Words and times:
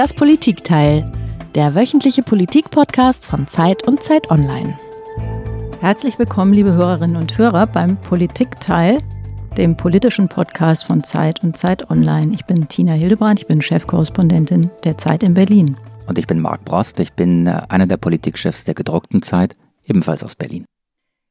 Das 0.00 0.14
Politikteil, 0.14 1.12
der 1.54 1.74
wöchentliche 1.74 2.22
Politikpodcast 2.22 3.26
von 3.26 3.46
Zeit 3.46 3.86
und 3.86 4.02
Zeit 4.02 4.30
Online. 4.30 4.74
Herzlich 5.80 6.18
willkommen, 6.18 6.54
liebe 6.54 6.72
Hörerinnen 6.72 7.18
und 7.18 7.36
Hörer, 7.36 7.66
beim 7.66 7.98
Politikteil, 7.98 8.96
dem 9.58 9.76
politischen 9.76 10.26
Podcast 10.30 10.86
von 10.86 11.04
Zeit 11.04 11.42
und 11.42 11.58
Zeit 11.58 11.90
Online. 11.90 12.32
Ich 12.32 12.46
bin 12.46 12.66
Tina 12.66 12.94
Hildebrand, 12.94 13.40
ich 13.40 13.46
bin 13.46 13.60
Chefkorrespondentin 13.60 14.70
der 14.84 14.96
Zeit 14.96 15.22
in 15.22 15.34
Berlin. 15.34 15.76
Und 16.06 16.16
ich 16.16 16.26
bin 16.26 16.40
Marc 16.40 16.64
Brost, 16.64 16.98
ich 16.98 17.12
bin 17.12 17.46
äh, 17.46 17.60
einer 17.68 17.86
der 17.86 17.98
Politikchefs 17.98 18.64
der 18.64 18.72
gedruckten 18.72 19.20
Zeit, 19.20 19.54
ebenfalls 19.84 20.24
aus 20.24 20.34
Berlin. 20.34 20.64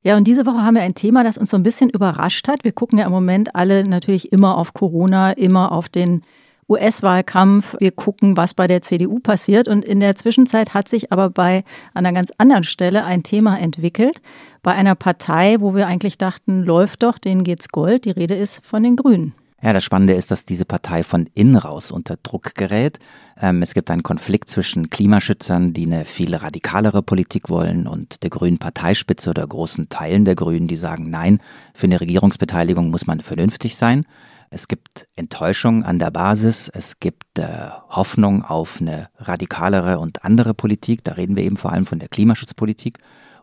Ja, 0.03 0.15
und 0.15 0.27
diese 0.27 0.45
Woche 0.45 0.61
haben 0.61 0.75
wir 0.75 0.83
ein 0.83 0.93
Thema, 0.93 1.23
das 1.23 1.39
uns 1.39 1.49
so 1.49 1.57
ein 1.57 1.63
bisschen 1.63 1.89
überrascht 1.89 2.47
hat. 2.47 2.63
Wir 2.63 2.73
gucken 2.73 2.99
ja 2.99 3.07
im 3.07 3.11
Moment 3.11 3.55
alle 3.55 3.83
natürlich 3.83 4.31
immer 4.31 4.59
auf 4.59 4.75
Corona, 4.75 5.31
immer 5.31 5.71
auf 5.71 5.89
den 5.89 6.21
US-Wahlkampf. 6.69 7.75
Wir 7.79 7.91
gucken, 7.91 8.37
was 8.37 8.53
bei 8.53 8.67
der 8.67 8.81
CDU 8.81 9.19
passiert. 9.19 9.67
Und 9.67 9.83
in 9.83 9.99
der 9.99 10.15
Zwischenzeit 10.15 10.73
hat 10.73 10.87
sich 10.87 11.11
aber 11.11 11.29
bei 11.29 11.63
einer 11.93 12.13
ganz 12.13 12.31
anderen 12.37 12.63
Stelle 12.63 13.03
ein 13.03 13.23
Thema 13.23 13.59
entwickelt. 13.59 14.21
Bei 14.61 14.73
einer 14.73 14.95
Partei, 14.95 15.57
wo 15.59 15.75
wir 15.75 15.87
eigentlich 15.87 16.17
dachten, 16.17 16.63
läuft 16.63 17.03
doch, 17.03 17.17
denen 17.17 17.43
geht's 17.43 17.69
Gold. 17.69 18.05
Die 18.05 18.11
Rede 18.11 18.35
ist 18.35 18.65
von 18.65 18.83
den 18.83 18.95
Grünen. 18.95 19.33
Ja, 19.61 19.73
das 19.73 19.83
Spannende 19.83 20.13
ist, 20.13 20.31
dass 20.31 20.45
diese 20.45 20.63
Partei 20.63 21.03
von 21.03 21.27
innen 21.33 21.57
raus 21.57 21.91
unter 21.91 22.15
Druck 22.23 22.55
gerät. 22.55 22.97
Ähm, 23.41 23.61
es 23.61 23.73
gibt 23.73 23.91
einen 23.91 24.03
Konflikt 24.03 24.49
zwischen 24.49 24.89
Klimaschützern, 24.89 25.73
die 25.73 25.85
eine 25.85 26.05
viel 26.05 26.33
radikalere 26.33 27.01
Politik 27.01 27.49
wollen, 27.49 27.85
und 27.85 28.23
der 28.23 28.29
grünen 28.29 28.57
Parteispitze 28.57 29.29
oder 29.29 29.45
großen 29.45 29.89
Teilen 29.89 30.23
der 30.23 30.35
Grünen, 30.35 30.67
die 30.67 30.77
sagen, 30.77 31.09
nein, 31.09 31.41
für 31.73 31.87
eine 31.87 31.99
Regierungsbeteiligung 31.99 32.89
muss 32.89 33.05
man 33.05 33.19
vernünftig 33.19 33.75
sein. 33.75 34.05
Es 34.51 34.67
gibt 34.67 35.07
Enttäuschung 35.15 35.83
an 35.83 35.99
der 35.99 36.09
Basis, 36.09 36.69
es 36.73 36.99
gibt 36.99 37.37
äh, 37.37 37.69
Hoffnung 37.89 38.43
auf 38.43 38.81
eine 38.81 39.09
radikalere 39.17 39.99
und 39.99 40.25
andere 40.25 40.55
Politik. 40.55 41.03
Da 41.03 41.13
reden 41.13 41.35
wir 41.35 41.43
eben 41.43 41.57
vor 41.57 41.71
allem 41.71 41.85
von 41.85 41.99
der 41.99 42.09
Klimaschutzpolitik. 42.09 42.97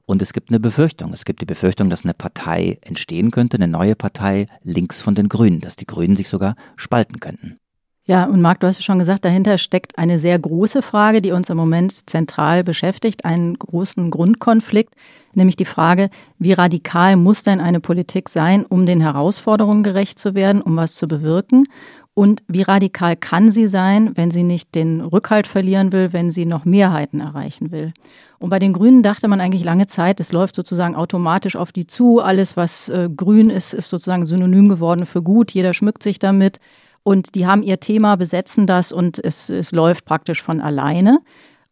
Und 0.04 0.22
es 0.22 0.32
gibt 0.32 0.50
eine 0.50 0.60
Befürchtung. 0.60 1.12
Es 1.12 1.24
gibt 1.24 1.40
die 1.40 1.46
Befürchtung, 1.46 1.90
dass 1.90 2.04
eine 2.04 2.14
Partei 2.14 2.78
entstehen 2.82 3.30
könnte, 3.30 3.56
eine 3.56 3.68
neue 3.68 3.96
Partei 3.96 4.46
links 4.62 5.00
von 5.00 5.14
den 5.14 5.28
Grünen, 5.28 5.60
dass 5.60 5.76
die 5.76 5.86
Grünen 5.86 6.16
sich 6.16 6.28
sogar 6.28 6.54
spalten 6.76 7.20
könnten. 7.20 7.58
Ja, 8.04 8.24
und 8.24 8.40
Marc, 8.40 8.60
du 8.60 8.68
hast 8.68 8.78
ja 8.78 8.84
schon 8.84 9.00
gesagt, 9.00 9.24
dahinter 9.24 9.58
steckt 9.58 9.98
eine 9.98 10.20
sehr 10.20 10.38
große 10.38 10.80
Frage, 10.80 11.20
die 11.20 11.32
uns 11.32 11.50
im 11.50 11.56
Moment 11.56 12.08
zentral 12.08 12.62
beschäftigt, 12.62 13.24
einen 13.24 13.58
großen 13.58 14.12
Grundkonflikt, 14.12 14.94
nämlich 15.36 15.56
die 15.56 15.64
Frage, 15.64 16.10
wie 16.38 16.52
radikal 16.52 17.16
muss 17.16 17.42
denn 17.42 17.60
eine 17.60 17.80
Politik 17.80 18.28
sein, 18.28 18.64
um 18.64 18.86
den 18.86 19.00
Herausforderungen 19.00 19.82
gerecht 19.82 20.18
zu 20.18 20.34
werden, 20.34 20.62
um 20.62 20.76
was 20.76 20.94
zu 20.94 21.06
bewirken? 21.06 21.66
Und 22.18 22.42
wie 22.48 22.62
radikal 22.62 23.14
kann 23.14 23.50
sie 23.50 23.66
sein, 23.66 24.16
wenn 24.16 24.30
sie 24.30 24.42
nicht 24.42 24.74
den 24.74 25.02
Rückhalt 25.02 25.46
verlieren 25.46 25.92
will, 25.92 26.14
wenn 26.14 26.30
sie 26.30 26.46
noch 26.46 26.64
Mehrheiten 26.64 27.20
erreichen 27.20 27.72
will? 27.72 27.92
Und 28.38 28.48
bei 28.48 28.58
den 28.58 28.72
Grünen 28.72 29.02
dachte 29.02 29.28
man 29.28 29.40
eigentlich 29.40 29.64
lange 29.64 29.86
Zeit, 29.86 30.18
es 30.18 30.32
läuft 30.32 30.56
sozusagen 30.56 30.96
automatisch 30.96 31.56
auf 31.56 31.72
die 31.72 31.86
zu. 31.86 32.20
Alles, 32.20 32.56
was 32.56 32.88
äh, 32.88 33.10
grün 33.14 33.50
ist, 33.50 33.74
ist 33.74 33.90
sozusagen 33.90 34.24
synonym 34.24 34.70
geworden 34.70 35.04
für 35.04 35.22
gut. 35.22 35.50
Jeder 35.52 35.74
schmückt 35.74 36.02
sich 36.02 36.18
damit. 36.18 36.58
Und 37.02 37.34
die 37.34 37.46
haben 37.46 37.62
ihr 37.62 37.80
Thema, 37.80 38.16
besetzen 38.16 38.66
das 38.66 38.92
und 38.92 39.22
es, 39.22 39.50
es 39.50 39.72
läuft 39.72 40.06
praktisch 40.06 40.42
von 40.42 40.62
alleine. 40.62 41.20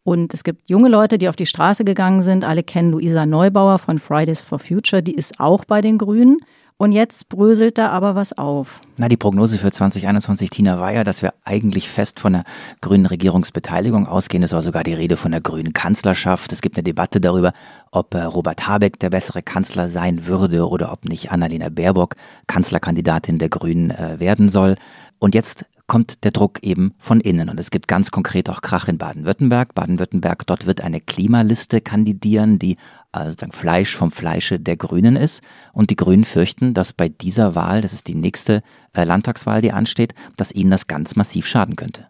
Und 0.05 0.35
es 0.35 0.43
gibt 0.43 0.69
junge 0.69 0.87
Leute, 0.87 1.17
die 1.17 1.27
auf 1.29 1.35
die 1.35 1.47
Straße 1.47 1.83
gegangen 1.83 2.21
sind. 2.21 2.43
Alle 2.43 2.61
kennen 2.61 2.91
Luisa 2.91 3.25
Neubauer 3.25 3.79
von 3.79 3.97
Fridays 3.97 4.39
for 4.39 4.59
Future. 4.59 5.01
Die 5.01 5.15
ist 5.15 5.39
auch 5.39 5.65
bei 5.65 5.81
den 5.81 5.97
Grünen. 5.97 6.37
Und 6.77 6.91
jetzt 6.91 7.27
bröselt 7.27 7.79
da 7.79 7.89
aber 7.89 8.13
was 8.13 8.37
auf. 8.37 8.81
Na, 8.97 9.09
die 9.09 9.17
Prognose 9.17 9.57
für 9.57 9.71
2021, 9.71 10.51
Tina, 10.51 10.79
war 10.79 10.93
ja, 10.93 11.03
dass 11.03 11.23
wir 11.23 11.33
eigentlich 11.43 11.89
fest 11.89 12.19
von 12.19 12.35
einer 12.35 12.43
grünen 12.81 13.07
Regierungsbeteiligung 13.07 14.07
ausgehen. 14.07 14.43
Es 14.43 14.53
war 14.53 14.61
sogar 14.61 14.83
die 14.83 14.93
Rede 14.93 15.17
von 15.17 15.33
einer 15.33 15.41
grünen 15.41 15.73
Kanzlerschaft. 15.73 16.53
Es 16.53 16.61
gibt 16.61 16.75
eine 16.75 16.83
Debatte 16.83 17.19
darüber, 17.19 17.53
ob 17.89 18.13
äh, 18.13 18.21
Robert 18.21 18.67
Habeck 18.67 18.99
der 18.99 19.09
bessere 19.09 19.41
Kanzler 19.41 19.89
sein 19.89 20.27
würde 20.27 20.67
oder 20.69 20.91
ob 20.91 21.05
nicht 21.05 21.31
Annalena 21.31 21.69
Baerbock 21.69 22.15
Kanzlerkandidatin 22.45 23.39
der 23.39 23.49
Grünen 23.49 23.89
äh, 23.89 24.19
werden 24.19 24.49
soll. 24.49 24.75
Und 25.17 25.33
jetzt 25.33 25.65
kommt 25.87 26.23
der 26.23 26.31
Druck 26.31 26.63
eben 26.63 26.93
von 26.97 27.19
innen. 27.19 27.49
Und 27.49 27.59
es 27.59 27.69
gibt 27.71 27.87
ganz 27.87 28.11
konkret 28.11 28.49
auch 28.49 28.61
Krach 28.61 28.87
in 28.87 28.97
Baden-Württemberg. 28.97 29.75
Baden-Württemberg, 29.75 30.45
dort 30.47 30.65
wird 30.65 30.81
eine 30.81 30.99
Klimaliste 30.99 31.81
kandidieren, 31.81 32.57
die 32.57 32.77
also 33.11 33.31
sozusagen 33.31 33.51
Fleisch 33.51 33.95
vom 33.95 34.11
Fleische 34.11 34.59
der 34.59 34.77
Grünen 34.77 35.15
ist. 35.15 35.41
Und 35.73 35.89
die 35.89 35.95
Grünen 35.95 36.25
fürchten, 36.25 36.73
dass 36.73 36.93
bei 36.93 37.09
dieser 37.09 37.55
Wahl, 37.55 37.81
das 37.81 37.93
ist 37.93 38.07
die 38.07 38.15
nächste 38.15 38.63
äh, 38.93 39.03
Landtagswahl, 39.03 39.61
die 39.61 39.71
ansteht, 39.71 40.15
dass 40.35 40.51
ihnen 40.51 40.71
das 40.71 40.87
ganz 40.87 41.15
massiv 41.15 41.45
schaden 41.47 41.75
könnte. 41.75 42.07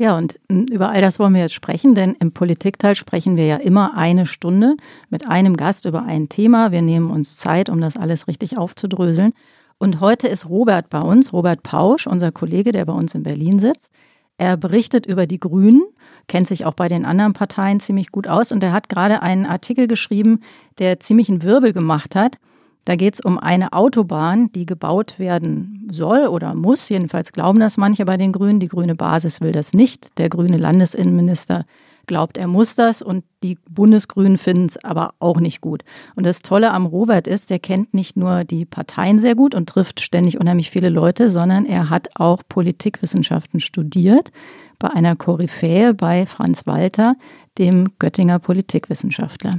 Ja, 0.00 0.16
und 0.16 0.38
über 0.48 0.90
all 0.90 1.00
das 1.00 1.18
wollen 1.18 1.34
wir 1.34 1.40
jetzt 1.40 1.54
sprechen, 1.54 1.96
denn 1.96 2.14
im 2.14 2.30
Politikteil 2.30 2.94
sprechen 2.94 3.36
wir 3.36 3.46
ja 3.46 3.56
immer 3.56 3.96
eine 3.96 4.26
Stunde 4.26 4.76
mit 5.10 5.26
einem 5.26 5.56
Gast 5.56 5.86
über 5.86 6.04
ein 6.04 6.28
Thema. 6.28 6.70
Wir 6.70 6.82
nehmen 6.82 7.10
uns 7.10 7.36
Zeit, 7.36 7.68
um 7.68 7.80
das 7.80 7.96
alles 7.96 8.28
richtig 8.28 8.56
aufzudröseln. 8.56 9.32
Und 9.78 10.00
heute 10.00 10.26
ist 10.26 10.48
Robert 10.48 10.90
bei 10.90 11.00
uns, 11.00 11.32
Robert 11.32 11.62
Pausch, 11.62 12.06
unser 12.06 12.32
Kollege, 12.32 12.72
der 12.72 12.84
bei 12.84 12.92
uns 12.92 13.14
in 13.14 13.22
Berlin 13.22 13.60
sitzt. 13.60 13.92
Er 14.36 14.56
berichtet 14.56 15.06
über 15.06 15.26
die 15.26 15.38
Grünen, 15.38 15.82
kennt 16.26 16.48
sich 16.48 16.64
auch 16.64 16.74
bei 16.74 16.88
den 16.88 17.04
anderen 17.04 17.32
Parteien 17.32 17.80
ziemlich 17.80 18.10
gut 18.10 18.28
aus 18.28 18.50
und 18.52 18.62
er 18.62 18.72
hat 18.72 18.88
gerade 18.88 19.22
einen 19.22 19.46
Artikel 19.46 19.86
geschrieben, 19.86 20.40
der 20.78 21.00
ziemlich 21.00 21.28
einen 21.28 21.42
Wirbel 21.42 21.72
gemacht 21.72 22.16
hat. 22.16 22.38
Da 22.84 22.96
geht 22.96 23.14
es 23.14 23.20
um 23.20 23.38
eine 23.38 23.72
Autobahn, 23.72 24.50
die 24.52 24.66
gebaut 24.66 25.18
werden 25.18 25.88
soll 25.92 26.26
oder 26.26 26.54
muss. 26.54 26.88
Jedenfalls 26.88 27.32
glauben 27.32 27.60
das 27.60 27.76
manche 27.76 28.04
bei 28.04 28.16
den 28.16 28.32
Grünen. 28.32 28.60
Die 28.60 28.68
grüne 28.68 28.94
Basis 28.94 29.40
will 29.40 29.52
das 29.52 29.74
nicht. 29.74 30.16
Der 30.18 30.28
grüne 30.28 30.56
Landesinnenminister 30.56 31.66
glaubt, 32.08 32.36
er 32.36 32.48
muss 32.48 32.74
das 32.74 33.00
und 33.02 33.24
die 33.44 33.56
Bundesgrünen 33.70 34.36
finden 34.36 34.66
es 34.66 34.82
aber 34.82 35.14
auch 35.20 35.38
nicht 35.38 35.60
gut. 35.60 35.84
Und 36.16 36.26
das 36.26 36.42
Tolle 36.42 36.72
am 36.72 36.86
Robert 36.86 37.28
ist, 37.28 37.50
er 37.52 37.60
kennt 37.60 37.94
nicht 37.94 38.16
nur 38.16 38.42
die 38.42 38.64
Parteien 38.64 39.20
sehr 39.20 39.36
gut 39.36 39.54
und 39.54 39.68
trifft 39.68 40.00
ständig 40.00 40.40
unheimlich 40.40 40.70
viele 40.70 40.88
Leute, 40.88 41.30
sondern 41.30 41.64
er 41.64 41.90
hat 41.90 42.08
auch 42.16 42.42
Politikwissenschaften 42.48 43.60
studiert 43.60 44.32
bei 44.80 44.88
einer 44.88 45.14
Koryphäe 45.14 45.94
bei 45.94 46.26
Franz 46.26 46.66
Walter, 46.66 47.14
dem 47.58 47.86
Göttinger 47.98 48.38
Politikwissenschaftler. 48.38 49.58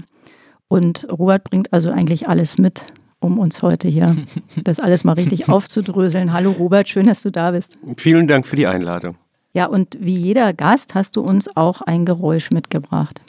Und 0.68 1.08
Robert 1.09 1.44
bringt 1.46 1.74
also 1.74 1.90
eigentlich 1.90 2.28
alles 2.28 2.58
mit, 2.58 2.86
um 3.20 3.40
uns 3.40 3.62
heute 3.62 3.88
hier 3.88 4.16
das 4.64 4.80
alles 4.80 5.04
mal 5.04 5.14
richtig 5.14 5.50
aufzudröseln. 5.50 6.34
Hallo 6.34 6.52
Robert, 6.52 6.90
schön, 6.90 7.08
dass 7.08 7.22
du 7.22 7.32
da 7.32 7.52
bist. 7.52 7.78
Vielen 7.98 8.28
Dank 8.28 8.46
für 8.46 8.56
die 8.56 8.68
Einladung. 8.68 9.16
Ja, 9.54 9.66
und 9.66 9.98
wie 10.00 10.16
jeder 10.16 10.54
Gast 10.54 10.96
hast 10.96 11.16
du 11.16 11.22
uns 11.22 11.56
auch 11.56 11.82
ein 11.82 12.06
Geräusch 12.06 12.52
mitgebracht. 12.52 13.22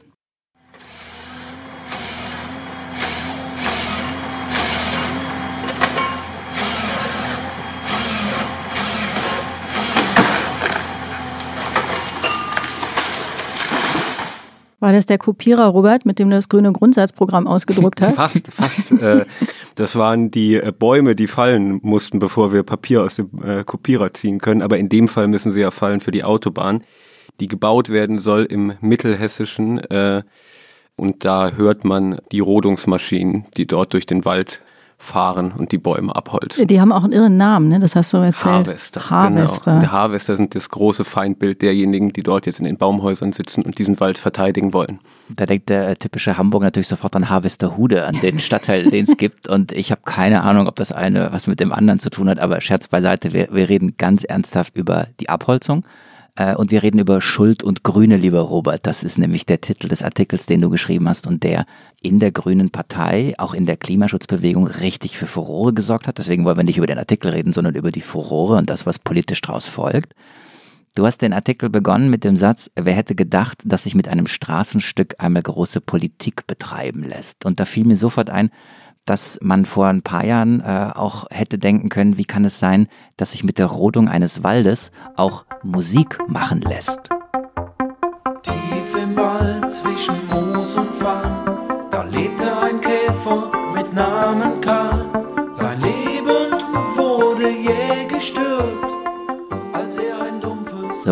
War 14.80 14.92
das 14.92 15.04
der 15.04 15.18
Kopierer, 15.18 15.66
Robert, 15.66 16.06
mit 16.06 16.18
dem 16.18 16.30
du 16.30 16.36
das 16.36 16.48
grüne 16.48 16.72
Grundsatzprogramm 16.72 17.46
ausgedruckt 17.46 18.00
hast? 18.00 18.16
fast, 18.16 18.52
fast. 18.52 18.92
Äh, 18.92 19.26
das 19.74 19.94
waren 19.96 20.30
die 20.30 20.56
äh, 20.56 20.72
Bäume, 20.76 21.15
die 21.15 21.27
fallen 21.27 21.80
mussten, 21.82 22.18
bevor 22.18 22.53
wir 22.53 22.62
Papier 22.62 23.03
aus 23.03 23.15
dem 23.15 23.30
äh, 23.44 23.62
Kopierer 23.62 24.15
ziehen 24.15 24.38
können. 24.38 24.62
Aber 24.62 24.78
in 24.78 24.88
dem 24.88 25.09
Fall 25.09 25.28
müssen 25.28 25.53
sie 25.53 25.60
ja 25.60 25.71
fallen 25.71 26.00
für 26.00 26.10
die 26.10 26.24
Autobahn, 26.24 26.82
die 27.41 27.47
gebaut 27.47 27.91
werden 27.91 28.18
soll 28.18 28.44
im 28.44 28.72
Mittelhessischen. 28.80 29.80
Und 30.97 31.24
da 31.24 31.53
hört 31.53 31.84
man 31.84 32.21
die 32.32 32.41
Rodungsmaschinen, 32.41 33.47
die 33.56 33.66
dort 33.66 33.94
durch 33.94 34.04
den 34.04 34.27
Wald 34.27 34.60
fahren 35.02 35.54
und 35.56 35.72
die 35.72 35.78
Bäume 35.78 36.14
abholzen. 36.14 36.66
Die 36.66 36.78
haben 36.78 36.92
auch 36.92 37.04
einen 37.04 37.14
irren 37.14 37.38
Namen, 37.38 37.68
ne? 37.68 37.80
das 37.80 37.97
hast 37.97 38.12
du 38.12 38.18
erzählt. 38.18 38.54
Harvester. 38.54 39.08
Harvester. 39.08 39.70
Genau. 39.72 39.82
Die 39.82 39.88
Harvester 39.88 40.36
sind 40.36 40.54
das 40.54 40.68
große 40.68 41.04
Feindbild 41.04 41.62
derjenigen, 41.62 42.12
die 42.12 42.22
dort 42.22 42.44
jetzt 42.44 42.58
in 42.58 42.66
den 42.66 42.76
Baumhäusern 42.76 43.32
sitzen 43.32 43.62
und 43.62 43.78
diesen 43.78 43.98
Wald 43.98 44.18
verteidigen 44.18 44.74
wollen. 44.74 45.00
Da 45.30 45.47
denkt 45.47 45.70
der 45.70 45.98
typische 45.98 46.36
Hamburger 46.36 46.66
natürlich 46.66 46.88
sofort 46.88 47.16
an 47.16 47.30
Harvesterhude, 47.30 48.04
an 48.04 48.20
den 48.20 48.41
Stadtteil, 48.41 48.91
den 48.91 49.06
es 49.06 49.16
gibt. 49.16 49.48
Und 49.48 49.72
ich 49.72 49.91
habe 49.91 50.02
keine 50.04 50.42
Ahnung, 50.42 50.68
ob 50.68 50.76
das 50.76 50.92
eine 50.92 51.32
was 51.32 51.46
mit 51.46 51.60
dem 51.60 51.72
anderen 51.72 51.98
zu 51.98 52.10
tun 52.10 52.28
hat, 52.28 52.38
aber 52.38 52.60
Scherz 52.60 52.86
beiseite, 52.86 53.32
wir, 53.32 53.48
wir 53.53 53.70
reden 53.70 53.94
ganz 53.96 54.22
ernsthaft 54.22 54.76
über 54.76 55.06
die 55.18 55.30
Abholzung. 55.30 55.84
Äh, 56.41 56.54
und 56.54 56.71
wir 56.71 56.83
reden 56.83 56.98
über 56.98 57.21
Schuld 57.21 57.63
und 57.63 57.83
Grüne, 57.83 58.16
lieber 58.16 58.41
Robert. 58.41 58.87
Das 58.87 59.04
ist 59.04 59.19
nämlich 59.19 59.45
der 59.45 59.60
Titel 59.60 59.89
des 59.89 60.03
Artikels, 60.03 60.47
den 60.47 60.63
du 60.63 60.71
geschrieben 60.71 61.07
hast 61.09 61.27
und 61.27 61.42
der 61.42 61.66
in 62.01 62.19
der 62.19 62.33
Grünen 62.33 62.71
Partei, 62.71 63.34
auch 63.37 63.53
in 63.53 63.66
der 63.66 63.77
Klimaschutzbewegung, 63.77 64.66
richtig 64.66 65.19
für 65.19 65.27
Furore 65.27 65.75
gesorgt 65.75 66.07
hat. 66.07 66.16
Deswegen 66.16 66.47
wollen 66.47 66.57
wir 66.57 66.65
nicht 66.65 66.78
über 66.78 66.87
den 66.87 66.98
Artikel 66.98 67.31
reden, 67.31 67.53
sondern 67.53 67.75
über 67.75 67.92
die 67.92 68.01
Furore 68.01 68.57
und 68.57 68.71
das, 68.71 68.87
was 68.87 68.98
politisch 68.98 69.42
daraus 69.42 69.66
folgt. 69.66 70.15
Du 70.97 71.04
hast 71.04 71.19
den 71.19 71.34
Artikel 71.34 71.69
begonnen 71.69 72.09
mit 72.09 72.25
dem 72.25 72.37
Satz, 72.37 72.71
wer 72.75 72.95
hätte 72.95 73.15
gedacht, 73.15 73.59
dass 73.65 73.84
sich 73.84 73.95
mit 73.95 74.09
einem 74.09 74.27
Straßenstück 74.27 75.16
einmal 75.19 75.42
große 75.42 75.81
Politik 75.83 76.47
betreiben 76.47 77.04
lässt. 77.04 77.45
Und 77.45 77.60
da 77.60 77.65
fiel 77.66 77.84
mir 77.84 77.97
sofort 77.97 78.31
ein, 78.31 78.51
dass 79.06 79.38
man 79.42 79.64
vor 79.64 79.86
ein 79.86 80.02
paar 80.02 80.24
Jahren 80.24 80.60
äh, 80.60 80.92
auch 80.94 81.26
hätte 81.30 81.58
denken 81.58 81.88
können, 81.88 82.16
wie 82.18 82.24
kann 82.24 82.44
es 82.44 82.58
sein, 82.58 82.86
dass 83.16 83.32
sich 83.32 83.44
mit 83.44 83.58
der 83.58 83.66
Rodung 83.66 84.08
eines 84.08 84.42
Waldes 84.42 84.91
auch 85.16 85.44
Musik 85.62 86.18
machen 86.28 86.60
lässt. 86.60 87.10
Tief 88.42 89.02
im 89.02 89.16
Wald 89.16 89.70
zwischen 89.72 90.14
Mond 90.28 90.59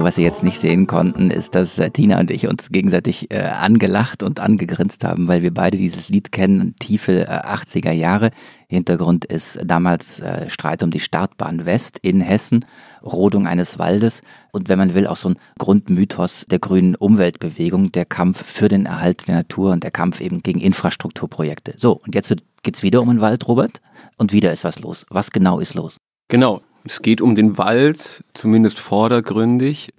was 0.08 0.14
Sie 0.14 0.22
jetzt 0.22 0.43
nicht 0.43 0.58
sehen 0.58 0.87
konnten, 0.87 1.31
ist, 1.31 1.55
dass 1.55 1.78
äh, 1.78 1.90
Tina 1.90 2.19
und 2.19 2.31
ich 2.31 2.49
uns 2.49 2.70
gegenseitig 2.70 3.31
äh, 3.31 3.40
angelacht 3.40 4.22
und 4.22 4.40
angegrinst 4.40 5.05
haben, 5.05 5.28
weil 5.28 5.43
wir 5.43 5.52
beide 5.52 5.76
dieses 5.76 6.08
Lied 6.08 6.32
kennen, 6.32 6.75
tiefe 6.81 7.28
äh, 7.28 7.31
80er 7.31 7.93
Jahre. 7.93 8.31
Hintergrund 8.69 9.26
ist 9.26 9.58
damals 9.62 10.20
äh, 10.20 10.49
Streit 10.49 10.82
um 10.82 10.90
die 10.90 11.00
Startbahn 11.00 11.66
West 11.66 11.99
in 12.00 12.22
Hessen, 12.22 12.64
Rodung 13.02 13.46
eines 13.46 13.78
Waldes 13.78 14.22
und 14.50 14.70
wenn 14.70 14.78
man 14.78 14.94
will 14.94 15.06
auch 15.06 15.16
so 15.16 15.28
ein 15.28 15.38
Grundmythos 15.58 16.46
der 16.50 16.58
grünen 16.58 16.94
Umweltbewegung, 16.94 17.93
der 17.93 18.06
Kampf 18.06 18.46
für 18.46 18.69
den 18.69 18.87
Erhalt 18.87 19.28
der 19.28 19.34
Natur 19.34 19.72
und 19.72 19.84
der 19.84 19.90
Kampf 19.90 20.22
eben 20.22 20.43
gegen 20.43 20.60
Infrastrukturprojekte. 20.60 21.75
So, 21.76 21.93
und 21.93 22.14
jetzt 22.14 22.31
wird, 22.31 22.44
geht's 22.62 22.82
wieder 22.82 23.02
um 23.02 23.08
den 23.10 23.20
Wald, 23.20 23.46
Robert, 23.46 23.82
und 24.16 24.32
wieder 24.32 24.52
ist 24.52 24.64
was 24.64 24.78
los. 24.78 25.05
Was 25.10 25.32
genau 25.32 25.60
ist 25.60 25.75
los? 25.75 25.99
Genau, 26.28 26.62
es 26.85 27.03
geht 27.03 27.21
um 27.21 27.35
den 27.35 27.59
Wald, 27.59 28.25
zumindest 28.35 28.79
vordergründig. 28.79 29.93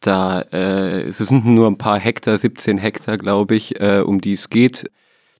Da 0.00 0.40
äh, 0.52 1.02
es 1.02 1.18
sind 1.18 1.46
nur 1.46 1.66
ein 1.66 1.78
paar 1.78 1.98
Hektar, 1.98 2.38
17 2.38 2.78
Hektar, 2.78 3.18
glaube 3.18 3.54
ich, 3.54 3.80
äh, 3.80 4.00
um 4.00 4.20
die 4.20 4.32
es 4.32 4.50
geht. 4.50 4.90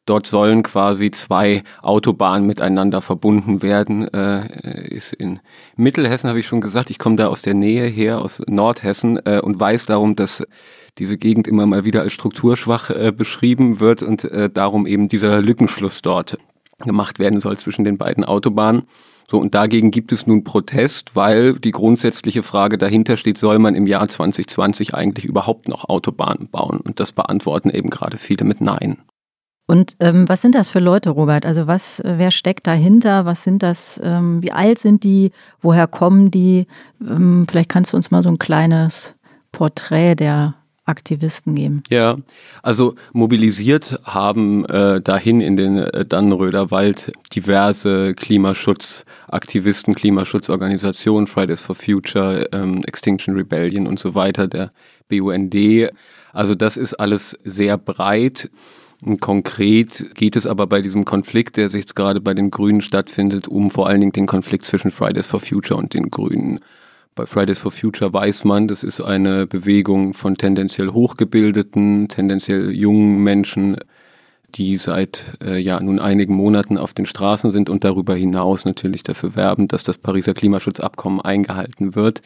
Dort 0.06 0.28
sollen 0.28 0.62
quasi 0.62 1.10
zwei 1.10 1.64
Autobahnen 1.82 2.46
miteinander 2.46 3.02
verbunden 3.02 3.62
werden. 3.62 4.06
Äh, 4.14 4.88
ist 4.88 5.12
in 5.12 5.40
Mittelhessen, 5.76 6.28
habe 6.28 6.38
ich 6.38 6.46
schon 6.46 6.60
gesagt. 6.60 6.90
Ich 6.90 6.98
komme 6.98 7.16
da 7.16 7.26
aus 7.26 7.42
der 7.42 7.54
Nähe 7.54 7.86
her, 7.86 8.20
aus 8.20 8.40
Nordhessen 8.46 9.18
äh, 9.26 9.40
und 9.40 9.58
weiß 9.58 9.86
darum, 9.86 10.14
dass 10.14 10.44
diese 10.98 11.18
Gegend 11.18 11.48
immer 11.48 11.66
mal 11.66 11.84
wieder 11.84 12.02
als 12.02 12.12
strukturschwach 12.12 12.90
äh, 12.90 13.12
beschrieben 13.12 13.80
wird 13.80 14.02
und 14.04 14.24
äh, 14.24 14.48
darum 14.48 14.86
eben 14.86 15.08
dieser 15.08 15.42
Lückenschluss 15.42 16.02
dort 16.02 16.38
gemacht 16.78 17.18
werden 17.18 17.40
soll 17.40 17.58
zwischen 17.58 17.84
den 17.84 17.98
beiden 17.98 18.24
Autobahnen. 18.24 18.84
So, 19.28 19.40
und 19.40 19.54
dagegen 19.54 19.90
gibt 19.90 20.12
es 20.12 20.26
nun 20.26 20.44
Protest, 20.44 21.16
weil 21.16 21.54
die 21.58 21.72
grundsätzliche 21.72 22.42
Frage 22.42 22.78
dahinter 22.78 23.16
steht, 23.16 23.38
soll 23.38 23.58
man 23.58 23.74
im 23.74 23.86
Jahr 23.86 24.08
2020 24.08 24.94
eigentlich 24.94 25.24
überhaupt 25.24 25.68
noch 25.68 25.88
Autobahnen 25.88 26.48
bauen? 26.48 26.80
Und 26.80 27.00
das 27.00 27.12
beantworten 27.12 27.70
eben 27.70 27.90
gerade 27.90 28.18
viele 28.18 28.44
mit 28.44 28.60
Nein. 28.60 28.98
Und 29.66 29.96
ähm, 29.98 30.28
was 30.28 30.42
sind 30.42 30.54
das 30.54 30.68
für 30.68 30.78
Leute, 30.78 31.10
Robert? 31.10 31.44
Also 31.44 31.66
was, 31.66 31.98
äh, 32.00 32.14
wer 32.18 32.30
steckt 32.30 32.68
dahinter? 32.68 33.24
Was 33.24 33.42
sind 33.42 33.64
das? 33.64 34.00
Ähm, 34.02 34.40
wie 34.42 34.52
alt 34.52 34.78
sind 34.78 35.02
die? 35.02 35.32
Woher 35.60 35.88
kommen 35.88 36.30
die? 36.30 36.68
Ähm, 37.00 37.46
vielleicht 37.50 37.68
kannst 37.68 37.92
du 37.92 37.96
uns 37.96 38.12
mal 38.12 38.22
so 38.22 38.28
ein 38.28 38.38
kleines 38.38 39.16
Porträt 39.50 40.14
der 40.14 40.54
Aktivisten 40.86 41.54
geben. 41.54 41.82
Ja, 41.90 42.16
also 42.62 42.94
mobilisiert 43.12 44.00
haben 44.04 44.64
äh, 44.66 45.00
dahin 45.00 45.40
in 45.40 45.56
den 45.56 45.78
äh, 45.78 46.06
Dannenröder 46.06 46.70
Wald 46.70 47.12
diverse 47.34 48.14
Klimaschutzaktivisten, 48.14 49.94
Klimaschutzorganisationen, 49.94 51.26
Fridays 51.26 51.60
for 51.60 51.74
Future, 51.74 52.48
ähm, 52.52 52.82
Extinction 52.84 53.34
Rebellion 53.34 53.86
und 53.86 53.98
so 53.98 54.14
weiter, 54.14 54.46
der 54.46 54.72
BUND. 55.08 55.54
Also 56.32 56.54
das 56.54 56.76
ist 56.76 56.94
alles 56.94 57.36
sehr 57.44 57.78
breit. 57.78 58.50
Konkret 59.20 60.14
geht 60.14 60.36
es 60.36 60.46
aber 60.46 60.66
bei 60.66 60.80
diesem 60.80 61.04
Konflikt, 61.04 61.56
der 61.56 61.68
sich 61.68 61.82
jetzt 61.82 61.96
gerade 61.96 62.20
bei 62.20 62.32
den 62.32 62.50
Grünen 62.50 62.80
stattfindet, 62.80 63.46
um 63.46 63.70
vor 63.70 63.88
allen 63.88 64.00
Dingen 64.00 64.12
den 64.12 64.26
Konflikt 64.26 64.64
zwischen 64.64 64.90
Fridays 64.90 65.26
for 65.26 65.40
Future 65.40 65.78
und 65.78 65.92
den 65.94 66.10
Grünen. 66.10 66.60
Bei 67.16 67.24
Fridays 67.24 67.58
for 67.58 67.72
Future 67.72 68.12
weiß 68.12 68.44
man, 68.44 68.68
das 68.68 68.84
ist 68.84 69.00
eine 69.00 69.46
Bewegung 69.46 70.12
von 70.12 70.34
tendenziell 70.34 70.90
hochgebildeten, 70.90 72.08
tendenziell 72.10 72.70
jungen 72.72 73.24
Menschen, 73.24 73.78
die 74.54 74.76
seit 74.76 75.24
äh, 75.42 75.56
ja 75.56 75.80
nun 75.80 75.98
einigen 75.98 76.34
Monaten 76.34 76.76
auf 76.76 76.92
den 76.92 77.06
Straßen 77.06 77.52
sind 77.52 77.70
und 77.70 77.84
darüber 77.84 78.14
hinaus 78.14 78.66
natürlich 78.66 79.02
dafür 79.02 79.34
werben, 79.34 79.66
dass 79.66 79.82
das 79.82 79.96
Pariser 79.96 80.34
Klimaschutzabkommen 80.34 81.22
eingehalten 81.22 81.94
wird. 81.94 82.20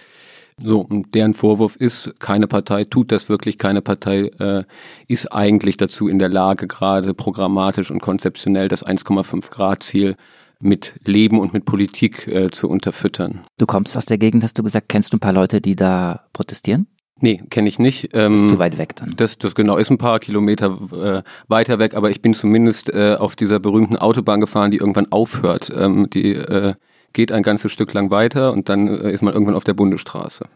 So, 0.61 0.81
und 0.81 1.15
deren 1.15 1.35
Vorwurf 1.35 1.77
ist, 1.77 2.13
keine 2.19 2.49
Partei 2.49 2.83
tut 2.83 3.13
das 3.13 3.29
wirklich, 3.29 3.59
keine 3.59 3.83
Partei 3.83 4.33
äh, 4.41 4.65
ist 5.07 5.33
eigentlich 5.33 5.77
dazu 5.77 6.09
in 6.09 6.19
der 6.19 6.31
Lage, 6.31 6.67
gerade 6.67 7.15
programmatisch 7.15 7.93
und 7.93 8.01
konzeptionell 8.01 8.67
das 8.67 8.85
1,5 8.85 9.51
Grad 9.51 9.85
Ziel 9.85 10.17
mit 10.61 10.95
Leben 11.05 11.41
und 11.41 11.53
mit 11.53 11.65
Politik 11.65 12.27
äh, 12.29 12.51
zu 12.51 12.69
unterfüttern. 12.69 13.41
Du 13.59 13.67
kommst 13.67 13.97
aus 13.97 14.07
der 14.07 14.19
Gegend, 14.19 14.45
hast 14.45 14.59
du 14.59 14.63
gesagt, 14.63 14.89
kennst 14.89 15.13
du 15.13 15.17
ein 15.17 15.21
paar 15.21 15.33
Leute, 15.33 15.61
die 15.61 15.77
da 15.77 16.27
protestieren? 16.33 16.87
Nee, 17.23 17.43
kenne 17.51 17.69
ich 17.69 17.79
nicht. 17.79 18.11
Ähm, 18.15 18.35
ist 18.35 18.49
zu 18.49 18.59
weit 18.59 18.79
weg 18.79 18.97
dann. 18.97 19.15
Das, 19.17 19.37
das 19.37 19.55
genau 19.55 19.77
ist 19.77 19.91
ein 19.91 19.99
paar 19.99 20.21
Kilometer 20.21 20.79
äh, 20.93 21.23
weiter 21.49 21.79
weg, 21.79 21.95
aber 21.95 22.11
ich 22.11 22.23
bin 22.23 22.33
zumindest 22.33 22.89
äh, 22.93 23.17
auf 23.19 23.37
dieser 23.37 23.61
berühmten 23.61 23.97
Autobahn 23.97 24.41
gefahren, 24.41 24.71
die 24.71 24.79
irgendwann 24.79 25.13
aufhört. 25.13 25.71
Ähm, 25.77 26.09
die 26.09 26.35
äh, 26.35 26.75
geht 27.13 27.31
ein 27.33 27.43
ganzes 27.43 27.73
Stück 27.73 27.93
lang 27.93 28.11
weiter 28.11 28.53
und 28.53 28.69
dann 28.69 28.89
äh, 28.89 29.13
ist 29.13 29.23
man 29.23 29.35
irgendwann 29.35 29.55
auf 29.55 29.65
der 29.65 29.75
Bundesstraße. 29.75 30.47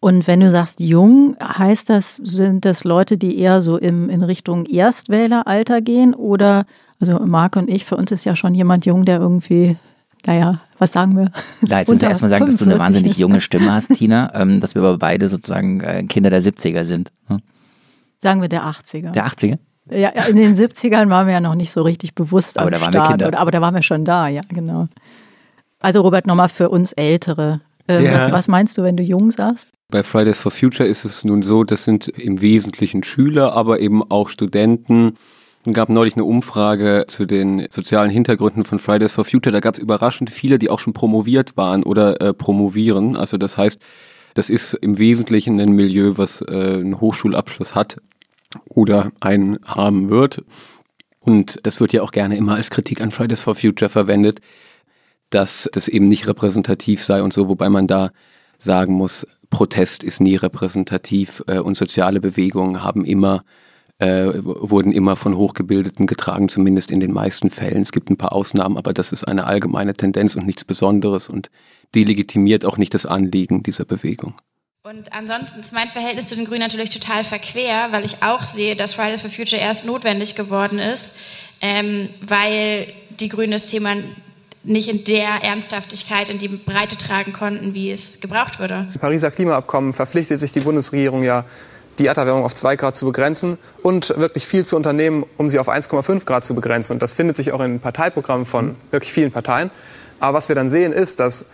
Und 0.00 0.26
wenn 0.26 0.40
du 0.40 0.50
sagst 0.50 0.80
jung, 0.80 1.36
heißt 1.40 1.88
das, 1.88 2.16
sind 2.16 2.64
das 2.64 2.82
Leute, 2.82 3.16
die 3.16 3.38
eher 3.38 3.62
so 3.62 3.78
im, 3.78 4.10
in 4.10 4.24
Richtung 4.24 4.66
Erstwähleralter 4.66 5.80
gehen? 5.80 6.12
Oder, 6.12 6.66
also 7.02 7.18
Marc 7.26 7.56
und 7.56 7.68
ich, 7.68 7.84
für 7.84 7.96
uns 7.96 8.10
ist 8.12 8.24
ja 8.24 8.36
schon 8.36 8.54
jemand 8.54 8.86
jung, 8.86 9.04
der 9.04 9.18
irgendwie, 9.18 9.76
naja, 10.24 10.60
was 10.78 10.92
sagen 10.92 11.16
wir? 11.16 11.30
Ja, 11.68 11.80
jetzt 11.80 11.88
muss 11.88 11.96
ich 12.00 12.08
erstmal 12.08 12.28
sagen, 12.30 12.46
dass 12.46 12.56
du 12.56 12.64
eine 12.64 12.78
wahnsinnig 12.78 13.18
junge 13.18 13.40
Stimme 13.40 13.72
hast, 13.72 13.92
Tina, 13.94 14.32
ähm, 14.34 14.60
dass 14.60 14.74
wir 14.74 14.82
aber 14.82 14.98
beide 14.98 15.28
sozusagen 15.28 15.80
äh, 15.80 16.04
Kinder 16.04 16.30
der 16.30 16.42
70er 16.42 16.84
sind. 16.84 17.10
Hm? 17.26 17.40
Sagen 18.18 18.40
wir 18.40 18.48
der 18.48 18.62
80er. 18.64 19.10
Der 19.10 19.26
80er? 19.26 19.58
Ja, 19.90 20.10
in 20.10 20.36
den 20.36 20.54
70ern 20.54 21.10
waren 21.10 21.26
wir 21.26 21.34
ja 21.34 21.40
noch 21.40 21.56
nicht 21.56 21.72
so 21.72 21.82
richtig 21.82 22.14
bewusst 22.14 22.56
aber 22.56 22.66
am 22.68 22.72
da 22.72 22.80
waren 22.80 22.92
Start. 22.92 23.08
wir 23.08 23.10
Kinder. 23.10 23.28
Oder, 23.28 23.38
aber 23.40 23.50
da 23.50 23.60
waren 23.60 23.74
wir 23.74 23.82
schon 23.82 24.04
da, 24.04 24.28
ja, 24.28 24.42
genau. 24.48 24.86
Also 25.80 26.02
Robert, 26.02 26.26
nochmal 26.26 26.48
für 26.48 26.70
uns 26.70 26.92
Ältere. 26.92 27.60
Ähm, 27.88 28.04
Ja. 28.04 28.14
was, 28.14 28.30
was 28.32 28.48
meinst 28.48 28.78
du, 28.78 28.84
wenn 28.84 28.96
du 28.96 29.02
jung 29.02 29.32
sagst? 29.32 29.66
Bei 29.90 30.04
Fridays 30.04 30.38
for 30.38 30.52
Future 30.52 30.88
ist 30.88 31.04
es 31.04 31.24
nun 31.24 31.42
so, 31.42 31.64
das 31.64 31.84
sind 31.84 32.06
im 32.08 32.40
Wesentlichen 32.40 33.02
Schüler, 33.02 33.54
aber 33.54 33.80
eben 33.80 34.08
auch 34.08 34.28
Studenten. 34.28 35.16
Es 35.64 35.72
gab 35.74 35.88
neulich 35.88 36.14
eine 36.14 36.24
Umfrage 36.24 37.04
zu 37.06 37.24
den 37.24 37.68
sozialen 37.70 38.10
Hintergründen 38.10 38.64
von 38.64 38.80
Fridays 38.80 39.12
for 39.12 39.24
Future. 39.24 39.52
Da 39.52 39.60
gab 39.60 39.74
es 39.74 39.80
überraschend 39.80 40.28
viele, 40.30 40.58
die 40.58 40.68
auch 40.68 40.80
schon 40.80 40.92
promoviert 40.92 41.56
waren 41.56 41.84
oder 41.84 42.20
äh, 42.20 42.34
promovieren. 42.34 43.16
Also 43.16 43.36
das 43.36 43.58
heißt, 43.58 43.80
das 44.34 44.50
ist 44.50 44.74
im 44.74 44.98
Wesentlichen 44.98 45.60
ein 45.60 45.72
Milieu, 45.72 46.14
was 46.16 46.40
äh, 46.42 46.44
einen 46.50 47.00
Hochschulabschluss 47.00 47.76
hat 47.76 47.98
oder 48.68 49.12
einen 49.20 49.60
haben 49.64 50.10
wird. 50.10 50.44
Und 51.20 51.64
das 51.64 51.78
wird 51.80 51.92
ja 51.92 52.02
auch 52.02 52.10
gerne 52.10 52.36
immer 52.36 52.56
als 52.56 52.70
Kritik 52.70 53.00
an 53.00 53.12
Fridays 53.12 53.40
for 53.40 53.54
Future 53.54 53.88
verwendet, 53.88 54.40
dass 55.30 55.70
das 55.72 55.86
eben 55.86 56.08
nicht 56.08 56.26
repräsentativ 56.26 57.04
sei 57.04 57.22
und 57.22 57.32
so, 57.32 57.48
wobei 57.48 57.68
man 57.68 57.86
da 57.86 58.10
sagen 58.58 58.94
muss, 58.94 59.26
Protest 59.50 60.02
ist 60.02 60.20
nie 60.20 60.34
repräsentativ 60.34 61.44
äh, 61.46 61.58
und 61.58 61.76
soziale 61.76 62.20
Bewegungen 62.20 62.82
haben 62.82 63.04
immer 63.04 63.42
äh, 64.02 64.44
wurden 64.44 64.90
immer 64.90 65.14
von 65.14 65.36
Hochgebildeten 65.36 66.08
getragen, 66.08 66.48
zumindest 66.48 66.90
in 66.90 66.98
den 66.98 67.12
meisten 67.12 67.50
Fällen. 67.50 67.82
Es 67.82 67.92
gibt 67.92 68.10
ein 68.10 68.16
paar 68.16 68.32
Ausnahmen, 68.32 68.76
aber 68.76 68.92
das 68.92 69.12
ist 69.12 69.22
eine 69.22 69.44
allgemeine 69.44 69.94
Tendenz 69.94 70.34
und 70.34 70.44
nichts 70.44 70.64
Besonderes 70.64 71.28
und 71.28 71.50
delegitimiert 71.94 72.64
auch 72.64 72.78
nicht 72.78 72.94
das 72.94 73.06
Anliegen 73.06 73.62
dieser 73.62 73.84
Bewegung. 73.84 74.34
Und 74.82 75.12
ansonsten 75.12 75.60
ist 75.60 75.72
mein 75.72 75.88
Verhältnis 75.88 76.26
zu 76.26 76.34
den 76.34 76.46
Grünen 76.46 76.62
natürlich 76.62 76.90
total 76.90 77.22
verquer, 77.22 77.92
weil 77.92 78.04
ich 78.04 78.24
auch 78.24 78.44
sehe, 78.44 78.74
dass 78.74 78.94
Fridays 78.94 79.20
for 79.20 79.30
Future 79.30 79.62
erst 79.62 79.86
notwendig 79.86 80.34
geworden 80.34 80.80
ist, 80.80 81.14
ähm, 81.60 82.08
weil 82.20 82.92
die 83.20 83.28
Grünen 83.28 83.52
das 83.52 83.68
Thema 83.68 83.94
nicht 84.64 84.88
in 84.88 85.04
der 85.04 85.44
Ernsthaftigkeit, 85.44 86.28
in 86.28 86.38
die 86.38 86.48
Breite 86.48 86.96
tragen 86.98 87.32
konnten, 87.32 87.74
wie 87.74 87.92
es 87.92 88.20
gebraucht 88.20 88.58
würde. 88.58 88.88
Im 88.94 89.00
Pariser 89.00 89.30
Klimaabkommen 89.30 89.92
verpflichtet 89.92 90.40
sich 90.40 90.50
die 90.50 90.60
Bundesregierung 90.60 91.22
ja, 91.22 91.44
die 91.98 92.06
Erderwärmung 92.06 92.44
auf 92.44 92.54
2 92.54 92.76
Grad 92.76 92.96
zu 92.96 93.06
begrenzen 93.06 93.58
und 93.82 94.14
wirklich 94.16 94.46
viel 94.46 94.64
zu 94.64 94.76
unternehmen, 94.76 95.24
um 95.36 95.48
sie 95.48 95.58
auf 95.58 95.68
1,5 95.68 96.24
Grad 96.24 96.44
zu 96.44 96.54
begrenzen. 96.54 96.94
Und 96.94 97.02
das 97.02 97.12
findet 97.12 97.36
sich 97.36 97.52
auch 97.52 97.60
in 97.60 97.80
Parteiprogrammen 97.80 98.46
von 98.46 98.76
wirklich 98.90 99.12
vielen 99.12 99.30
Parteien. 99.32 99.70
Aber 100.20 100.38
was 100.38 100.48
wir 100.48 100.56
dann 100.56 100.70
sehen, 100.70 100.92
ist, 100.92 101.20
dass 101.20 101.46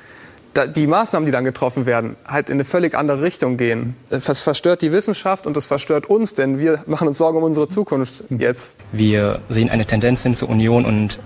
da- 0.55 0.67
die 0.67 0.87
Maßnahmen, 0.87 1.27
die 1.27 1.33
dann 1.33 1.45
getroffen 1.45 1.87
werden, 1.87 2.17
halt 2.27 2.51
in 2.51 2.55
eine 2.55 2.65
völlig 2.65 2.95
andere 2.97 3.23
Richtung 3.23 3.57
gehen. 3.57 3.97
Das 4.11 4.41
verstört 4.43 4.83
die 4.83 4.93
Wissenschaft 4.93 5.47
und 5.47 5.57
das 5.57 5.67
verstört 5.67 6.07
uns, 6.07 6.35
denn 6.35 6.59
wir 6.59 6.83
machen 6.87 7.09
uns 7.09 7.19
Sorgen 7.19 7.39
um 7.39 7.45
unsere 7.45 7.69
Zukunft 7.69 8.25
jetzt. 8.31 8.77
Wir 8.93 9.41
sehen 9.49 9.71
eine 9.71 9.87
Tendenz 9.87 10.23
hin 10.23 10.35
zur 10.35 10.49
Union 10.49 10.85
und 10.85 11.19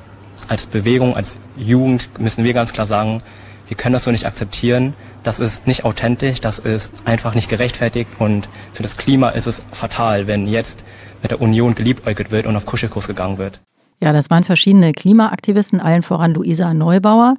als 0.48 0.66
Bewegung, 0.66 1.14
als 1.16 1.36
Jugend 1.56 2.08
müssen 2.18 2.44
wir 2.44 2.52
ganz 2.52 2.72
klar 2.72 2.86
sagen, 2.86 3.22
wir 3.68 3.76
können 3.76 3.92
das 3.92 4.04
so 4.04 4.10
nicht 4.10 4.26
akzeptieren. 4.26 4.94
Das 5.22 5.40
ist 5.40 5.66
nicht 5.66 5.84
authentisch, 5.84 6.40
das 6.40 6.58
ist 6.58 6.92
einfach 7.04 7.34
nicht 7.34 7.48
gerechtfertigt 7.48 8.10
und 8.18 8.48
für 8.72 8.82
das 8.82 8.96
Klima 8.96 9.30
ist 9.30 9.46
es 9.46 9.62
fatal, 9.70 10.26
wenn 10.26 10.46
jetzt 10.46 10.84
mit 11.22 11.30
der 11.30 11.40
Union 11.40 11.74
geliebäugelt 11.74 12.32
wird 12.32 12.46
und 12.46 12.56
auf 12.56 12.66
Kuschelkurs 12.66 13.06
gegangen 13.06 13.38
wird. 13.38 13.60
Ja, 14.00 14.12
das 14.12 14.30
waren 14.30 14.42
verschiedene 14.42 14.92
Klimaaktivisten, 14.92 15.80
allen 15.80 16.02
voran 16.02 16.34
Luisa 16.34 16.74
Neubauer. 16.74 17.36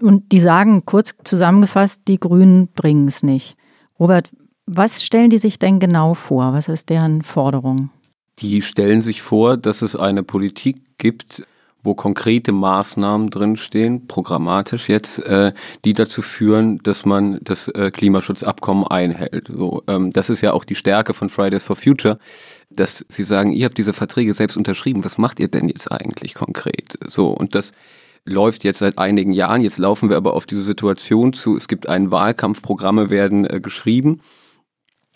Und 0.00 0.32
die 0.32 0.40
sagen 0.40 0.86
kurz 0.86 1.14
zusammengefasst, 1.24 2.02
die 2.08 2.18
Grünen 2.18 2.68
bringen 2.68 3.08
es 3.08 3.22
nicht. 3.22 3.56
Robert, 4.00 4.30
was 4.64 5.02
stellen 5.02 5.28
die 5.28 5.38
sich 5.38 5.58
denn 5.58 5.80
genau 5.80 6.14
vor? 6.14 6.52
Was 6.52 6.68
ist 6.68 6.88
deren 6.88 7.22
Forderung? 7.22 7.90
Die 8.38 8.62
stellen 8.62 9.02
sich 9.02 9.20
vor, 9.20 9.56
dass 9.56 9.82
es 9.82 9.96
eine 9.96 10.22
Politik 10.22 10.76
gibt, 10.98 11.42
wo 11.88 11.94
konkrete 11.94 12.52
Maßnahmen 12.52 13.30
drinstehen, 13.30 14.06
programmatisch 14.06 14.90
jetzt, 14.90 15.18
äh, 15.20 15.52
die 15.86 15.94
dazu 15.94 16.20
führen, 16.20 16.78
dass 16.82 17.06
man 17.06 17.40
das 17.42 17.68
äh, 17.68 17.90
Klimaschutzabkommen 17.90 18.86
einhält. 18.86 19.48
So, 19.48 19.82
ähm, 19.86 20.12
das 20.12 20.28
ist 20.28 20.42
ja 20.42 20.52
auch 20.52 20.64
die 20.64 20.74
Stärke 20.74 21.14
von 21.14 21.30
Fridays 21.30 21.64
for 21.64 21.76
Future, 21.76 22.18
dass 22.68 23.06
sie 23.08 23.24
sagen, 23.24 23.52
ihr 23.52 23.64
habt 23.64 23.78
diese 23.78 23.94
Verträge 23.94 24.34
selbst 24.34 24.58
unterschrieben, 24.58 25.02
was 25.02 25.16
macht 25.16 25.40
ihr 25.40 25.48
denn 25.48 25.66
jetzt 25.68 25.90
eigentlich 25.90 26.34
konkret? 26.34 26.98
So, 27.08 27.30
und 27.30 27.54
das 27.54 27.72
läuft 28.26 28.64
jetzt 28.64 28.80
seit 28.80 28.98
einigen 28.98 29.32
Jahren. 29.32 29.62
Jetzt 29.62 29.78
laufen 29.78 30.10
wir 30.10 30.18
aber 30.18 30.34
auf 30.34 30.44
diese 30.44 30.62
Situation 30.62 31.32
zu. 31.32 31.56
Es 31.56 31.68
gibt 31.68 31.88
einen 31.88 32.10
Wahlkampf, 32.10 32.60
Programme 32.60 33.08
werden 33.08 33.46
äh, 33.46 33.60
geschrieben 33.60 34.20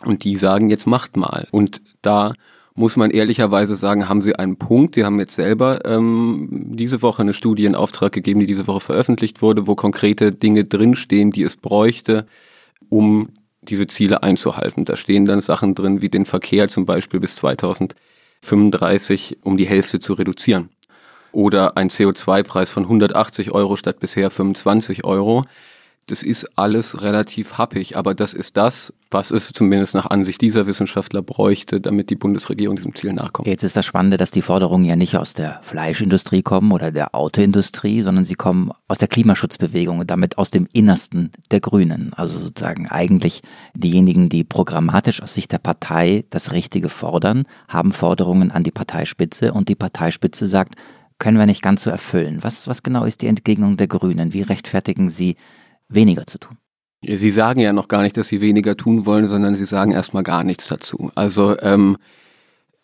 und 0.05 0.25
die 0.25 0.37
sagen, 0.37 0.71
jetzt 0.71 0.87
macht 0.87 1.19
mal. 1.19 1.49
Und 1.51 1.83
da 2.01 2.33
muss 2.75 2.97
man 2.97 3.11
ehrlicherweise 3.11 3.77
sagen, 3.77 4.09
haben 4.09 4.23
sie 4.23 4.37
einen 4.37 4.57
Punkt. 4.57 4.95
Sie 4.95 5.05
haben 5.05 5.19
jetzt 5.21 5.35
selber 5.35 5.85
ähm, 5.85 6.49
diese 6.75 7.03
Woche 7.03 7.23
eine 7.23 7.35
Studie 7.35 7.67
in 7.67 7.75
Auftrag 7.75 8.13
gegeben, 8.13 8.41
die 8.41 8.47
diese 8.47 8.67
Woche 8.67 8.81
veröffentlicht 8.81 9.43
wurde, 9.43 9.67
wo 9.67 9.75
konkrete 9.75 10.33
Dinge 10.33 10.65
drinstehen, 10.65 11.31
die 11.31 11.43
es 11.43 11.57
bräuchte, 11.57 12.27
um 12.89 13.31
diese 13.61 13.87
Ziele 13.87 14.23
einzuhalten. 14.23 14.85
Da 14.85 14.97
stehen 14.97 15.27
dann 15.27 15.41
Sachen 15.41 15.75
drin, 15.75 16.03
wie 16.03 16.09
den 16.09 16.27
Verkehr 16.27 16.69
zum 16.69 16.87
Beispiel 16.87 17.21
bis 17.21 17.37
2035 17.37 19.39
um 19.43 19.57
die 19.57 19.67
Hälfte 19.67 20.01
zu 20.01 20.15
reduzieren. 20.15 20.71
Oder 21.31 21.77
ein 21.77 21.89
CO2-Preis 21.89 22.71
von 22.71 22.85
180 22.85 23.53
Euro 23.53 23.77
statt 23.77 24.01
bisher 24.01 24.31
25 24.31 25.05
Euro 25.05 25.43
das 26.07 26.23
ist 26.23 26.59
alles 26.59 27.03
relativ 27.03 27.59
happig, 27.59 27.97
aber 27.97 28.15
das 28.15 28.35
ist 28.35 28.57
das, 28.57 28.93
was 29.11 29.31
es 29.31 29.53
zumindest 29.53 29.95
nach 29.95 30.07
Ansicht 30.07 30.41
dieser 30.41 30.67
Wissenschaftler 30.67 31.23
bräuchte, 31.23 31.81
damit 31.81 32.11
die 32.11 32.17
Bundesregierung 32.17 32.77
diesem 32.77 32.95
Ziel 32.95 33.13
nachkommt. 33.13 33.47
Jetzt 33.47 33.63
ist 33.63 33.77
das 33.77 33.87
Spannende, 33.87 34.17
dass 34.17 34.31
die 34.31 34.43
Forderungen 34.43 34.85
ja 34.85 34.97
nicht 34.97 35.17
aus 35.17 35.35
der 35.35 35.61
Fleischindustrie 35.63 36.43
kommen 36.43 36.73
oder 36.73 36.91
der 36.91 37.15
Autoindustrie, 37.15 38.03
sondern 38.03 38.25
sie 38.25 38.35
kommen 38.35 38.73
aus 38.89 38.99
der 38.99 39.09
Klimaschutzbewegung 39.09 40.01
und 40.01 40.11
damit 40.11 40.39
aus 40.39 40.51
dem 40.51 40.67
Innersten 40.73 41.31
der 41.51 41.61
Grünen. 41.61 42.13
Also 42.15 42.41
sozusagen 42.41 42.89
eigentlich 42.89 43.43
diejenigen, 43.75 44.29
die 44.29 44.45
programmatisch 44.45 45.23
aus 45.23 45.35
Sicht 45.35 45.53
der 45.53 45.59
Partei 45.59 46.25
das 46.31 46.53
Richtige 46.53 46.89
fordern, 46.89 47.45
haben 47.69 47.93
Forderungen 47.93 48.51
an 48.51 48.65
die 48.65 48.71
Parteispitze 48.71 49.53
und 49.53 49.69
die 49.69 49.77
Parteispitze 49.77 50.47
sagt, 50.47 50.75
können 51.19 51.39
wir 51.39 51.47
nicht 51.47 51.63
ganz 51.63 51.83
so 51.83 51.91
erfüllen. 51.91 52.39
Was, 52.41 52.67
was 52.67 52.83
genau 52.83 53.05
ist 53.05 53.23
die 53.23 53.29
Entgegnung 53.29 53.77
der 53.77 53.87
Grünen? 53.87 54.33
Wie 54.33 54.43
rechtfertigen 54.43 55.09
sie 55.09 55.37
weniger 55.95 56.27
zu 56.27 56.39
tun. 56.39 56.59
Sie 57.05 57.31
sagen 57.31 57.59
ja 57.61 57.73
noch 57.73 57.89
gar 57.89 58.03
nicht, 58.03 58.17
dass 58.17 58.29
Sie 58.29 58.41
weniger 58.41 58.77
tun 58.77 59.07
wollen, 59.07 59.27
sondern 59.27 59.57
Sie 59.57 59.65
sagen 59.65 59.91
erstmal 59.91 60.23
gar 60.23 60.45
nichts 60.45 60.69
dazu. 60.69 61.11
Also, 61.17 61.59
ähm, 61.61 61.97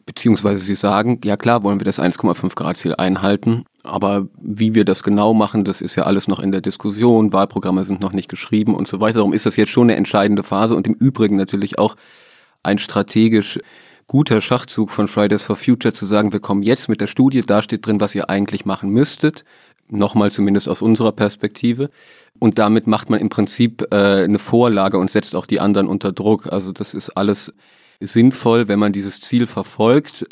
beziehungsweise 0.07 0.61
Sie 0.61 0.75
sagen, 0.75 1.21
ja 1.23 1.37
klar, 1.37 1.63
wollen 1.63 1.79
wir 1.79 1.85
das 1.85 2.01
1,5 2.01 2.57
Grad 2.57 2.77
Ziel 2.77 2.95
einhalten, 2.97 3.65
aber 3.85 4.27
wie 4.41 4.75
wir 4.75 4.85
das 4.85 5.05
genau 5.05 5.35
machen, 5.35 5.63
das 5.63 5.81
ist 5.81 5.95
ja 5.95 6.03
alles 6.03 6.27
noch 6.27 6.41
in 6.41 6.51
der 6.51 6.61
Diskussion, 6.61 7.33
Wahlprogramme 7.33 7.85
sind 7.85 8.01
noch 8.01 8.13
nicht 8.13 8.29
geschrieben 8.29 8.75
und 8.75 8.89
so 8.89 9.01
weiter. 9.01 9.19
Darum 9.19 9.33
ist 9.33 9.47
das 9.47 9.57
jetzt 9.57 9.71
schon 9.71 9.89
eine 9.89 9.97
entscheidende 9.97 10.43
Phase 10.43 10.75
und 10.75 10.87
im 10.89 10.95
Übrigen 10.95 11.37
natürlich 11.37 11.79
auch 11.79 11.95
ein 12.65 12.79
strategisch 12.79 13.61
guter 14.09 14.41
Schachzug 14.41 14.91
von 14.91 15.07
Fridays 15.07 15.43
for 15.43 15.55
Future 15.55 15.93
zu 15.93 16.07
sagen, 16.07 16.33
wir 16.33 16.41
kommen 16.41 16.63
jetzt 16.63 16.89
mit 16.89 17.01
der 17.01 17.07
Studie, 17.07 17.43
da 17.43 17.63
steht 17.63 17.87
drin, 17.87 18.01
was 18.01 18.15
ihr 18.15 18.31
eigentlich 18.31 18.65
machen 18.65 18.91
müsstet 18.91 19.45
nochmal 19.91 20.31
zumindest 20.31 20.69
aus 20.69 20.83
unserer 20.83 21.13
Perspektive. 21.13 21.91
Und 22.39 22.59
damit 22.59 22.87
macht 22.87 23.11
man 23.11 23.21
im 23.21 23.29
Prinzip 23.29 23.87
äh, 23.91 24.25
eine 24.25 24.39
Vorlage 24.39 24.99
und 24.99 25.11
setzt 25.11 25.35
auch 25.37 25.47
die 25.47 25.61
anderen 25.61 25.89
unter 25.89 26.13
Druck. 26.13 26.47
Also 26.53 26.73
das 26.73 26.95
ist 26.95 27.11
alles 27.11 27.53
sinnvoll, 28.01 28.69
wenn 28.69 28.79
man 28.79 28.93
dieses 28.93 29.21
Ziel 29.21 29.47
verfolgt. 29.47 30.27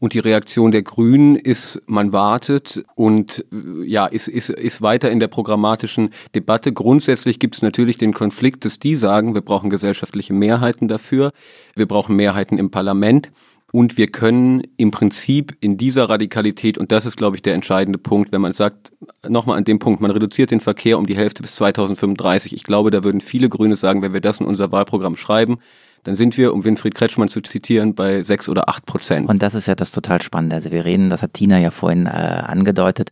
Und 0.00 0.12
die 0.14 0.20
Reaktion 0.20 0.70
der 0.70 0.82
Grünen 0.82 1.34
ist, 1.34 1.82
man 1.86 2.12
wartet 2.12 2.84
und 2.94 3.44
äh, 3.52 3.84
ja, 3.84 4.06
ist, 4.06 4.28
ist, 4.28 4.50
ist 4.50 4.80
weiter 4.80 5.10
in 5.10 5.18
der 5.18 5.26
programmatischen 5.26 6.10
Debatte. 6.36 6.72
Grundsätzlich 6.72 7.40
gibt 7.40 7.56
es 7.56 7.62
natürlich 7.62 7.98
den 7.98 8.12
Konflikt, 8.12 8.64
dass 8.64 8.78
die 8.78 8.94
sagen, 8.94 9.34
wir 9.34 9.40
brauchen 9.40 9.70
gesellschaftliche 9.70 10.34
Mehrheiten 10.34 10.86
dafür, 10.86 11.32
wir 11.74 11.86
brauchen 11.86 12.14
Mehrheiten 12.14 12.58
im 12.58 12.70
Parlament. 12.70 13.30
Und 13.70 13.98
wir 13.98 14.06
können 14.06 14.62
im 14.78 14.90
Prinzip 14.90 15.56
in 15.60 15.76
dieser 15.76 16.08
Radikalität, 16.08 16.78
und 16.78 16.90
das 16.90 17.04
ist, 17.04 17.18
glaube 17.18 17.36
ich, 17.36 17.42
der 17.42 17.54
entscheidende 17.54 17.98
Punkt, 17.98 18.32
wenn 18.32 18.40
man 18.40 18.54
sagt, 18.54 18.92
nochmal 19.28 19.58
an 19.58 19.64
dem 19.64 19.78
Punkt, 19.78 20.00
man 20.00 20.10
reduziert 20.10 20.50
den 20.50 20.60
Verkehr 20.60 20.98
um 20.98 21.06
die 21.06 21.16
Hälfte 21.16 21.42
bis 21.42 21.54
2035. 21.56 22.54
Ich 22.54 22.62
glaube, 22.62 22.90
da 22.90 23.04
würden 23.04 23.20
viele 23.20 23.50
Grüne 23.50 23.76
sagen, 23.76 24.00
wenn 24.00 24.14
wir 24.14 24.22
das 24.22 24.40
in 24.40 24.46
unser 24.46 24.72
Wahlprogramm 24.72 25.16
schreiben, 25.16 25.58
dann 26.04 26.16
sind 26.16 26.38
wir, 26.38 26.54
um 26.54 26.64
Winfried 26.64 26.94
Kretschmann 26.94 27.28
zu 27.28 27.42
zitieren, 27.42 27.94
bei 27.94 28.22
sechs 28.22 28.48
oder 28.48 28.70
acht 28.70 28.86
Prozent. 28.86 29.28
Und 29.28 29.42
das 29.42 29.54
ist 29.54 29.66
ja 29.66 29.74
das 29.74 29.92
total 29.92 30.22
Spannende. 30.22 30.56
Also 30.56 30.70
wir 30.70 30.86
reden, 30.86 31.10
das 31.10 31.22
hat 31.22 31.34
Tina 31.34 31.58
ja 31.58 31.70
vorhin 31.70 32.06
äh, 32.06 32.08
angedeutet, 32.08 33.10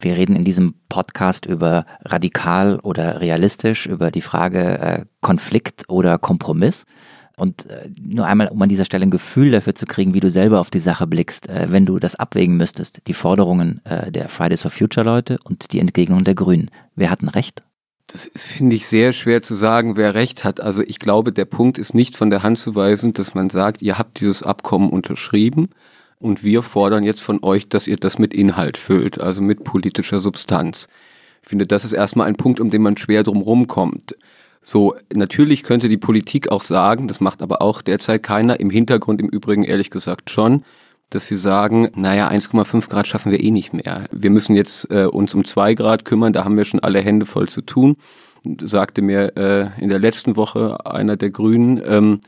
wir 0.00 0.16
reden 0.16 0.34
in 0.34 0.44
diesem 0.44 0.74
Podcast 0.88 1.46
über 1.46 1.86
radikal 2.04 2.80
oder 2.80 3.20
realistisch, 3.20 3.86
über 3.86 4.10
die 4.10 4.20
Frage 4.20 4.78
äh, 4.78 5.04
Konflikt 5.20 5.88
oder 5.88 6.18
Kompromiss. 6.18 6.84
Und 7.36 7.66
äh, 7.66 7.88
nur 8.00 8.26
einmal, 8.26 8.48
um 8.48 8.60
an 8.60 8.68
dieser 8.68 8.84
Stelle 8.84 9.06
ein 9.06 9.10
Gefühl 9.10 9.50
dafür 9.50 9.74
zu 9.74 9.86
kriegen, 9.86 10.14
wie 10.14 10.20
du 10.20 10.30
selber 10.30 10.60
auf 10.60 10.70
die 10.70 10.78
Sache 10.78 11.06
blickst, 11.06 11.48
äh, 11.48 11.68
wenn 11.70 11.86
du 11.86 11.98
das 11.98 12.14
abwägen 12.14 12.56
müsstest, 12.56 13.00
die 13.06 13.14
Forderungen 13.14 13.80
äh, 13.84 14.12
der 14.12 14.28
Fridays 14.28 14.62
for 14.62 14.70
Future 14.70 15.04
Leute 15.04 15.38
und 15.44 15.72
die 15.72 15.80
Entgegnung 15.80 16.24
der 16.24 16.34
Grünen. 16.34 16.70
Wer 16.94 17.10
hatten 17.10 17.28
recht? 17.28 17.62
Das 18.08 18.30
finde 18.34 18.76
ich 18.76 18.86
sehr 18.86 19.12
schwer 19.12 19.40
zu 19.40 19.54
sagen, 19.54 19.96
wer 19.96 20.14
recht 20.14 20.44
hat. 20.44 20.60
Also 20.60 20.82
ich 20.82 20.98
glaube, 20.98 21.32
der 21.32 21.46
Punkt 21.46 21.78
ist 21.78 21.94
nicht 21.94 22.16
von 22.16 22.28
der 22.28 22.42
Hand 22.42 22.58
zu 22.58 22.74
weisen, 22.74 23.14
dass 23.14 23.34
man 23.34 23.48
sagt, 23.48 23.80
ihr 23.80 23.98
habt 23.98 24.20
dieses 24.20 24.42
Abkommen 24.42 24.90
unterschrieben 24.90 25.70
und 26.18 26.44
wir 26.44 26.62
fordern 26.62 27.04
jetzt 27.04 27.22
von 27.22 27.42
euch, 27.42 27.68
dass 27.68 27.86
ihr 27.86 27.96
das 27.96 28.18
mit 28.18 28.34
Inhalt 28.34 28.76
füllt, 28.76 29.20
also 29.20 29.40
mit 29.40 29.64
politischer 29.64 30.18
Substanz. 30.18 30.88
Ich 31.42 31.48
finde, 31.48 31.66
das 31.66 31.84
ist 31.84 31.92
erstmal 31.92 32.28
ein 32.28 32.36
Punkt, 32.36 32.60
um 32.60 32.70
den 32.70 32.82
man 32.82 32.96
schwer 32.96 33.22
drum 33.22 33.40
rumkommt. 33.40 34.16
So, 34.62 34.94
natürlich 35.12 35.64
könnte 35.64 35.88
die 35.88 35.96
Politik 35.96 36.50
auch 36.50 36.62
sagen, 36.62 37.08
das 37.08 37.20
macht 37.20 37.42
aber 37.42 37.60
auch 37.60 37.82
derzeit 37.82 38.22
keiner, 38.22 38.60
im 38.60 38.70
Hintergrund 38.70 39.20
im 39.20 39.28
Übrigen 39.28 39.64
ehrlich 39.64 39.90
gesagt 39.90 40.30
schon, 40.30 40.64
dass 41.10 41.26
sie 41.26 41.36
sagen, 41.36 41.90
naja, 41.96 42.30
1,5 42.30 42.88
Grad 42.88 43.08
schaffen 43.08 43.32
wir 43.32 43.40
eh 43.40 43.50
nicht 43.50 43.74
mehr. 43.74 44.08
Wir 44.12 44.30
müssen 44.30 44.54
jetzt 44.54 44.90
äh, 44.90 45.04
uns 45.04 45.34
um 45.34 45.44
zwei 45.44 45.74
Grad 45.74 46.04
kümmern, 46.04 46.32
da 46.32 46.44
haben 46.44 46.56
wir 46.56 46.64
schon 46.64 46.80
alle 46.80 47.00
Hände 47.00 47.26
voll 47.26 47.48
zu 47.48 47.60
tun, 47.60 47.96
sagte 48.60 49.02
mir 49.02 49.36
äh, 49.36 49.82
in 49.82 49.88
der 49.88 49.98
letzten 49.98 50.36
Woche 50.36 50.86
einer 50.86 51.16
der 51.16 51.30
Grünen. 51.30 51.82
Ähm, 51.84 52.20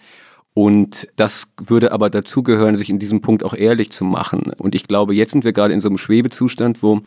und 0.55 1.09
das 1.17 1.53
würde 1.57 1.93
aber 1.93 2.11
dazugehören, 2.11 2.77
sich 2.77 2.91
in 2.91 2.99
diesem 2.99 3.23
Punkt 3.23 3.45
auch 3.45 3.55
ehrlich 3.55 3.91
zu 3.91 4.05
machen. 4.05 4.53
Und 4.59 4.75
ich 4.75 4.87
glaube, 4.87 5.15
jetzt 5.15 5.33
sind 5.33 5.45
wir 5.45 5.53
gerade 5.53 5.73
in 5.73 5.81
so 5.81 5.89
einem 5.89 5.99
Schwebezustand, 5.99 6.83
wo 6.83 7.01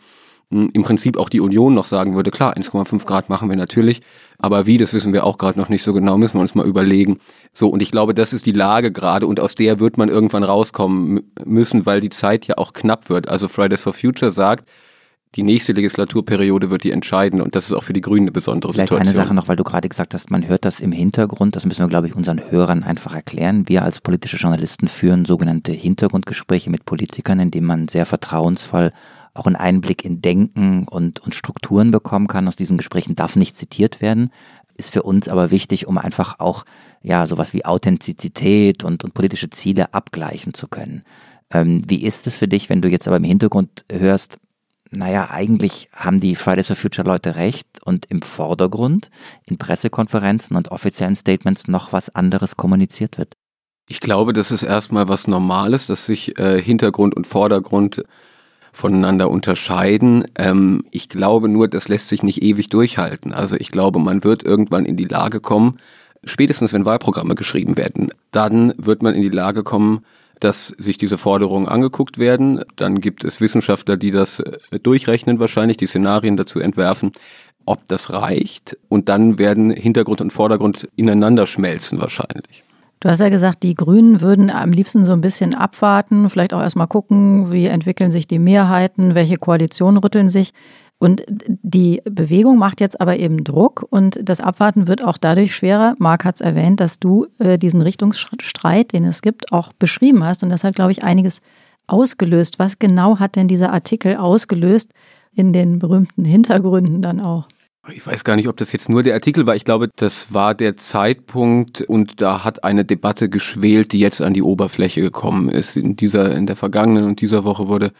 im 0.50 0.82
Prinzip 0.82 1.18
auch 1.18 1.28
die 1.28 1.40
Union 1.40 1.74
noch 1.74 1.84
sagen 1.84 2.14
würde, 2.14 2.30
klar, 2.30 2.56
1,5 2.56 3.04
Grad 3.04 3.28
machen 3.28 3.50
wir 3.50 3.56
natürlich, 3.56 4.00
aber 4.38 4.66
wie, 4.66 4.78
das 4.78 4.94
wissen 4.94 5.12
wir 5.12 5.24
auch 5.24 5.36
gerade 5.36 5.58
noch 5.58 5.68
nicht 5.68 5.82
so 5.82 5.92
genau, 5.92 6.16
müssen 6.16 6.34
wir 6.34 6.40
uns 6.40 6.54
mal 6.54 6.66
überlegen. 6.66 7.18
So, 7.52 7.68
und 7.68 7.82
ich 7.82 7.90
glaube, 7.90 8.14
das 8.14 8.32
ist 8.32 8.46
die 8.46 8.52
Lage 8.52 8.90
gerade 8.90 9.26
und 9.26 9.40
aus 9.40 9.56
der 9.56 9.78
wird 9.78 9.98
man 9.98 10.08
irgendwann 10.08 10.44
rauskommen 10.44 11.20
müssen, 11.44 11.84
weil 11.84 12.00
die 12.00 12.08
Zeit 12.08 12.46
ja 12.46 12.56
auch 12.56 12.72
knapp 12.72 13.10
wird. 13.10 13.28
Also 13.28 13.46
Fridays 13.46 13.82
for 13.82 13.92
Future 13.92 14.30
sagt, 14.30 14.68
die 15.34 15.42
nächste 15.42 15.72
Legislaturperiode 15.72 16.70
wird 16.70 16.84
die 16.84 16.90
entscheiden 16.90 17.42
und 17.42 17.54
das 17.54 17.66
ist 17.66 17.74
auch 17.74 17.82
für 17.82 17.92
die 17.92 18.00
Grünen 18.00 18.24
eine 18.24 18.32
besondere 18.32 18.72
Vielleicht 18.72 18.88
Situation. 18.88 19.14
eine 19.14 19.14
Sache 19.14 19.34
noch, 19.34 19.48
weil 19.48 19.56
du 19.56 19.64
gerade 19.64 19.86
gesagt 19.86 20.14
hast, 20.14 20.30
man 20.30 20.48
hört 20.48 20.64
das 20.64 20.80
im 20.80 20.92
Hintergrund, 20.92 21.54
das 21.54 21.66
müssen 21.66 21.84
wir, 21.84 21.88
glaube 21.88 22.06
ich, 22.06 22.16
unseren 22.16 22.50
Hörern 22.50 22.82
einfach 22.82 23.14
erklären. 23.14 23.68
Wir 23.68 23.82
als 23.82 24.00
politische 24.00 24.38
Journalisten 24.38 24.88
führen 24.88 25.26
sogenannte 25.26 25.72
Hintergrundgespräche 25.72 26.70
mit 26.70 26.86
Politikern, 26.86 27.40
indem 27.40 27.64
man 27.64 27.88
sehr 27.88 28.06
vertrauensvoll 28.06 28.92
auch 29.34 29.46
einen 29.46 29.56
Einblick 29.56 30.04
in 30.04 30.20
Denken 30.20 30.86
und, 30.88 31.20
und 31.20 31.34
Strukturen 31.34 31.90
bekommen 31.90 32.26
kann. 32.26 32.48
Aus 32.48 32.56
diesen 32.56 32.76
Gesprächen 32.76 33.16
darf 33.16 33.36
nicht 33.36 33.56
zitiert 33.56 34.00
werden, 34.00 34.30
ist 34.76 34.92
für 34.92 35.02
uns 35.02 35.28
aber 35.28 35.50
wichtig, 35.50 35.86
um 35.86 35.98
einfach 35.98 36.38
auch 36.38 36.64
ja 37.02 37.26
sowas 37.26 37.52
wie 37.52 37.64
Authentizität 37.64 38.84
und, 38.84 39.04
und 39.04 39.14
politische 39.14 39.50
Ziele 39.50 39.94
abgleichen 39.94 40.54
zu 40.54 40.68
können. 40.68 41.02
Ähm, 41.50 41.82
wie 41.86 42.02
ist 42.02 42.26
es 42.26 42.36
für 42.36 42.48
dich, 42.48 42.68
wenn 42.68 42.82
du 42.82 42.88
jetzt 42.88 43.06
aber 43.06 43.16
im 43.16 43.24
Hintergrund 43.24 43.84
hörst, 43.90 44.38
naja, 44.90 45.28
eigentlich 45.30 45.88
haben 45.92 46.20
die 46.20 46.34
Fridays 46.34 46.68
for 46.68 46.76
Future 46.76 47.06
Leute 47.06 47.36
recht 47.36 47.66
und 47.84 48.06
im 48.06 48.22
Vordergrund 48.22 49.10
in 49.46 49.58
Pressekonferenzen 49.58 50.56
und 50.56 50.70
offiziellen 50.70 51.14
Statements 51.14 51.68
noch 51.68 51.92
was 51.92 52.14
anderes 52.14 52.56
kommuniziert 52.56 53.18
wird? 53.18 53.36
Ich 53.86 54.00
glaube, 54.00 54.32
das 54.32 54.50
ist 54.50 54.62
erstmal 54.62 55.08
was 55.08 55.26
Normales, 55.26 55.86
dass 55.86 56.06
sich 56.06 56.38
äh, 56.38 56.60
Hintergrund 56.60 57.16
und 57.16 57.26
Vordergrund 57.26 58.02
voneinander 58.78 59.28
unterscheiden. 59.28 60.24
Ähm, 60.36 60.84
ich 60.92 61.08
glaube 61.08 61.48
nur, 61.48 61.66
das 61.68 61.88
lässt 61.88 62.08
sich 62.08 62.22
nicht 62.22 62.42
ewig 62.42 62.68
durchhalten. 62.68 63.32
Also 63.34 63.56
ich 63.56 63.70
glaube, 63.70 63.98
man 63.98 64.22
wird 64.22 64.44
irgendwann 64.44 64.84
in 64.84 64.96
die 64.96 65.04
Lage 65.04 65.40
kommen, 65.40 65.78
spätestens 66.24 66.72
wenn 66.72 66.84
Wahlprogramme 66.84 67.34
geschrieben 67.34 67.76
werden, 67.76 68.12
dann 68.30 68.72
wird 68.76 69.02
man 69.02 69.14
in 69.14 69.22
die 69.22 69.28
Lage 69.28 69.64
kommen, 69.64 70.04
dass 70.38 70.68
sich 70.78 70.96
diese 70.96 71.18
Forderungen 71.18 71.66
angeguckt 71.66 72.18
werden. 72.18 72.62
Dann 72.76 73.00
gibt 73.00 73.24
es 73.24 73.40
Wissenschaftler, 73.40 73.96
die 73.96 74.12
das 74.12 74.38
äh, 74.38 74.78
durchrechnen 74.80 75.40
wahrscheinlich, 75.40 75.76
die 75.76 75.88
Szenarien 75.88 76.36
dazu 76.36 76.60
entwerfen, 76.60 77.10
ob 77.66 77.84
das 77.88 78.12
reicht. 78.12 78.78
Und 78.88 79.08
dann 79.08 79.38
werden 79.40 79.70
Hintergrund 79.70 80.20
und 80.20 80.32
Vordergrund 80.32 80.88
ineinander 80.94 81.48
schmelzen 81.48 82.00
wahrscheinlich. 82.00 82.62
Du 83.00 83.08
hast 83.08 83.20
ja 83.20 83.28
gesagt, 83.28 83.62
die 83.62 83.74
Grünen 83.74 84.20
würden 84.20 84.50
am 84.50 84.72
liebsten 84.72 85.04
so 85.04 85.12
ein 85.12 85.20
bisschen 85.20 85.54
abwarten, 85.54 86.28
vielleicht 86.28 86.52
auch 86.52 86.60
erstmal 86.60 86.88
gucken, 86.88 87.52
wie 87.52 87.66
entwickeln 87.66 88.10
sich 88.10 88.26
die 88.26 88.40
Mehrheiten, 88.40 89.14
welche 89.14 89.36
Koalitionen 89.36 89.98
rütteln 89.98 90.28
sich. 90.28 90.52
Und 90.98 91.22
die 91.28 92.02
Bewegung 92.04 92.58
macht 92.58 92.80
jetzt 92.80 93.00
aber 93.00 93.18
eben 93.18 93.44
Druck 93.44 93.86
und 93.88 94.18
das 94.20 94.40
Abwarten 94.40 94.88
wird 94.88 95.02
auch 95.02 95.16
dadurch 95.16 95.54
schwerer. 95.54 95.94
Marc 95.98 96.24
hat 96.24 96.36
es 96.36 96.40
erwähnt, 96.40 96.80
dass 96.80 96.98
du 96.98 97.26
äh, 97.38 97.56
diesen 97.56 97.82
Richtungsstreit, 97.82 98.92
den 98.92 99.04
es 99.04 99.22
gibt, 99.22 99.52
auch 99.52 99.72
beschrieben 99.72 100.24
hast. 100.24 100.42
Und 100.42 100.48
das 100.48 100.64
hat, 100.64 100.74
glaube 100.74 100.90
ich, 100.90 101.04
einiges 101.04 101.40
ausgelöst. 101.86 102.58
Was 102.58 102.80
genau 102.80 103.20
hat 103.20 103.36
denn 103.36 103.46
dieser 103.46 103.72
Artikel 103.72 104.16
ausgelöst 104.16 104.92
in 105.32 105.52
den 105.52 105.78
berühmten 105.78 106.24
Hintergründen 106.24 107.00
dann 107.00 107.20
auch? 107.20 107.46
Ich 107.94 108.06
weiß 108.06 108.24
gar 108.24 108.36
nicht, 108.36 108.48
ob 108.48 108.56
das 108.56 108.72
jetzt 108.72 108.88
nur 108.88 109.02
der 109.02 109.14
Artikel 109.14 109.46
war. 109.46 109.56
Ich 109.56 109.64
glaube, 109.64 109.88
das 109.96 110.32
war 110.34 110.54
der 110.54 110.76
Zeitpunkt 110.76 111.80
und 111.80 112.20
da 112.20 112.44
hat 112.44 112.64
eine 112.64 112.84
Debatte 112.84 113.28
geschwelt, 113.28 113.92
die 113.92 113.98
jetzt 113.98 114.20
an 114.20 114.34
die 114.34 114.42
Oberfläche 114.42 115.00
gekommen 115.00 115.48
ist. 115.48 115.76
In 115.76 115.96
dieser, 115.96 116.34
in 116.34 116.46
der 116.46 116.56
vergangenen 116.56 117.04
und 117.04 117.20
dieser 117.20 117.44
Woche 117.44 117.68
wurde 117.68 117.92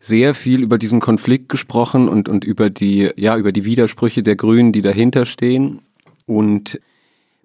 sehr 0.00 0.34
viel 0.34 0.62
über 0.62 0.78
diesen 0.78 1.00
Konflikt 1.00 1.48
gesprochen 1.48 2.08
und, 2.08 2.28
und 2.28 2.44
über 2.44 2.70
die, 2.70 3.10
ja, 3.16 3.36
über 3.36 3.50
die 3.52 3.64
Widersprüche 3.64 4.22
der 4.22 4.36
Grünen, 4.36 4.72
die 4.72 4.82
dahinter 4.82 5.26
stehen. 5.26 5.80
Und 6.26 6.80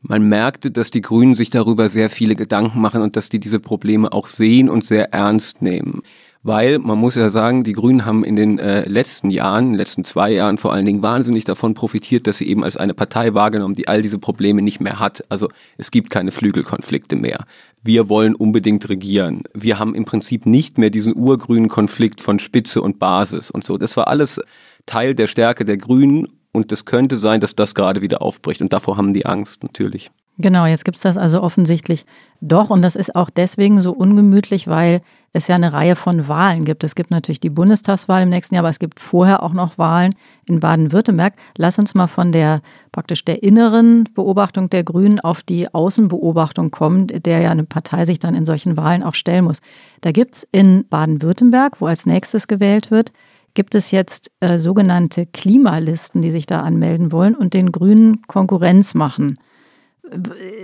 man 0.02 0.28
merkte, 0.28 0.72
dass 0.72 0.92
die 0.92 1.02
Grünen 1.02 1.36
sich 1.36 1.50
darüber 1.50 1.90
sehr 1.90 2.10
viele 2.10 2.36
Gedanken 2.36 2.82
machen 2.82 3.02
und 3.02 3.16
dass 3.16 3.30
die 3.30 3.40
diese 3.40 3.60
Probleme 3.60 4.12
auch 4.12 4.28
sehen 4.28 4.70
und 4.70 4.84
sehr 4.84 5.14
ernst 5.14 5.62
nehmen 5.62 6.04
weil 6.44 6.80
man 6.80 6.98
muss 6.98 7.16
ja 7.16 7.30
sagen, 7.30 7.64
die 7.64 7.74
Grünen 7.74 8.06
haben 8.06 8.24
in 8.24 8.36
den 8.36 8.58
äh, 8.58 8.88
letzten 8.88 9.30
Jahren, 9.30 9.66
in 9.66 9.72
den 9.74 9.78
letzten 9.78 10.04
zwei 10.04 10.32
Jahren 10.32 10.58
vor 10.58 10.74
allen 10.74 10.86
Dingen 10.86 11.04
wahnsinnig 11.04 11.44
davon 11.46 11.74
profitiert, 11.74 12.26
dass 12.26 12.40
sie 12.40 12.48
eben 12.48 12.64
als 12.64 12.78
eine 12.78 12.94
Partei 12.94 13.34
wahrgenommen, 13.34 13.76
die 13.76 13.88
all 13.88 14.02
diese 14.02 14.18
Probleme 14.18 14.62
nicht 14.62 14.80
mehr 14.80 15.00
hat. 15.00 15.24
Also 15.30 15.50
es 15.78 15.92
gibt 15.92 16.10
keine 16.10 16.32
Flügelkonflikte 16.32 17.16
mehr. 17.16 17.46
Wir 17.84 18.10
wollen 18.10 18.36
unbedingt 18.36 18.90
regieren. 18.90 19.44
Wir 19.54 19.78
haben 19.78 19.94
im 19.94 20.06
Prinzip 20.06 20.46
nicht 20.46 20.78
mehr 20.78 20.90
diesen 20.90 21.16
urgrünen 21.16 21.70
Konflikt 21.70 22.22
von 22.22 22.40
Spitze 22.40 22.82
und 22.82 22.98
Basis 23.00 23.52
und 23.52 23.66
so. 23.66 23.78
Das 23.78 23.96
war 23.96 24.08
alles 24.08 24.40
Teil 24.88 25.14
der 25.14 25.28
Stärke 25.28 25.64
der 25.64 25.78
Grünen 25.78 26.28
und 26.52 26.72
es 26.72 26.86
könnte 26.86 27.18
sein, 27.18 27.40
dass 27.40 27.56
das 27.56 27.76
gerade 27.76 28.02
wieder 28.02 28.22
aufbricht 28.22 28.62
und 28.62 28.74
davor 28.74 28.98
haben 28.98 29.14
die 29.14 29.26
Angst 29.26 29.64
natürlich. 29.64 30.12
Genau, 30.38 30.66
jetzt 30.66 30.86
gibt 30.86 30.98
es 30.98 31.04
das 31.04 31.18
also 31.18 31.42
offensichtlich 31.44 32.06
doch 32.40 32.70
und 32.70 32.82
das 32.82 32.96
ist 32.96 33.16
auch 33.16 33.30
deswegen 33.30 33.82
so 33.82 33.92
ungemütlich, 33.92 34.68
weil 34.68 35.02
es 35.34 35.48
ja 35.48 35.56
eine 35.56 35.72
Reihe 35.72 35.96
von 35.96 36.28
Wahlen 36.28 36.66
gibt. 36.66 36.84
Es 36.84 36.96
gibt 36.96 37.12
natürlich 37.12 37.40
die 37.40 37.50
Bundestagswahl 37.50 38.24
im 38.24 38.30
nächsten 38.30 38.56
Jahr, 38.56 38.64
aber 38.64 38.70
es 38.70 38.80
gibt 38.80 39.00
vorher 39.00 39.44
auch 39.44 39.54
noch 39.54 39.78
Wahlen 39.78 40.14
in 40.48 40.60
Baden-Württemberg. 40.60 41.36
Lass 41.58 41.80
uns 41.80 41.94
mal 41.94 42.08
von 42.08 42.32
der 42.32 42.62
praktisch 42.92 43.24
der 43.24 43.42
inneren 43.42 44.10
Beobachtung 44.14 44.70
der 44.70 44.84
Grünen 44.84 45.20
auf 45.22 45.42
die 45.42 45.74
Außenbeobachtung 45.74 46.72
kommen, 46.72 47.08
der 47.08 47.40
ja 47.40 47.52
eine 47.52 47.64
Partei 47.64 48.06
sich 48.06 48.20
dann 48.20 48.36
in 48.36 48.46
solchen 48.46 48.76
Wahlen 48.76 49.04
auch 49.04 49.16
stellen 49.16 49.46
muss. 49.46 49.62
Da 50.02 50.12
gibt 50.12 50.36
es 50.36 50.48
in 50.52 50.86
Baden-Württemberg, 50.90 51.80
wo 51.80 51.86
als 51.86 52.06
nächstes 52.06 52.48
gewählt 52.48 52.92
wird, 52.92 53.14
gibt 53.54 53.76
es 53.76 53.92
jetzt 53.92 54.32
äh, 54.40 54.58
sogenannte 54.60 55.26
Klimalisten, 55.26 56.22
die 56.22 56.32
sich 56.32 56.46
da 56.46 56.62
anmelden 56.62 57.12
wollen 57.12 57.36
und 57.36 57.54
den 57.54 57.72
Grünen 57.72 58.22
Konkurrenz 58.28 58.94
machen. 58.94 59.40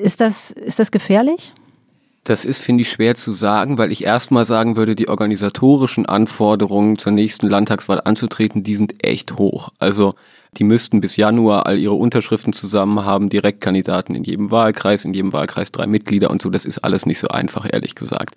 Ist 0.02 0.20
das, 0.20 0.52
ist 0.52 0.80
das 0.80 0.92
gefährlich? 0.92 1.54
Das 2.28 2.44
ist, 2.44 2.62
finde 2.62 2.82
ich, 2.82 2.90
schwer 2.90 3.16
zu 3.16 3.32
sagen, 3.32 3.78
weil 3.78 3.90
ich 3.90 4.04
erstmal 4.04 4.44
sagen 4.44 4.76
würde, 4.76 4.98
die 4.98 5.08
organisatorischen 5.08 6.06
Anforderungen 6.06 6.98
zur 6.98 7.14
nächsten 7.14 7.48
Landtagswahl 7.48 8.02
anzutreten, 8.04 8.64
die 8.64 8.76
sind 8.76 9.02
echt 9.02 9.38
hoch. 9.38 9.70
Also 9.80 10.14
die 10.58 10.66
müssten 10.66 11.00
bis 11.00 11.16
Januar 11.16 11.68
all 11.68 11.80
ihre 11.80 11.94
Unterschriften 11.94 12.52
zusammen 12.52 13.06
haben, 13.06 13.30
Direktkandidaten 13.30 14.14
in 14.14 14.26
jedem 14.26 14.52
Wahlkreis, 14.52 15.06
in 15.06 15.14
jedem 15.14 15.32
Wahlkreis 15.32 15.72
drei 15.72 15.88
Mitglieder 15.88 16.30
und 16.30 16.42
so. 16.42 16.50
Das 16.50 16.66
ist 16.66 16.80
alles 16.80 17.06
nicht 17.06 17.20
so 17.20 17.30
einfach, 17.30 17.66
ehrlich 17.72 17.96
gesagt. 17.96 18.36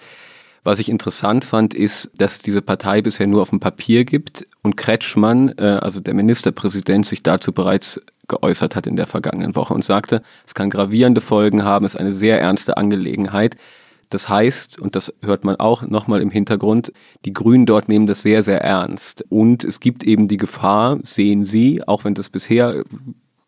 Was 0.62 0.79
ich 0.79 0.88
interessant 0.88 1.44
fand, 1.44 1.74
ist, 1.74 2.12
dass 2.16 2.38
diese 2.38 2.62
Partei 2.62 3.03
bisher 3.03 3.26
nur 3.26 3.42
auf 3.42 3.50
dem 3.50 3.59
Papier 3.59 4.05
gibt 4.05 4.46
und 4.62 4.76
Kretschmann, 4.76 5.53
äh, 5.59 5.81
also 5.83 5.98
der 5.98 6.14
Ministerpräsident, 6.14 7.07
sich 7.07 7.24
dazu 7.24 7.50
bereits 7.53 8.00
geäußert 8.29 8.76
hat 8.76 8.87
in 8.87 8.94
der 8.94 9.09
vergangenen 9.09 9.57
Woche 9.57 9.74
und 9.74 9.85
sagte, 9.85 10.22
es 10.46 10.55
kann 10.55 10.70
gravierende 10.70 11.20
Folgen 11.20 11.64
haben, 11.64 11.85
es 11.85 11.94
ist 11.94 12.00
eine 12.00 12.14
sehr 12.14 12.40
ernste 12.40 12.76
Angelegenheit. 12.76 13.57
Das 14.11 14.29
heißt, 14.29 14.79
und 14.79 14.96
das 14.96 15.14
hört 15.23 15.44
man 15.44 15.57
auch 15.57 15.83
nochmal 15.83 16.20
im 16.20 16.31
Hintergrund, 16.31 16.92
die 17.25 17.33
Grünen 17.33 17.64
dort 17.64 17.88
nehmen 17.88 18.07
das 18.07 18.23
sehr, 18.23 18.42
sehr 18.42 18.61
ernst. 18.61 19.25
Und 19.29 19.64
es 19.64 19.79
gibt 19.81 20.03
eben 20.03 20.27
die 20.27 20.37
Gefahr, 20.37 20.99
sehen 21.05 21.44
Sie, 21.44 21.87
auch 21.87 22.05
wenn 22.05 22.14
das 22.14 22.29
bisher, 22.29 22.85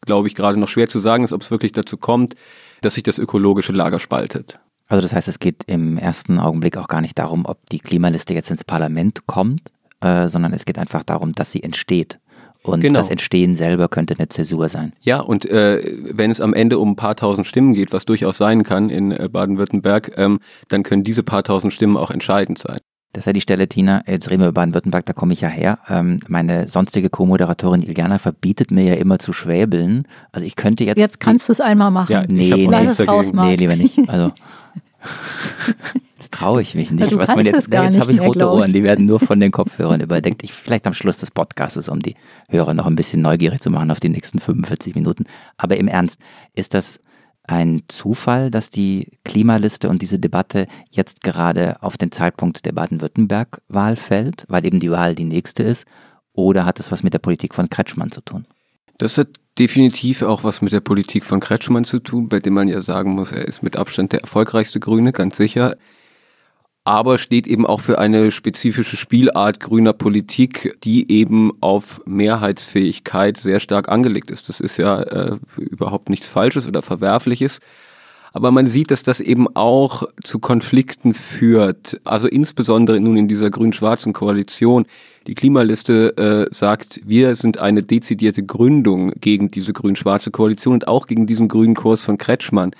glaube 0.02 0.28
ich, 0.28 0.36
gerade 0.36 0.58
noch 0.58 0.68
schwer 0.68 0.88
zu 0.88 1.00
sagen 1.00 1.24
ist, 1.24 1.32
ob 1.32 1.42
es 1.42 1.50
wirklich 1.50 1.72
dazu 1.72 1.96
kommt, 1.96 2.36
dass 2.80 2.94
sich 2.94 3.02
das 3.02 3.18
ökologische 3.18 3.72
Lager 3.72 3.98
spaltet. 3.98 4.58
Also 4.88 5.02
das 5.02 5.14
heißt, 5.14 5.28
es 5.28 5.38
geht 5.38 5.64
im 5.66 5.98
ersten 5.98 6.38
Augenblick 6.38 6.76
auch 6.76 6.88
gar 6.88 7.00
nicht 7.00 7.18
darum, 7.18 7.44
ob 7.46 7.68
die 7.70 7.80
Klimaliste 7.80 8.34
jetzt 8.34 8.50
ins 8.50 8.64
Parlament 8.64 9.26
kommt, 9.26 9.62
äh, 10.00 10.28
sondern 10.28 10.52
es 10.52 10.64
geht 10.64 10.78
einfach 10.78 11.02
darum, 11.02 11.32
dass 11.32 11.50
sie 11.50 11.62
entsteht. 11.62 12.18
Und 12.62 12.80
genau. 12.80 12.98
das 12.98 13.10
Entstehen 13.10 13.54
selber 13.56 13.88
könnte 13.88 14.14
eine 14.16 14.28
Zäsur 14.28 14.68
sein. 14.68 14.92
Ja, 15.00 15.20
und 15.20 15.46
äh, 15.46 15.82
wenn 16.10 16.30
es 16.30 16.40
am 16.40 16.54
Ende 16.54 16.78
um 16.78 16.90
ein 16.92 16.96
paar 16.96 17.16
tausend 17.16 17.46
Stimmen 17.46 17.74
geht, 17.74 17.92
was 17.92 18.04
durchaus 18.04 18.38
sein 18.38 18.62
kann 18.62 18.88
in 18.88 19.10
äh, 19.10 19.28
Baden-Württemberg, 19.28 20.12
ähm, 20.16 20.38
dann 20.68 20.82
können 20.82 21.02
diese 21.02 21.22
paar 21.22 21.42
tausend 21.42 21.72
Stimmen 21.72 21.96
auch 21.96 22.10
entscheidend 22.10 22.58
sein. 22.58 22.78
Das 23.12 23.22
ist 23.22 23.26
ja 23.26 23.32
die 23.34 23.40
Stelle, 23.42 23.68
Tina. 23.68 24.02
Jetzt 24.06 24.30
reden 24.30 24.40
wir 24.40 24.48
über 24.48 24.60
Baden-Württemberg, 24.60 25.04
da 25.04 25.12
komme 25.12 25.34
ich 25.34 25.42
ja 25.42 25.48
her. 25.48 25.80
Ähm, 25.88 26.18
meine 26.28 26.68
sonstige 26.68 27.10
Co-Moderatorin 27.10 27.82
Iliana 27.82 28.18
verbietet 28.18 28.70
mir 28.70 28.84
ja 28.84 28.94
immer 28.94 29.18
zu 29.18 29.34
schwäbeln. 29.34 30.08
Also 30.30 30.46
ich 30.46 30.56
könnte 30.56 30.84
jetzt. 30.84 30.98
Jetzt 30.98 31.20
kannst 31.20 31.48
du 31.48 31.52
es 31.52 31.60
einmal 31.60 31.90
machen. 31.90 32.10
Ja, 32.10 32.22
nee, 32.26 32.54
nee, 32.54 32.66
nee, 32.68 33.56
lieber 33.56 33.76
nicht. 33.76 33.98
Also 34.08 34.32
traue 36.32 36.62
ich 36.62 36.74
mich 36.74 36.90
nicht. 36.90 37.12
Ja, 37.12 37.18
was 37.18 37.28
man 37.28 37.44
jetzt, 37.44 37.68
nee, 37.68 37.76
jetzt 37.76 38.00
habe 38.00 38.12
ich 38.12 38.20
rote 38.20 38.40
mehr, 38.40 38.52
Ohren, 38.52 38.72
die 38.72 38.82
werden 38.82 39.06
nur 39.06 39.20
von 39.20 39.38
den 39.38 39.52
Kopfhörern 39.52 40.00
überdenkt. 40.02 40.42
Ich, 40.42 40.52
vielleicht 40.52 40.86
am 40.86 40.94
Schluss 40.94 41.18
des 41.18 41.30
Podcasts, 41.30 41.88
um 41.88 42.00
die 42.00 42.16
Hörer 42.48 42.74
noch 42.74 42.86
ein 42.86 42.96
bisschen 42.96 43.22
neugierig 43.22 43.60
zu 43.60 43.70
machen 43.70 43.90
auf 43.90 44.00
die 44.00 44.08
nächsten 44.08 44.40
45 44.40 44.96
Minuten. 44.96 45.24
Aber 45.56 45.76
im 45.76 45.86
Ernst, 45.86 46.18
ist 46.54 46.74
das 46.74 46.98
ein 47.44 47.82
Zufall, 47.88 48.50
dass 48.50 48.70
die 48.70 49.18
Klimaliste 49.24 49.88
und 49.88 50.02
diese 50.02 50.18
Debatte 50.18 50.66
jetzt 50.90 51.22
gerade 51.22 51.82
auf 51.82 51.96
den 51.96 52.12
Zeitpunkt 52.12 52.64
der 52.64 52.72
Baden-Württemberg-Wahl 52.72 53.96
fällt, 53.96 54.44
weil 54.48 54.66
eben 54.66 54.80
die 54.80 54.90
Wahl 54.90 55.14
die 55.14 55.24
nächste 55.24 55.62
ist? 55.62 55.86
Oder 56.32 56.64
hat 56.64 56.80
es 56.80 56.90
was 56.90 57.02
mit 57.02 57.14
der 57.14 57.18
Politik 57.18 57.54
von 57.54 57.68
Kretschmann 57.68 58.10
zu 58.10 58.20
tun? 58.20 58.46
Das 58.98 59.18
hat 59.18 59.28
definitiv 59.58 60.22
auch 60.22 60.44
was 60.44 60.62
mit 60.62 60.72
der 60.72 60.80
Politik 60.80 61.24
von 61.24 61.40
Kretschmann 61.40 61.84
zu 61.84 61.98
tun, 61.98 62.28
bei 62.28 62.38
dem 62.38 62.54
man 62.54 62.68
ja 62.68 62.80
sagen 62.80 63.12
muss, 63.12 63.32
er 63.32 63.46
ist 63.46 63.62
mit 63.62 63.76
Abstand 63.76 64.12
der 64.12 64.20
erfolgreichste 64.20 64.80
Grüne, 64.80 65.12
ganz 65.12 65.36
sicher. 65.36 65.76
Aber 66.84 67.18
steht 67.18 67.46
eben 67.46 67.64
auch 67.64 67.80
für 67.80 67.98
eine 67.98 68.32
spezifische 68.32 68.96
Spielart 68.96 69.60
grüner 69.60 69.92
Politik, 69.92 70.76
die 70.82 71.10
eben 71.12 71.52
auf 71.60 72.00
Mehrheitsfähigkeit 72.06 73.36
sehr 73.36 73.60
stark 73.60 73.88
angelegt 73.88 74.30
ist. 74.32 74.48
Das 74.48 74.58
ist 74.58 74.78
ja 74.78 75.00
äh, 75.02 75.38
überhaupt 75.56 76.10
nichts 76.10 76.26
Falsches 76.26 76.66
oder 76.66 76.82
Verwerfliches. 76.82 77.60
Aber 78.32 78.50
man 78.50 78.66
sieht, 78.66 78.90
dass 78.90 79.02
das 79.02 79.20
eben 79.20 79.46
auch 79.54 80.04
zu 80.24 80.38
Konflikten 80.38 81.12
führt. 81.14 82.00
Also 82.04 82.28
insbesondere 82.28 82.98
nun 82.98 83.16
in 83.16 83.28
dieser 83.28 83.50
grün-schwarzen 83.50 84.12
Koalition. 84.12 84.86
Die 85.26 85.34
Klimaliste 85.34 86.16
äh, 86.16 86.52
sagt, 86.52 87.00
wir 87.04 87.36
sind 87.36 87.58
eine 87.58 87.82
dezidierte 87.82 88.42
Gründung 88.42 89.12
gegen 89.20 89.50
diese 89.50 89.72
grün-schwarze 89.72 90.30
Koalition 90.30 90.74
und 90.74 90.88
auch 90.88 91.06
gegen 91.06 91.26
diesen 91.26 91.48
grünen 91.48 91.74
Kurs 91.74 92.02
von 92.02 92.16
Kretschmann, 92.16 92.72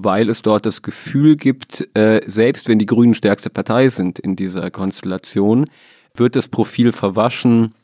weil 0.00 0.28
es 0.28 0.42
dort 0.42 0.64
das 0.64 0.82
Gefühl 0.82 1.36
gibt, 1.36 1.88
äh, 1.94 2.20
selbst 2.26 2.68
wenn 2.68 2.78
die 2.78 2.86
Grünen 2.86 3.14
stärkste 3.14 3.50
Partei 3.50 3.88
sind 3.88 4.20
in 4.20 4.36
dieser 4.36 4.70
Konstellation, 4.70 5.64
wird 6.14 6.36
das 6.36 6.46
Profil 6.46 6.92
verwaschen, 6.92 7.74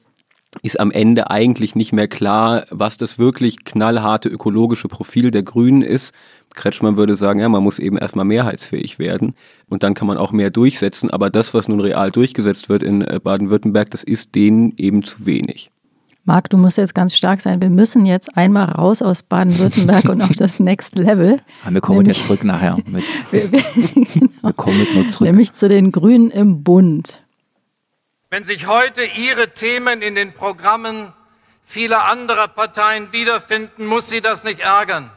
ist 0.62 0.79
am 0.79 0.92
Ende 0.92 1.31
eigentlich 1.31 1.74
nicht 1.74 1.92
mehr 1.92 2.07
klar, 2.07 2.66
was 2.70 2.96
das 2.96 3.18
wirklich 3.18 3.64
knallharte 3.64 4.29
ökologische 4.29 4.87
Profil 4.87 5.33
der 5.33 5.42
Grünen 5.42 5.83
ist. 5.83 6.14
Kretschmann 6.55 6.96
würde 6.96 7.16
sagen, 7.16 7.40
ja, 7.40 7.48
man 7.48 7.64
muss 7.64 7.81
eben 7.81 7.98
erstmal 7.98 8.24
mehrheitsfähig 8.24 9.00
werden 9.00 9.35
und 9.68 9.83
dann 9.83 9.94
kann 9.94 10.07
man 10.07 10.16
auch 10.16 10.31
mehr 10.31 10.50
durchsetzen. 10.50 11.11
Aber 11.11 11.31
das, 11.31 11.53
was 11.53 11.66
nun 11.66 11.81
real 11.81 12.12
durchgesetzt 12.12 12.68
wird 12.68 12.85
in 12.85 13.03
äh, 13.03 13.18
Baden-Württemberg, 13.20 13.90
das 13.90 14.05
ist 14.05 14.37
denen 14.37 14.72
eben 14.77 15.03
zu 15.03 15.27
wenig. 15.27 15.72
Marc, 16.26 16.48
du 16.48 16.56
musst 16.56 16.78
jetzt 16.78 16.94
ganz 16.94 17.14
stark 17.14 17.42
sein. 17.42 17.60
Wir 17.60 17.68
müssen 17.68 18.06
jetzt 18.06 18.37
einmal 18.37 18.70
raus 18.70 19.02
aus 19.02 19.22
Baden-Württemberg 19.22 20.06
und 20.06 20.22
auf 20.22 20.32
das 20.37 20.58
Next 20.58 20.96
Level. 20.96 21.42
Aber 21.62 21.74
wir 21.74 21.80
kommen 21.82 21.98
nämlich, 21.98 22.16
jetzt 22.16 22.26
zurück 22.26 22.44
nachher. 22.44 22.78
Mit, 22.87 23.04
wir, 23.30 23.52
wir, 23.52 23.62
genau, 23.62 24.30
wir 24.40 24.52
kommen 24.54 24.78
mit 24.78 24.94
nur 24.94 25.08
zurück. 25.08 25.26
Nämlich 25.26 25.52
zu 25.52 25.68
den 25.68 25.92
Grünen 25.92 26.30
im 26.30 26.64
Bund. 26.64 27.22
Wenn 28.30 28.44
sich 28.44 28.66
heute 28.66 29.02
Ihre 29.04 29.52
Themen 29.52 30.00
in 30.00 30.14
den 30.14 30.32
Programmen 30.32 31.12
vieler 31.64 32.06
anderer 32.06 32.48
Parteien 32.48 33.12
wiederfinden, 33.12 33.87
muss 33.87 34.08
Sie 34.08 34.22
das 34.22 34.44
nicht 34.44 34.60
ärgern. 34.60 35.10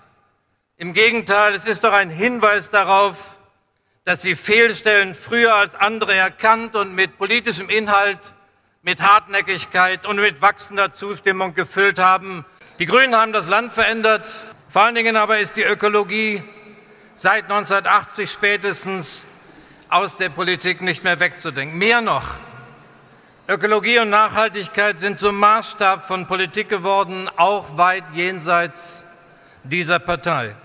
Im 0.76 0.94
Gegenteil, 0.94 1.54
es 1.56 1.66
ist 1.66 1.86
doch 1.86 1.94
ein 1.94 2.10
Hinweis 2.10 2.70
darauf, 2.70 3.38
dass 4.04 4.22
sie 4.22 4.36
Fehlstellen 4.36 5.16
früher 5.16 5.56
als 5.56 5.74
andere 5.74 6.14
erkannt 6.14 6.76
und 6.76 6.94
mit 6.94 7.18
politischem 7.18 7.68
Inhalt, 7.68 8.20
mit 8.88 9.02
Hartnäckigkeit 9.02 10.06
und 10.06 10.16
mit 10.16 10.42
wachsender 10.42 10.94
Zustimmung 10.94 11.54
gefüllt 11.54 12.00
haben. 12.00 12.46
Die 12.80 12.86
Grünen 12.86 13.18
haben 13.18 13.34
das 13.34 13.50
Land 13.50 13.74
verändert. 13.74 14.46
Vor 14.70 14.84
allen 14.84 14.96
Dingen 14.96 15.18
aber 15.18 15.40
ist 15.40 15.58
die 15.58 15.64
Ökologie 15.64 16.42
seit 17.14 17.52
1980 17.52 18.32
spätestens 18.32 19.26
aus 19.90 20.16
der 20.16 20.30
Politik 20.30 20.82
nicht 20.82 21.04
mehr 21.04 21.20
wegzudenken. 21.20 21.78
Mehr 21.78 22.00
noch, 22.00 22.36
Ökologie 23.50 24.00
und 24.00 24.10
Nachhaltigkeit 24.10 24.98
sind 24.98 25.20
zum 25.20 25.38
Maßstab 25.38 26.08
von 26.08 26.26
Politik 26.26 26.70
geworden, 26.70 27.30
auch 27.36 27.78
weit 27.78 28.06
jenseits 28.14 29.04
dieser 29.66 30.00
Partei. 30.00 30.56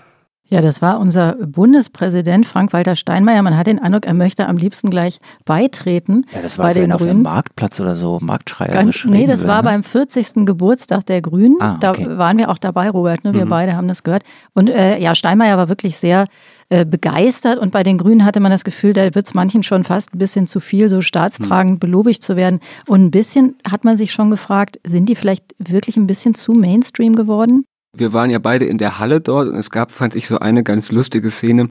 Ja, 0.53 0.61
das 0.61 0.81
war 0.81 0.99
unser 0.99 1.33
Bundespräsident 1.45 2.45
Frank-Walter 2.45 2.95
Steinmeier. 2.95 3.41
Man 3.41 3.57
hat 3.57 3.67
den 3.67 3.79
Eindruck, 3.79 4.05
er 4.05 4.13
möchte 4.13 4.47
am 4.47 4.57
liebsten 4.57 4.89
gleich 4.89 5.19
beitreten. 5.45 6.25
Ja, 6.33 6.41
das 6.41 6.57
war 6.57 6.67
bei 6.67 6.73
den 6.73 6.91
auf 6.91 6.99
Grünen. 6.99 7.17
dem 7.19 7.23
Marktplatz 7.23 7.79
oder 7.79 7.95
so 7.95 8.19
marktschreierisch 8.21 8.73
Ganz, 9.03 9.05
nee, 9.05 9.25
das 9.25 9.41
würde, 9.41 9.49
war 9.49 9.57
ne? 9.57 9.69
beim 9.69 9.83
40. 9.83 10.45
Geburtstag 10.45 11.05
der 11.05 11.21
Grünen. 11.21 11.57
Ah, 11.59 11.79
okay. 11.83 12.05
Da 12.05 12.17
waren 12.17 12.37
wir 12.37 12.49
auch 12.49 12.57
dabei, 12.57 12.89
Robert. 12.89 13.23
Ne? 13.23 13.33
Wir 13.33 13.45
Mhm. 13.45 13.49
beide 13.49 13.75
haben 13.75 13.87
das 13.87 14.03
gehört. 14.03 14.23
Und 14.53 14.69
äh, 14.69 14.99
ja, 14.99 15.15
Steinmeier 15.15 15.57
war 15.57 15.69
wirklich 15.69 15.97
sehr 15.97 16.27
äh, 16.69 16.85
begeistert. 16.85 17.59
Und 17.59 17.71
bei 17.71 17.83
den 17.83 17.97
Grünen 17.97 18.23
hatte 18.25 18.39
man 18.39 18.51
das 18.51 18.63
Gefühl, 18.63 18.93
da 18.93 19.03
wird 19.15 19.27
es 19.27 19.33
manchen 19.33 19.63
schon 19.63 19.83
fast 19.83 20.13
ein 20.13 20.17
bisschen 20.17 20.47
zu 20.47 20.59
viel, 20.59 20.87
so 20.89 20.97
Mhm. 20.97 21.01
staatstragend 21.01 21.79
belobigt 21.79 22.23
zu 22.23 22.35
werden. 22.35 22.59
Und 22.87 23.03
ein 23.05 23.11
bisschen 23.11 23.55
hat 23.69 23.83
man 23.85 23.95
sich 23.95 24.11
schon 24.11 24.29
gefragt, 24.29 24.79
sind 24.85 25.09
die 25.09 25.15
vielleicht 25.15 25.43
wirklich 25.57 25.97
ein 25.97 26.07
bisschen 26.07 26.35
zu 26.35 26.53
Mainstream 26.53 27.15
geworden? 27.15 27.65
Wir 27.95 28.11
waren 28.11 28.31
ja 28.31 28.39
beide 28.39 28.65
in 28.65 28.79
der 28.79 28.97
Halle 28.97 29.21
dort 29.21 29.47
und 29.47 29.55
es 29.55 29.69
gab, 29.69 29.91
fand 29.91 30.15
ich, 30.15 30.27
so 30.27 30.39
eine 30.39 30.63
ganz 30.63 30.91
lustige 30.91 31.29
Szene, 31.29 31.69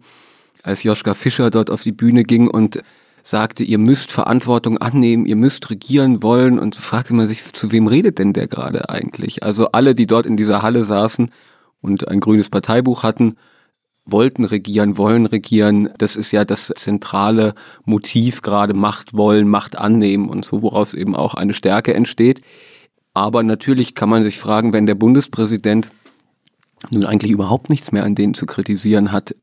als 0.62 0.84
Joschka 0.84 1.14
Fischer 1.14 1.50
dort 1.50 1.68
auf 1.68 1.82
die 1.82 1.90
Bühne 1.90 2.22
ging 2.22 2.46
und 2.46 2.80
sagte, 3.24 3.64
ihr 3.64 3.78
müsst 3.78 4.12
Verantwortung 4.12 4.78
annehmen, 4.78 5.26
ihr 5.26 5.34
müsst 5.34 5.68
regieren 5.68 6.22
wollen 6.22 6.60
und 6.60 6.76
fragte 6.76 7.12
man 7.12 7.26
sich, 7.26 7.52
zu 7.52 7.72
wem 7.72 7.88
redet 7.88 8.20
denn 8.20 8.32
der 8.32 8.46
gerade 8.46 8.88
eigentlich? 8.88 9.42
Also 9.42 9.72
alle, 9.72 9.96
die 9.96 10.06
dort 10.06 10.26
in 10.26 10.36
dieser 10.36 10.62
Halle 10.62 10.84
saßen 10.84 11.28
und 11.80 12.06
ein 12.06 12.20
grünes 12.20 12.50
Parteibuch 12.50 13.02
hatten, 13.02 13.36
wollten 14.04 14.44
regieren, 14.44 14.96
wollen 14.96 15.26
regieren. 15.26 15.90
Das 15.98 16.14
ist 16.14 16.30
ja 16.30 16.44
das 16.44 16.72
zentrale 16.76 17.54
Motiv 17.84 18.42
gerade 18.42 18.74
Macht 18.74 19.12
wollen, 19.14 19.48
Macht 19.48 19.76
annehmen 19.76 20.28
und 20.28 20.44
so, 20.44 20.62
woraus 20.62 20.94
eben 20.94 21.16
auch 21.16 21.34
eine 21.34 21.52
Stärke 21.52 21.94
entsteht. 21.94 22.42
Aber 23.12 23.42
natürlich 23.42 23.96
kann 23.96 24.08
man 24.08 24.22
sich 24.22 24.38
fragen, 24.38 24.72
wenn 24.72 24.86
der 24.86 24.94
Bundespräsident 24.94 25.88
nun 26.90 27.04
eigentlich 27.04 27.30
überhaupt 27.30 27.70
nichts 27.70 27.92
mehr 27.92 28.04
an 28.04 28.14
denen 28.14 28.34
zu 28.34 28.46
kritisieren 28.46 29.12
hat, 29.12 29.34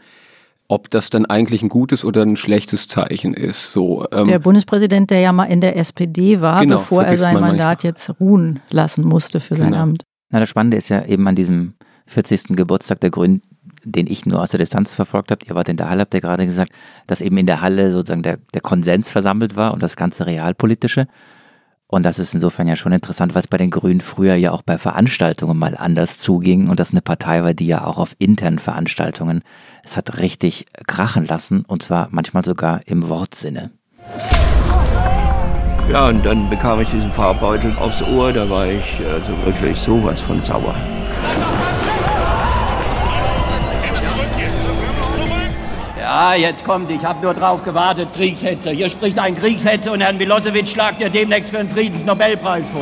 ob 0.68 0.90
das 0.92 1.10
dann 1.10 1.26
eigentlich 1.26 1.64
ein 1.64 1.70
gutes 1.70 2.06
oder 2.06 2.22
ein 2.22 2.36
schlechtes 2.36 2.88
Zeichen 2.88 3.34
ist. 3.34 3.74
So, 3.74 4.06
ähm, 4.12 4.26
Der 4.26 4.40
Bundespräsident, 4.40 5.10
der 5.10 5.20
ja 5.20 5.32
mal 5.32 5.46
in 5.46 5.62
der 5.62 5.76
SPD 5.78 6.42
war, 6.42 6.62
Genau, 6.62 6.78
bevor 6.78 7.04
er 7.04 7.18
sein 7.18 7.34
man 7.34 7.44
Mandat 7.44 7.84
jetzt 7.84 8.12
ruhen 8.20 8.60
lassen 8.70 9.04
musste 9.04 9.40
für 9.40 9.56
sein 9.56 9.72
Genau. 9.72 9.84
Amt. 9.84 10.04
Na, 10.30 10.40
das 10.40 10.50
Spannende 10.50 10.78
ist 10.78 10.90
ja 10.90 11.04
eben 11.06 11.28
an 11.28 11.36
diesem 11.36 11.74
40. 12.06 12.56
Geburtstag 12.56 13.00
der 13.00 13.10
Grünen, 13.10 13.42
den 13.84 14.06
ich 14.06 14.26
nur 14.28 14.42
aus 14.42 14.52
der 14.52 14.60
Distanz 14.60 14.94
verfolgt 14.94 15.32
habe, 15.32 15.44
ihr 15.48 15.56
wart 15.56 15.70
in 15.70 15.78
der 15.78 15.90
Halle, 15.90 16.02
habt 16.02 16.14
ihr 16.14 16.22
gerade 16.22 16.46
gesagt, 16.46 16.72
dass 17.08 17.22
eben 17.22 17.38
in 17.38 17.48
der 17.48 17.62
Halle 17.62 17.92
sozusagen 17.92 18.24
der, 18.24 18.38
der 18.54 18.62
Konsens 18.62 19.10
versammelt 19.10 19.56
war 19.56 19.74
und 19.74 19.82
das 19.82 19.96
ganze 19.96 20.28
Realpolitische. 20.28 21.08
Und 21.92 22.04
das 22.04 22.20
ist 22.20 22.36
insofern 22.36 22.68
ja 22.68 22.76
schon 22.76 22.92
interessant, 22.92 23.34
weil 23.34 23.42
es 23.42 23.48
bei 23.48 23.58
den 23.58 23.72
Grünen 23.72 24.02
früher 24.02 24.36
ja 24.36 24.52
auch 24.52 24.62
bei 24.62 24.78
Veranstaltungen 24.78 25.58
mal 25.58 25.76
anders 25.76 26.20
zuging 26.20 26.70
und 26.70 26.80
das 26.80 26.92
eine 26.92 27.02
Partei 27.02 27.44
war, 27.44 27.56
die 27.56 27.66
ja 27.66 27.84
auch 27.84 27.98
auf 27.98 28.16
internen 28.20 28.60
Veranstaltungen 28.60 29.42
es 29.84 29.98
hat 29.98 30.20
richtig 30.20 30.68
krachen 30.86 31.26
lassen 31.26 31.66
und 31.68 31.82
zwar 31.82 32.10
manchmal 32.12 32.46
sogar 32.46 32.82
im 32.86 33.10
Wortsinne. 33.10 33.72
Ja, 35.92 36.10
und 36.10 36.24
dann 36.24 36.48
bekam 36.48 36.80
ich 36.82 36.90
diesen 36.90 37.12
Farbbeutel 37.12 37.76
aufs 37.80 38.04
Ohr, 38.04 38.32
da 38.32 38.48
war 38.48 38.68
ich 38.68 39.00
also 39.12 39.34
wirklich 39.44 39.76
sowas 39.80 40.22
von 40.22 40.40
sauer. 40.44 40.76
Ja, 46.20 46.34
jetzt 46.34 46.66
kommt, 46.66 46.92
ich 46.92 47.06
habe 47.06 47.24
nur 47.24 47.34
drauf 47.34 47.64
gewartet, 47.64 48.10
Kriegshetzer. 48.14 48.72
Hier 48.72 48.90
spricht 48.90 49.18
ein 49.18 49.40
Kriegshetzer 49.40 49.94
und 49.94 50.02
Herrn 50.02 50.18
Milosevic 50.18 50.68
schlagt 50.68 51.00
ihr 51.00 51.10
demnächst 51.10 51.50
für 51.50 51.60
einen 51.60 51.70
Friedensnobelpreis 51.70 52.70
vor. 52.72 52.82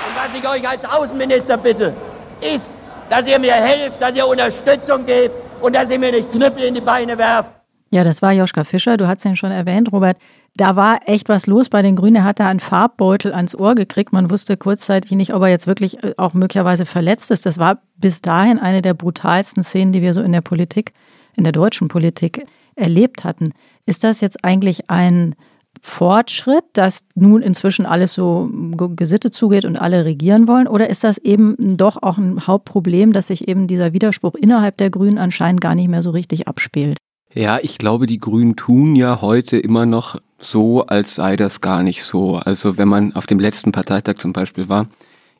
Und 0.00 0.16
was 0.16 0.36
ich 0.36 0.48
euch 0.48 0.68
als 0.68 0.84
Außenminister 0.84 1.56
bitte, 1.58 1.94
ist, 2.40 2.72
dass 3.08 3.28
ihr 3.28 3.38
mir 3.38 3.54
helft, 3.54 4.02
dass 4.02 4.16
ihr 4.16 4.26
Unterstützung 4.26 5.06
gebt 5.06 5.30
und 5.60 5.76
dass 5.76 5.88
ihr 5.92 6.00
mir 6.00 6.10
nicht 6.10 6.32
Knüppel 6.32 6.64
in 6.64 6.74
die 6.74 6.80
Beine 6.80 7.16
werft. 7.16 7.52
Ja, 7.92 8.02
das 8.02 8.20
war 8.20 8.32
Joschka 8.32 8.64
Fischer, 8.64 8.96
du 8.96 9.06
hast 9.06 9.24
ihn 9.24 9.36
schon 9.36 9.52
erwähnt, 9.52 9.92
Robert. 9.92 10.16
Da 10.58 10.74
war 10.74 11.00
echt 11.06 11.28
was 11.28 11.46
los 11.46 11.68
bei 11.68 11.82
den 11.82 11.94
Grünen. 11.94 12.16
Er 12.16 12.24
hatte 12.24 12.44
einen 12.44 12.58
Farbbeutel 12.60 13.32
ans 13.32 13.54
Ohr 13.54 13.76
gekriegt. 13.76 14.12
Man 14.12 14.28
wusste 14.28 14.56
kurzzeitig 14.56 15.12
nicht, 15.12 15.32
ob 15.32 15.42
er 15.42 15.48
jetzt 15.48 15.68
wirklich 15.68 16.02
äh, 16.02 16.14
auch 16.16 16.34
möglicherweise 16.34 16.84
verletzt 16.84 17.30
ist. 17.30 17.46
Das 17.46 17.58
war 17.58 17.80
bis 17.96 18.20
dahin 18.22 18.58
eine 18.58 18.82
der 18.82 18.94
brutalsten 18.94 19.62
Szenen, 19.62 19.92
die 19.92 20.02
wir 20.02 20.12
so 20.14 20.20
in 20.20 20.32
der 20.32 20.40
Politik, 20.40 20.92
in 21.36 21.44
der 21.44 21.52
deutschen 21.52 21.86
Politik 21.86 22.44
erlebt 22.74 23.22
hatten. 23.22 23.52
Ist 23.86 24.02
das 24.02 24.20
jetzt 24.20 24.44
eigentlich 24.44 24.90
ein 24.90 25.36
Fortschritt, 25.80 26.64
dass 26.72 27.04
nun 27.14 27.40
inzwischen 27.40 27.86
alles 27.86 28.12
so 28.14 28.50
ge- 28.76 28.90
gesittet 28.96 29.34
zugeht 29.34 29.64
und 29.64 29.76
alle 29.76 30.04
regieren 30.04 30.48
wollen? 30.48 30.66
Oder 30.66 30.90
ist 30.90 31.04
das 31.04 31.18
eben 31.18 31.76
doch 31.76 32.02
auch 32.02 32.18
ein 32.18 32.48
Hauptproblem, 32.48 33.12
dass 33.12 33.28
sich 33.28 33.46
eben 33.46 33.68
dieser 33.68 33.92
Widerspruch 33.92 34.34
innerhalb 34.34 34.76
der 34.78 34.90
Grünen 34.90 35.18
anscheinend 35.18 35.60
gar 35.60 35.76
nicht 35.76 35.88
mehr 35.88 36.02
so 36.02 36.10
richtig 36.10 36.48
abspielt? 36.48 36.98
Ja, 37.32 37.58
ich 37.62 37.78
glaube, 37.78 38.06
die 38.06 38.18
Grünen 38.18 38.56
tun 38.56 38.96
ja 38.96 39.20
heute 39.20 39.56
immer 39.58 39.86
noch 39.86 40.16
so, 40.38 40.86
als 40.86 41.16
sei 41.16 41.36
das 41.36 41.60
gar 41.60 41.82
nicht 41.82 42.02
so. 42.04 42.36
Also 42.36 42.78
wenn 42.78 42.88
man 42.88 43.14
auf 43.14 43.26
dem 43.26 43.40
letzten 43.40 43.72
Parteitag 43.72 44.14
zum 44.16 44.32
Beispiel 44.32 44.68
war, 44.68 44.86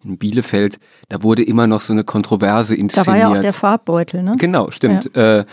in 0.05 0.17
Bielefeld, 0.17 0.79
da 1.09 1.23
wurde 1.23 1.43
immer 1.43 1.67
noch 1.67 1.81
so 1.81 1.93
eine 1.93 2.05
Kontroverse 2.05 2.75
Da 2.77 2.81
inszeniert. 2.81 3.07
war 3.09 3.17
ja 3.17 3.29
auch 3.29 3.41
der 3.41 3.53
Farbbeutel, 3.53 4.23
ne? 4.23 4.35
Genau, 4.39 4.71
stimmt. 4.71 5.15
Äh, 5.17 5.45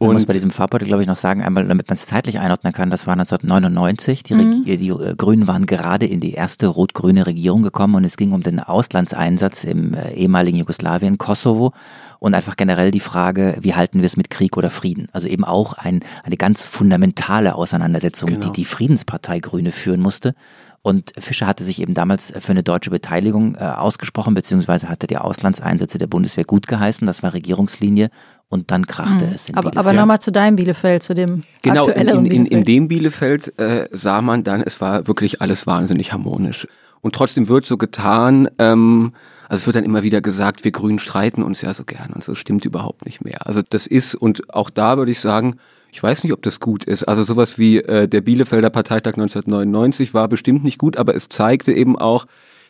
Man 0.00 0.12
muss 0.12 0.22
und 0.22 0.26
bei 0.28 0.32
diesem 0.32 0.52
Farbbeutel, 0.52 0.86
glaube 0.86 1.02
ich, 1.02 1.08
noch 1.08 1.16
sagen, 1.16 1.42
einmal, 1.42 1.66
damit 1.66 1.88
man 1.88 1.96
es 1.96 2.06
zeitlich 2.06 2.38
einordnen 2.38 2.72
kann, 2.72 2.88
das 2.88 3.08
war 3.08 3.14
1999. 3.14 4.22
Die, 4.22 4.34
Mhm. 4.34 4.62
Reg- 4.64 4.78
die 4.78 4.88
äh, 4.90 5.16
Grünen 5.16 5.48
waren 5.48 5.66
gerade 5.66 6.06
in 6.06 6.20
die 6.20 6.34
erste 6.34 6.68
rot-grüne 6.68 7.26
Regierung 7.26 7.62
gekommen 7.62 7.96
und 7.96 8.04
es 8.04 8.16
ging 8.16 8.30
um 8.32 8.42
den 8.44 8.60
Auslandseinsatz 8.60 9.64
im 9.64 9.94
äh, 9.94 10.12
ehemaligen 10.12 10.58
Jugoslawien, 10.58 11.18
Kosovo 11.18 11.72
und 12.20 12.34
einfach 12.34 12.56
generell 12.56 12.92
die 12.92 13.00
Frage, 13.00 13.58
wie 13.60 13.74
halten 13.74 13.98
wir 13.98 14.06
es 14.06 14.16
mit 14.16 14.30
Krieg 14.30 14.56
oder 14.56 14.70
Frieden? 14.70 15.08
Also 15.12 15.26
eben 15.26 15.44
auch 15.44 15.72
ein, 15.72 16.00
eine 16.22 16.36
ganz 16.36 16.62
fundamentale 16.62 17.56
Auseinandersetzung, 17.56 18.28
Genau. 18.28 18.46
die 18.46 18.52
die 18.52 18.64
Friedenspartei 18.64 19.40
Grüne 19.40 19.72
führen 19.72 20.00
musste. 20.00 20.34
Und 20.82 21.12
Fischer 21.18 21.46
hatte 21.46 21.64
sich 21.64 21.82
eben 21.82 21.94
damals 21.94 22.32
für 22.38 22.52
eine 22.52 22.62
deutsche 22.62 22.90
Beteiligung 22.90 23.56
äh, 23.56 23.58
ausgesprochen, 23.58 24.34
beziehungsweise 24.34 24.88
hatte 24.88 25.06
die 25.06 25.18
Auslandseinsätze 25.18 25.98
der 25.98 26.06
Bundeswehr 26.06 26.44
gut 26.44 26.66
geheißen. 26.66 27.06
Das 27.06 27.22
war 27.22 27.34
Regierungslinie. 27.34 28.10
Und 28.48 28.70
dann 28.70 28.86
krachte 28.86 29.26
Mhm. 29.26 29.32
es 29.34 29.48
in 29.48 29.56
Aber, 29.56 29.70
Bielefeld. 29.70 29.86
aber 29.86 29.92
nochmal 29.92 30.20
zu 30.20 30.32
deinem 30.32 30.56
Bielefeld, 30.56 31.02
zu 31.02 31.14
dem 31.14 31.42
Genau, 31.62 31.82
in, 31.84 31.88
aktuelleren 31.90 32.24
in, 32.24 32.30
in, 32.32 32.32
in 32.32 32.44
Bielefeld. 32.44 32.68
dem 32.68 32.88
Bielefeld 32.88 33.58
äh, 33.58 33.88
sah 33.92 34.22
man 34.22 34.44
dann, 34.44 34.62
es 34.62 34.80
war 34.80 35.06
wirklich 35.06 35.42
alles 35.42 35.66
wahnsinnig 35.66 36.12
harmonisch. 36.12 36.66
Und 37.02 37.14
trotzdem 37.14 37.48
wird 37.48 37.66
so 37.66 37.76
getan, 37.76 38.48
ähm, 38.58 39.12
also 39.48 39.60
es 39.62 39.66
wird 39.66 39.76
dann 39.76 39.84
immer 39.84 40.02
wieder 40.02 40.20
gesagt, 40.20 40.64
wir 40.64 40.72
Grünen 40.72 40.98
streiten 40.98 41.42
uns 41.42 41.60
ja 41.60 41.74
so 41.74 41.84
gern 41.84 42.10
und 42.14 42.24
so 42.24 42.34
stimmt 42.34 42.64
überhaupt 42.64 43.04
nicht 43.04 43.22
mehr. 43.22 43.46
Also 43.46 43.60
das 43.68 43.86
ist, 43.86 44.14
und 44.14 44.52
auch 44.54 44.70
da 44.70 44.96
würde 44.96 45.12
ich 45.12 45.20
sagen, 45.20 45.56
ich 45.90 46.02
weiß 46.02 46.22
nicht, 46.22 46.32
ob 46.32 46.42
das 46.42 46.60
gut 46.60 46.84
ist. 46.84 47.04
Also 47.04 47.22
sowas 47.22 47.58
wie 47.58 47.78
äh, 47.78 48.08
der 48.08 48.20
Bielefelder 48.20 48.70
Parteitag 48.70 49.14
1999 49.14 50.14
war 50.14 50.28
bestimmt 50.28 50.64
nicht 50.64 50.78
gut, 50.78 50.96
aber 50.96 51.14
es 51.14 51.28
zeigte 51.28 51.72
eben 51.72 51.98
auch 51.98 52.26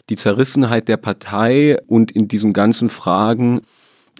die 0.08 0.16
Zerrissenheit 0.16 0.88
der 0.88 0.96
Partei 0.96 1.76
und 1.86 2.10
in 2.12 2.28
diesen 2.28 2.52
ganzen 2.52 2.90
Fragen, 2.90 3.60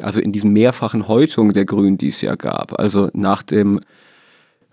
also 0.01 0.21
in 0.21 0.33
diesen 0.33 0.53
mehrfachen 0.53 1.09
Häutungen 1.09 1.53
der 1.53 1.65
Grünen, 1.65 1.99
die 1.99 2.09
es 2.09 2.21
ja 2.21 2.35
gab. 2.35 2.79
Also 2.79 3.09
nach 3.15 3.43
dem 3.43 3.81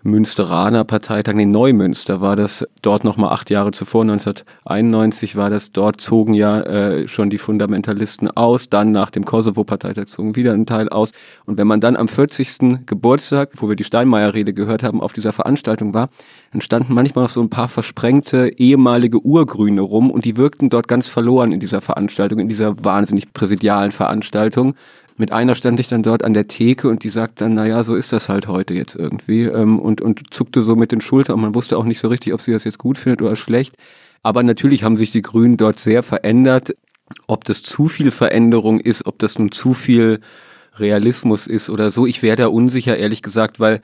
Münsteraner 0.02 0.84
Parteitag, 0.84 1.34
nee, 1.34 1.46
Neumünster 1.46 2.20
war 2.20 2.36
das 2.36 2.64
dort 2.80 3.02
nochmal 3.02 3.32
acht 3.32 3.50
Jahre 3.50 3.72
zuvor, 3.72 4.02
1991 4.02 5.34
war 5.34 5.50
das, 5.50 5.72
dort 5.72 6.00
zogen 6.00 6.32
ja 6.32 6.60
äh, 6.60 7.08
schon 7.08 7.28
die 7.28 7.38
Fundamentalisten 7.38 8.30
aus, 8.30 8.68
dann 8.68 8.92
nach 8.92 9.10
dem 9.10 9.24
Kosovo-Parteitag 9.24 10.06
zogen 10.06 10.36
wieder 10.36 10.52
ein 10.52 10.64
Teil 10.64 10.88
aus. 10.88 11.10
Und 11.44 11.58
wenn 11.58 11.66
man 11.66 11.80
dann 11.80 11.96
am 11.96 12.06
40. 12.08 12.86
Geburtstag, 12.86 13.50
wo 13.56 13.68
wir 13.68 13.74
die 13.74 13.84
Steinmeier-Rede 13.84 14.54
gehört 14.54 14.82
haben, 14.84 15.00
auf 15.00 15.12
dieser 15.12 15.32
Veranstaltung 15.32 15.92
war, 15.92 16.08
dann 16.52 16.60
standen 16.60 16.94
manchmal 16.94 17.24
noch 17.24 17.30
so 17.30 17.40
ein 17.40 17.50
paar 17.50 17.68
versprengte 17.68 18.48
ehemalige 18.56 19.18
Urgrüne 19.18 19.80
rum 19.80 20.10
und 20.10 20.24
die 20.24 20.36
wirkten 20.36 20.70
dort 20.70 20.86
ganz 20.86 21.08
verloren 21.08 21.50
in 21.50 21.58
dieser 21.58 21.80
Veranstaltung, 21.80 22.38
in 22.38 22.48
dieser 22.48 22.84
wahnsinnig 22.84 23.32
präsidialen 23.32 23.90
Veranstaltung. 23.90 24.74
Mit 25.18 25.32
einer 25.32 25.54
stand 25.54 25.80
ich 25.80 25.88
dann 25.88 26.02
dort 26.02 26.24
an 26.24 26.34
der 26.34 26.46
Theke 26.46 26.88
und 26.88 27.02
die 27.02 27.08
sagt 27.08 27.40
dann, 27.40 27.54
naja, 27.54 27.82
so 27.84 27.94
ist 27.94 28.12
das 28.12 28.28
halt 28.28 28.48
heute 28.48 28.74
jetzt 28.74 28.94
irgendwie 28.94 29.44
ähm, 29.44 29.78
und, 29.78 30.00
und 30.02 30.34
zuckte 30.34 30.62
so 30.62 30.76
mit 30.76 30.92
den 30.92 31.00
Schultern 31.00 31.36
und 31.36 31.40
man 31.40 31.54
wusste 31.54 31.78
auch 31.78 31.84
nicht 31.84 32.00
so 32.00 32.08
richtig, 32.08 32.34
ob 32.34 32.42
sie 32.42 32.52
das 32.52 32.64
jetzt 32.64 32.78
gut 32.78 32.98
findet 32.98 33.22
oder 33.22 33.36
schlecht. 33.36 33.76
Aber 34.22 34.42
natürlich 34.42 34.82
haben 34.82 34.96
sich 34.96 35.12
die 35.12 35.22
Grünen 35.22 35.56
dort 35.56 35.78
sehr 35.78 36.02
verändert. 36.02 36.74
Ob 37.28 37.44
das 37.44 37.62
zu 37.62 37.88
viel 37.88 38.10
Veränderung 38.10 38.80
ist, 38.80 39.06
ob 39.06 39.18
das 39.18 39.38
nun 39.38 39.52
zu 39.52 39.72
viel 39.72 40.20
Realismus 40.74 41.46
ist 41.46 41.70
oder 41.70 41.90
so, 41.90 42.06
ich 42.06 42.22
wäre 42.22 42.36
da 42.36 42.46
unsicher, 42.48 42.96
ehrlich 42.96 43.22
gesagt, 43.22 43.60
weil 43.60 43.80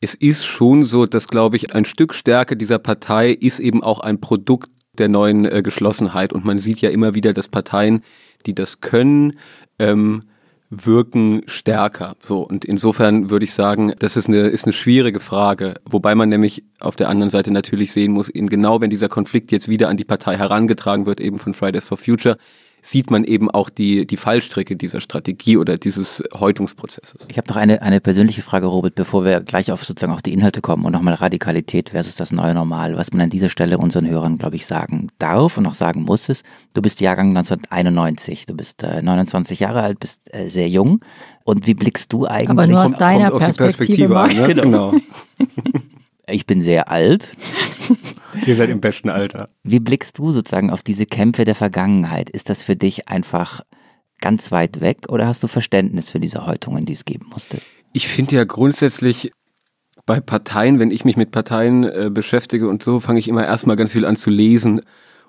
es 0.00 0.14
ist 0.14 0.44
schon 0.44 0.84
so, 0.84 1.06
dass, 1.06 1.28
glaube 1.28 1.56
ich, 1.56 1.74
ein 1.74 1.84
Stück 1.84 2.14
Stärke 2.14 2.56
dieser 2.56 2.78
Partei 2.78 3.30
ist 3.30 3.60
eben 3.60 3.82
auch 3.82 4.00
ein 4.00 4.20
Produkt 4.20 4.70
der 4.98 5.08
neuen 5.08 5.44
äh, 5.44 5.62
Geschlossenheit. 5.62 6.32
Und 6.32 6.44
man 6.44 6.58
sieht 6.58 6.80
ja 6.80 6.90
immer 6.90 7.14
wieder, 7.14 7.32
dass 7.32 7.48
Parteien, 7.48 8.02
die 8.46 8.54
das 8.54 8.80
können, 8.80 9.38
ähm, 9.78 10.24
wirken 10.72 11.42
stärker. 11.46 12.16
So 12.22 12.40
und 12.40 12.64
insofern 12.64 13.28
würde 13.28 13.44
ich 13.44 13.52
sagen, 13.52 13.92
das 13.98 14.16
ist 14.16 14.28
eine 14.28 14.48
ist 14.48 14.64
eine 14.64 14.72
schwierige 14.72 15.20
Frage, 15.20 15.74
wobei 15.84 16.14
man 16.14 16.30
nämlich 16.30 16.64
auf 16.80 16.96
der 16.96 17.10
anderen 17.10 17.28
Seite 17.28 17.50
natürlich 17.50 17.92
sehen 17.92 18.12
muss, 18.12 18.30
in 18.30 18.48
genau 18.48 18.80
wenn 18.80 18.88
dieser 18.88 19.10
Konflikt 19.10 19.52
jetzt 19.52 19.68
wieder 19.68 19.90
an 19.90 19.98
die 19.98 20.04
Partei 20.04 20.38
herangetragen 20.38 21.04
wird, 21.04 21.20
eben 21.20 21.38
von 21.38 21.52
Fridays 21.52 21.84
for 21.84 21.98
Future, 21.98 22.38
sieht 22.84 23.12
man 23.12 23.22
eben 23.22 23.48
auch 23.48 23.70
die, 23.70 24.06
die 24.06 24.16
Fallstricke 24.16 24.74
dieser 24.74 25.00
Strategie 25.00 25.56
oder 25.56 25.78
dieses 25.78 26.22
Häutungsprozesses. 26.34 27.26
Ich 27.28 27.38
habe 27.38 27.48
noch 27.48 27.56
eine, 27.56 27.80
eine 27.80 28.00
persönliche 28.00 28.42
Frage, 28.42 28.66
Robert, 28.66 28.96
bevor 28.96 29.24
wir 29.24 29.40
gleich 29.40 29.70
auf 29.70 29.84
sozusagen 29.84 30.12
auch 30.12 30.20
die 30.20 30.32
Inhalte 30.32 30.60
kommen 30.60 30.84
und 30.84 30.92
nochmal 30.92 31.14
Radikalität 31.14 31.90
versus 31.90 32.16
das 32.16 32.32
neue 32.32 32.54
Normal, 32.54 32.96
was 32.96 33.12
man 33.12 33.22
an 33.22 33.30
dieser 33.30 33.50
Stelle 33.50 33.78
unseren 33.78 34.08
Hörern, 34.08 34.36
glaube 34.36 34.56
ich, 34.56 34.66
sagen 34.66 35.06
darf 35.18 35.56
und 35.56 35.66
auch 35.66 35.74
sagen 35.74 36.02
muss, 36.02 36.28
ist, 36.28 36.44
du 36.74 36.82
bist 36.82 37.00
Jahrgang 37.00 37.28
1991, 37.28 38.46
du 38.46 38.54
bist 38.54 38.82
äh, 38.82 39.00
29 39.00 39.60
Jahre 39.60 39.82
alt, 39.82 40.00
bist 40.00 40.34
äh, 40.34 40.48
sehr 40.48 40.68
jung. 40.68 41.00
Und 41.44 41.68
wie 41.68 41.74
blickst 41.74 42.12
du 42.12 42.26
eigentlich? 42.26 42.50
Aber 42.50 42.66
nur 42.66 42.84
aus 42.84 42.92
deiner 42.92 43.30
Perspektive, 43.30 44.12
Perspektive 44.12 44.20
an, 44.20 44.36
ne? 44.36 44.54
genau. 44.54 44.94
Ich 46.26 46.46
bin 46.46 46.62
sehr 46.62 46.90
alt. 46.90 47.36
Ihr 48.46 48.56
seid 48.56 48.70
im 48.70 48.80
besten 48.80 49.10
Alter. 49.10 49.48
Wie 49.62 49.80
blickst 49.80 50.18
du 50.18 50.32
sozusagen 50.32 50.70
auf 50.70 50.82
diese 50.82 51.06
Kämpfe 51.06 51.44
der 51.44 51.54
Vergangenheit? 51.54 52.30
Ist 52.30 52.48
das 52.48 52.62
für 52.62 52.76
dich 52.76 53.08
einfach 53.08 53.62
ganz 54.20 54.52
weit 54.52 54.80
weg 54.80 55.08
oder 55.08 55.26
hast 55.26 55.42
du 55.42 55.48
Verständnis 55.48 56.10
für 56.10 56.20
diese 56.20 56.46
Häutungen, 56.46 56.86
die 56.86 56.92
es 56.92 57.04
geben 57.04 57.26
musste? 57.30 57.58
Ich 57.92 58.08
finde 58.08 58.36
ja 58.36 58.44
grundsätzlich 58.44 59.32
bei 60.06 60.20
Parteien, 60.20 60.78
wenn 60.78 60.90
ich 60.90 61.04
mich 61.04 61.16
mit 61.16 61.30
Parteien 61.30 61.84
äh, 61.84 62.10
beschäftige 62.10 62.68
und 62.68 62.82
so, 62.82 63.00
fange 63.00 63.18
ich 63.18 63.28
immer 63.28 63.44
erstmal 63.44 63.76
ganz 63.76 63.92
viel 63.92 64.04
an 64.04 64.16
zu 64.16 64.30
lesen 64.30 64.80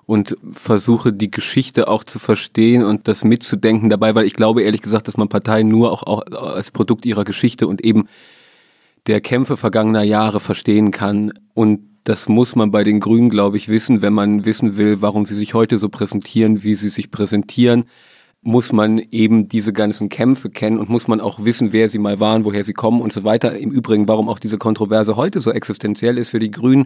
und 0.06 0.36
versuche 0.52 1.12
die 1.12 1.30
Geschichte 1.30 1.88
auch 1.88 2.04
zu 2.04 2.18
verstehen 2.18 2.84
und 2.84 3.08
das 3.08 3.24
mitzudenken 3.24 3.88
dabei, 3.88 4.14
weil 4.14 4.26
ich 4.26 4.34
glaube 4.34 4.62
ehrlich 4.62 4.82
gesagt, 4.82 5.08
dass 5.08 5.16
man 5.16 5.28
Parteien 5.28 5.68
nur 5.68 5.92
auch, 5.92 6.02
auch 6.02 6.22
als 6.30 6.70
Produkt 6.70 7.06
ihrer 7.06 7.24
Geschichte 7.24 7.66
und 7.66 7.84
eben 7.84 8.08
der 9.06 9.20
Kämpfe 9.20 9.56
vergangener 9.56 10.02
Jahre 10.02 10.40
verstehen 10.40 10.90
kann. 10.90 11.32
Und 11.54 11.80
das 12.04 12.28
muss 12.28 12.54
man 12.56 12.70
bei 12.70 12.84
den 12.84 13.00
Grünen, 13.00 13.30
glaube 13.30 13.56
ich, 13.56 13.68
wissen, 13.68 14.02
wenn 14.02 14.12
man 14.12 14.44
wissen 14.44 14.76
will, 14.76 15.00
warum 15.00 15.24
sie 15.24 15.34
sich 15.34 15.54
heute 15.54 15.78
so 15.78 15.88
präsentieren, 15.88 16.62
wie 16.62 16.74
sie 16.74 16.90
sich 16.90 17.10
präsentieren 17.10 17.84
muss 18.44 18.72
man 18.72 18.98
eben 18.98 19.48
diese 19.48 19.72
ganzen 19.72 20.10
Kämpfe 20.10 20.50
kennen 20.50 20.78
und 20.78 20.90
muss 20.90 21.08
man 21.08 21.20
auch 21.20 21.44
wissen, 21.44 21.72
wer 21.72 21.88
sie 21.88 21.98
mal 21.98 22.20
waren, 22.20 22.44
woher 22.44 22.62
sie 22.62 22.74
kommen 22.74 23.00
und 23.00 23.12
so 23.12 23.24
weiter. 23.24 23.58
Im 23.58 23.70
Übrigen, 23.70 24.06
warum 24.06 24.28
auch 24.28 24.38
diese 24.38 24.58
Kontroverse 24.58 25.16
heute 25.16 25.40
so 25.40 25.50
existenziell 25.50 26.18
ist 26.18 26.28
für 26.28 26.38
die 26.38 26.50
Grünen, 26.50 26.84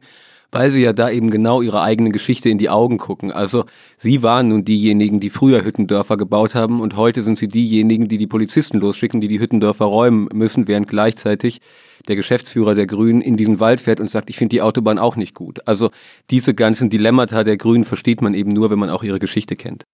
weil 0.52 0.70
sie 0.70 0.82
ja 0.82 0.92
da 0.92 1.10
eben 1.10 1.30
genau 1.30 1.60
ihre 1.60 1.82
eigene 1.82 2.10
Geschichte 2.10 2.48
in 2.48 2.58
die 2.58 2.70
Augen 2.70 2.96
gucken. 2.96 3.32
Also 3.32 3.64
sie 3.96 4.22
waren 4.22 4.48
nun 4.48 4.64
diejenigen, 4.64 5.18
die 5.18 5.30
früher 5.30 5.64
Hüttendörfer 5.64 6.16
gebaut 6.16 6.54
haben 6.54 6.80
und 6.80 6.96
heute 6.96 7.24
sind 7.24 7.40
sie 7.40 7.48
diejenigen, 7.48 8.06
die 8.06 8.18
die 8.18 8.28
Polizisten 8.28 8.78
losschicken, 8.78 9.20
die 9.20 9.28
die 9.28 9.40
Hüttendörfer 9.40 9.84
räumen 9.84 10.28
müssen, 10.32 10.68
während 10.68 10.86
gleichzeitig 10.86 11.60
der 12.08 12.16
Geschäftsführer 12.16 12.74
der 12.74 12.86
Grünen 12.86 13.20
in 13.20 13.36
diesen 13.36 13.60
Wald 13.60 13.80
fährt 13.80 14.00
und 14.00 14.10
sagt, 14.10 14.30
ich 14.30 14.36
finde 14.36 14.50
die 14.50 14.62
Autobahn 14.62 14.98
auch 14.98 15.16
nicht 15.16 15.34
gut. 15.34 15.66
Also 15.66 15.90
diese 16.30 16.54
ganzen 16.54 16.90
Dilemmata 16.90 17.44
der 17.44 17.56
Grünen 17.56 17.84
versteht 17.84 18.22
man 18.22 18.34
eben 18.34 18.50
nur, 18.50 18.70
wenn 18.70 18.78
man 18.78 18.90
auch 18.90 19.02
ihre 19.02 19.18
Geschichte 19.18 19.54
kennt. 19.54 19.84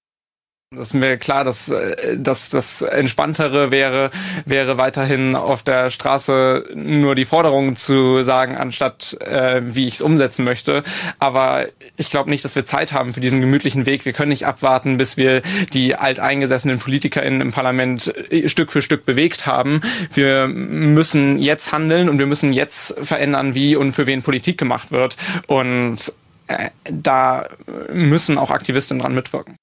Das 0.76 0.88
ist 0.88 0.94
mir 0.94 1.16
klar, 1.16 1.44
dass, 1.44 1.70
äh, 1.70 2.16
dass 2.18 2.50
das 2.50 2.82
Entspanntere 2.82 3.70
wäre, 3.70 4.10
wäre 4.44 4.78
weiterhin 4.78 5.36
auf 5.36 5.62
der 5.62 5.90
Straße 5.90 6.64
nur 6.74 7.14
die 7.14 7.24
Forderungen 7.24 7.76
zu 7.76 8.22
sagen, 8.22 8.56
anstatt 8.56 9.16
äh, 9.20 9.62
wie 9.64 9.86
ich 9.86 9.94
es 9.94 10.02
umsetzen 10.02 10.44
möchte. 10.44 10.82
Aber 11.18 11.66
ich 11.96 12.10
glaube 12.10 12.30
nicht, 12.30 12.44
dass 12.44 12.56
wir 12.56 12.64
Zeit 12.64 12.92
haben 12.92 13.14
für 13.14 13.20
diesen 13.20 13.40
gemütlichen 13.40 13.86
Weg. 13.86 14.04
Wir 14.04 14.12
können 14.12 14.30
nicht 14.30 14.46
abwarten, 14.46 14.96
bis 14.96 15.16
wir 15.16 15.42
die 15.72 15.94
alteingesessenen 15.94 16.78
PolitikerInnen 16.78 17.40
im 17.40 17.52
Parlament 17.52 18.12
äh, 18.30 18.48
Stück 18.48 18.72
für 18.72 18.82
Stück 18.82 19.04
bewegt 19.04 19.46
haben. 19.46 19.80
Wir 20.12 20.46
müssen 20.48 21.38
jetzt 21.38 21.72
handeln 21.72 22.08
und 22.08 22.18
wir 22.18 22.26
müssen 22.26 22.52
jetzt 22.52 22.94
verändern, 23.02 23.54
wie 23.54 23.76
und 23.76 23.92
für 23.92 24.06
wen 24.06 24.22
Politik 24.22 24.58
gemacht 24.58 24.90
wird. 24.90 25.16
Und 25.46 26.12
äh, 26.46 26.70
da 26.90 27.48
müssen 27.92 28.38
auch 28.38 28.50
Aktivistinnen 28.50 29.00
dran 29.00 29.14
mitwirken. 29.14 29.56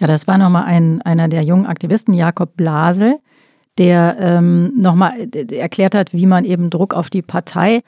Ja, 0.00 0.06
das 0.06 0.26
war 0.26 0.38
nochmal 0.38 0.64
ein, 0.64 1.02
einer 1.02 1.28
der 1.28 1.44
jungen 1.44 1.66
Aktivisten, 1.66 2.14
Jakob 2.14 2.56
Blasel, 2.56 3.18
der 3.78 4.16
ähm, 4.20 4.72
nochmal 4.76 5.28
erklärt 5.50 5.94
hat, 5.94 6.12
wie 6.12 6.26
man 6.26 6.44
eben 6.44 6.70
Druck 6.70 6.94
auf 6.94 7.10
die 7.10 7.22
Partei 7.22 7.82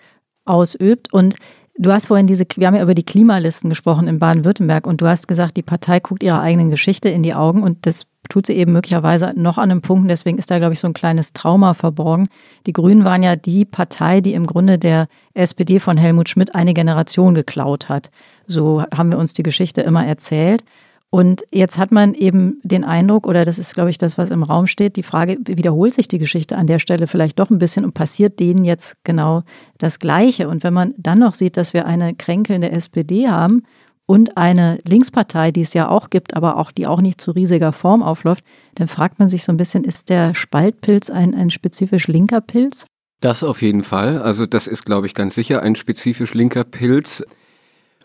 ausübt. 0.44 1.12
Und 1.12 1.37
du 1.79 1.92
hast 1.92 2.07
vorhin 2.07 2.27
diese, 2.27 2.44
wir 2.57 2.66
haben 2.66 2.75
ja 2.75 2.83
über 2.83 2.94
die 2.94 3.05
Klimalisten 3.05 3.70
gesprochen 3.70 4.09
in 4.09 4.18
Baden-Württemberg 4.18 4.87
und 4.87 5.01
du 5.01 5.07
hast 5.07 5.29
gesagt, 5.29 5.57
die 5.57 5.62
Partei 5.62 6.01
guckt 6.01 6.23
ihrer 6.23 6.40
eigenen 6.40 6.70
Geschichte 6.70 7.09
in 7.09 7.23
die 7.23 7.35
Augen 7.35 7.62
und 7.62 7.87
das 7.87 8.07
tut 8.29 8.46
sie 8.46 8.55
eben 8.55 8.73
möglicherweise 8.73 9.33
noch 9.37 9.59
an 9.59 9.70
einem 9.70 9.83
Punkt. 9.83 10.11
Deswegen 10.11 10.38
ist 10.38 10.51
da, 10.51 10.59
glaube 10.59 10.75
ich, 10.75 10.81
so 10.81 10.87
ein 10.87 10.94
kleines 10.94 11.33
Trauma 11.33 11.75
verborgen. 11.75 12.29
Die 12.66 12.73
Grünen 12.73 13.05
waren 13.05 13.23
ja 13.23 13.37
die 13.37 13.64
Partei, 13.64 14.20
die 14.20 14.35
im 14.35 14.46
Grunde 14.46 14.79
der 14.79 15.09
SPD 15.35 15.81
von 15.81 15.96
Helmut 15.96 16.29
Schmidt 16.29 16.55
eine 16.55 16.75
Generation 16.75 17.35
geklaut 17.35 17.88
hat. 17.88 18.11
So 18.46 18.85
haben 18.94 19.11
wir 19.11 19.18
uns 19.18 19.33
die 19.33 19.42
Geschichte 19.42 19.81
immer 19.81 20.07
erzählt. 20.07 20.64
Und 21.11 21.42
jetzt 21.51 21.77
hat 21.77 21.90
man 21.90 22.14
eben 22.14 22.61
den 22.62 22.85
Eindruck, 22.85 23.27
oder 23.27 23.44
das 23.44 23.59
ist, 23.59 23.75
glaube 23.75 23.90
ich, 23.90 23.99
das, 23.99 24.16
was 24.16 24.31
im 24.31 24.44
Raum 24.44 24.68
steht, 24.68 24.94
die 24.94 25.03
Frage, 25.03 25.38
wiederholt 25.44 25.92
sich 25.92 26.07
die 26.07 26.18
Geschichte 26.18 26.57
an 26.57 26.68
der 26.68 26.79
Stelle 26.79 27.09
vielleicht 27.09 27.40
doch 27.40 27.51
ein 27.51 27.59
bisschen 27.59 27.85
und 27.85 27.94
passiert 27.94 28.38
denen 28.38 28.64
jetzt 28.64 28.96
genau 29.03 29.42
das 29.79 29.99
Gleiche? 29.99 30.49
Und 30.49 30.62
wenn 30.62 30.73
man 30.73 30.94
dann 30.99 31.18
noch 31.18 31.35
sieht, 31.35 31.57
dass 31.57 31.75
wir 31.75 31.85
eine 31.85 32.14
kränkelnde 32.14 32.70
SPD 32.70 33.29
haben 33.29 33.64
und 34.07 34.37
eine 34.37 34.79
Linkspartei, 34.87 35.51
die 35.51 35.62
es 35.62 35.75
ja 35.75 35.88
auch 35.88 36.11
gibt, 36.11 36.37
aber 36.37 36.57
auch 36.57 36.70
die 36.70 36.87
auch 36.87 37.01
nicht 37.01 37.20
zu 37.20 37.33
riesiger 37.33 37.73
Form 37.73 38.05
aufläuft, 38.05 38.44
dann 38.77 38.87
fragt 38.87 39.18
man 39.18 39.29
sich 39.29 39.42
so 39.42 39.51
ein 39.51 39.57
bisschen, 39.57 39.83
ist 39.83 40.11
der 40.11 40.37
Spaltpilz 40.37 41.11
ein, 41.11 41.35
ein 41.35 41.51
spezifisch 41.51 42.07
linker 42.07 42.40
Pilz? 42.40 42.87
Das 43.20 43.42
auf 43.42 43.62
jeden 43.62 43.83
Fall. 43.83 44.23
Also 44.23 44.46
das 44.46 44.68
ist, 44.68 44.87
glaube 44.87 45.09
ich, 45.09 45.14
ganz 45.14 45.35
sicher 45.35 45.61
ein 45.62 45.75
spezifisch 45.75 46.35
linker 46.35 46.62
Pilz. 46.62 47.25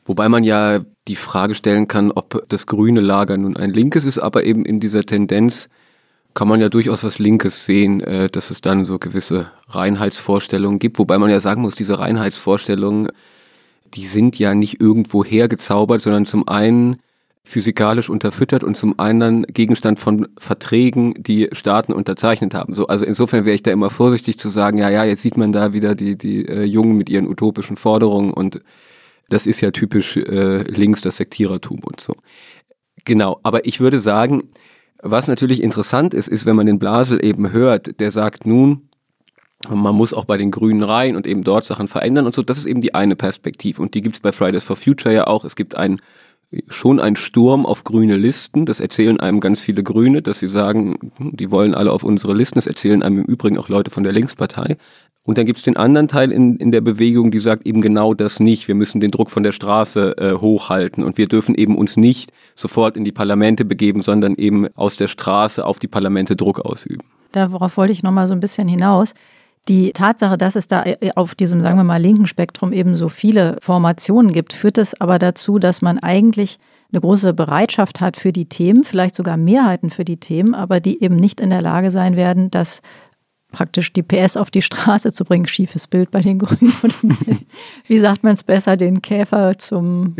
Wobei 0.05 0.29
man 0.29 0.43
ja 0.43 0.81
die 1.07 1.15
Frage 1.15 1.55
stellen 1.55 1.87
kann, 1.87 2.11
ob 2.11 2.45
das 2.47 2.67
grüne 2.67 3.01
Lager 3.01 3.37
nun 3.37 3.57
ein 3.57 3.71
linkes 3.71 4.05
ist, 4.05 4.19
aber 4.19 4.43
eben 4.43 4.63
in 4.63 4.79
dieser 4.79 5.01
Tendenz 5.01 5.67
kann 6.35 6.47
man 6.47 6.61
ja 6.61 6.69
durchaus 6.69 7.03
was 7.03 7.17
Linkes 7.17 7.65
sehen, 7.65 8.01
äh, 8.01 8.29
dass 8.29 8.51
es 8.51 8.61
dann 8.61 8.85
so 8.85 8.99
gewisse 8.99 9.47
Reinheitsvorstellungen 9.69 10.79
gibt. 10.79 10.99
Wobei 10.99 11.17
man 11.17 11.31
ja 11.31 11.39
sagen 11.39 11.61
muss, 11.61 11.75
diese 11.75 11.97
Reinheitsvorstellungen, 11.97 13.09
die 13.93 14.05
sind 14.05 14.37
ja 14.37 14.53
nicht 14.53 14.81
irgendwo 14.81 15.23
hergezaubert, 15.23 16.01
sondern 16.01 16.25
zum 16.25 16.47
einen 16.47 16.97
physikalisch 17.45 18.09
unterfüttert 18.09 18.63
und 18.63 18.75
zum 18.75 18.99
anderen 18.99 19.43
Gegenstand 19.43 19.99
von 19.99 20.27
Verträgen, 20.37 21.13
die 21.17 21.47
Staaten 21.51 21.93
unterzeichnet 21.93 22.53
haben. 22.53 22.73
So, 22.73 22.87
also 22.87 23.05
insofern 23.05 23.45
wäre 23.45 23.55
ich 23.55 23.63
da 23.63 23.71
immer 23.71 23.91
vorsichtig 23.91 24.37
zu 24.37 24.49
sagen, 24.49 24.79
ja, 24.79 24.89
ja, 24.89 25.05
jetzt 25.05 25.21
sieht 25.21 25.37
man 25.37 25.51
da 25.51 25.71
wieder 25.71 25.95
die, 25.95 26.17
die 26.17 26.45
äh, 26.47 26.63
Jungen 26.63 26.97
mit 26.97 27.09
ihren 27.09 27.27
utopischen 27.27 27.77
Forderungen 27.77 28.33
und 28.33 28.61
das 29.29 29.47
ist 29.47 29.61
ja 29.61 29.71
typisch 29.71 30.17
äh, 30.17 30.63
links 30.63 31.01
das 31.01 31.17
Sektierertum 31.17 31.79
und 31.83 31.99
so. 31.99 32.15
Genau, 33.05 33.39
aber 33.43 33.65
ich 33.65 33.79
würde 33.79 33.99
sagen, 33.99 34.49
was 35.01 35.27
natürlich 35.27 35.61
interessant 35.61 36.13
ist, 36.13 36.27
ist, 36.27 36.45
wenn 36.45 36.55
man 36.55 36.65
den 36.65 36.79
Blasel 36.79 37.23
eben 37.23 37.51
hört, 37.51 37.99
der 37.99 38.11
sagt 38.11 38.45
nun, 38.45 38.89
man 39.69 39.95
muss 39.95 40.13
auch 40.13 40.25
bei 40.25 40.37
den 40.37 40.51
Grünen 40.51 40.83
rein 40.83 41.15
und 41.15 41.27
eben 41.27 41.43
dort 41.43 41.65
Sachen 41.65 41.87
verändern 41.87 42.25
und 42.25 42.35
so. 42.35 42.43
Das 42.43 42.57
ist 42.57 42.65
eben 42.65 42.81
die 42.81 42.93
eine 42.93 43.15
Perspektive 43.15 43.81
und 43.81 43.93
die 43.93 44.01
gibt's 44.01 44.19
bei 44.19 44.31
Fridays 44.31 44.63
for 44.63 44.75
Future 44.75 45.13
ja 45.13 45.27
auch. 45.27 45.45
Es 45.45 45.55
gibt 45.55 45.75
einen 45.75 45.99
schon 46.67 46.99
ein 46.99 47.15
Sturm 47.15 47.65
auf 47.65 47.83
grüne 47.83 48.17
Listen. 48.17 48.65
Das 48.65 48.79
erzählen 48.79 49.19
einem 49.19 49.39
ganz 49.39 49.59
viele 49.59 49.83
Grüne, 49.83 50.21
dass 50.21 50.39
sie 50.39 50.47
sagen, 50.47 51.11
hm, 51.17 51.35
die 51.35 51.51
wollen 51.51 51.73
alle 51.73 51.91
auf 51.91 52.03
unsere 52.03 52.33
Listen. 52.33 52.55
Das 52.55 52.67
erzählen 52.67 53.03
einem 53.03 53.19
im 53.19 53.25
Übrigen 53.25 53.57
auch 53.57 53.69
Leute 53.69 53.91
von 53.91 54.03
der 54.03 54.13
Linkspartei. 54.13 54.77
Und 55.25 55.39
dann 55.39 55.47
gibt 55.47 55.57
es 55.57 55.63
den 55.63 55.75
anderen 55.75 56.07
Teil 56.07 56.31
in, 56.31 56.57
in 56.57 56.71
der 56.71 56.81
Bewegung, 56.81 57.31
die 57.31 57.39
sagt 57.39 57.65
eben 57.65 57.81
genau 57.81 58.13
das 58.13 58.39
nicht. 58.39 58.67
Wir 58.67 58.75
müssen 58.75 59.01
den 59.01 59.09
Druck 59.09 59.31
von 59.31 59.41
der 59.41 59.51
Straße 59.51 60.15
äh, 60.17 60.33
hochhalten 60.33 61.03
und 61.03 61.17
wir 61.17 61.27
dürfen 61.27 61.55
eben 61.55 61.75
uns 61.77 61.97
nicht 61.97 62.31
sofort 62.53 62.95
in 62.95 63.03
die 63.03 63.11
Parlamente 63.11 63.65
begeben, 63.65 64.03
sondern 64.03 64.35
eben 64.35 64.67
aus 64.75 64.97
der 64.97 65.07
Straße 65.07 65.65
auf 65.65 65.79
die 65.79 65.87
Parlamente 65.87 66.35
Druck 66.35 66.59
ausüben. 66.59 67.03
Darauf 67.31 67.75
wollte 67.75 67.91
ich 67.91 68.03
nochmal 68.03 68.27
so 68.27 68.33
ein 68.33 68.39
bisschen 68.39 68.67
hinaus. 68.67 69.15
Die 69.67 69.93
Tatsache, 69.93 70.37
dass 70.37 70.55
es 70.55 70.67
da 70.67 70.83
äh, 70.83 71.09
auf 71.15 71.33
diesem, 71.33 71.59
sagen 71.59 71.77
wir 71.77 71.83
mal, 71.83 71.99
linken 71.99 72.27
Spektrum 72.27 72.71
eben 72.71 72.95
so 72.95 73.09
viele 73.09 73.57
Formationen 73.61 74.31
gibt, 74.31 74.53
führt 74.53 74.77
es 74.77 74.99
aber 75.01 75.17
dazu, 75.17 75.57
dass 75.57 75.81
man 75.81 75.97
eigentlich 75.97 76.59
eine 76.91 77.01
große 77.01 77.33
Bereitschaft 77.33 77.99
hat 77.99 78.15
für 78.15 78.31
die 78.31 78.45
Themen, 78.45 78.83
vielleicht 78.83 79.15
sogar 79.15 79.37
Mehrheiten 79.37 79.89
für 79.89 80.05
die 80.05 80.17
Themen, 80.17 80.53
aber 80.53 80.79
die 80.79 81.01
eben 81.03 81.15
nicht 81.15 81.41
in 81.41 81.49
der 81.49 81.63
Lage 81.63 81.89
sein 81.89 82.15
werden, 82.15 82.51
das 82.51 82.81
praktisch 83.55 83.93
die 83.93 84.03
PS 84.03 84.35
auf 84.35 84.51
die 84.51 84.61
Straße 84.61 85.13
zu 85.13 85.23
bringen. 85.23 85.47
Schiefes 85.47 85.87
Bild 85.87 86.11
bei 86.11 86.19
den 86.19 86.39
Grünen. 86.39 86.73
Wie 87.87 87.99
sagt 87.99 88.23
man 88.23 88.33
es 88.33 88.43
besser, 88.43 88.75
den 88.75 89.01
Käfer 89.01 89.57
zum 89.57 90.17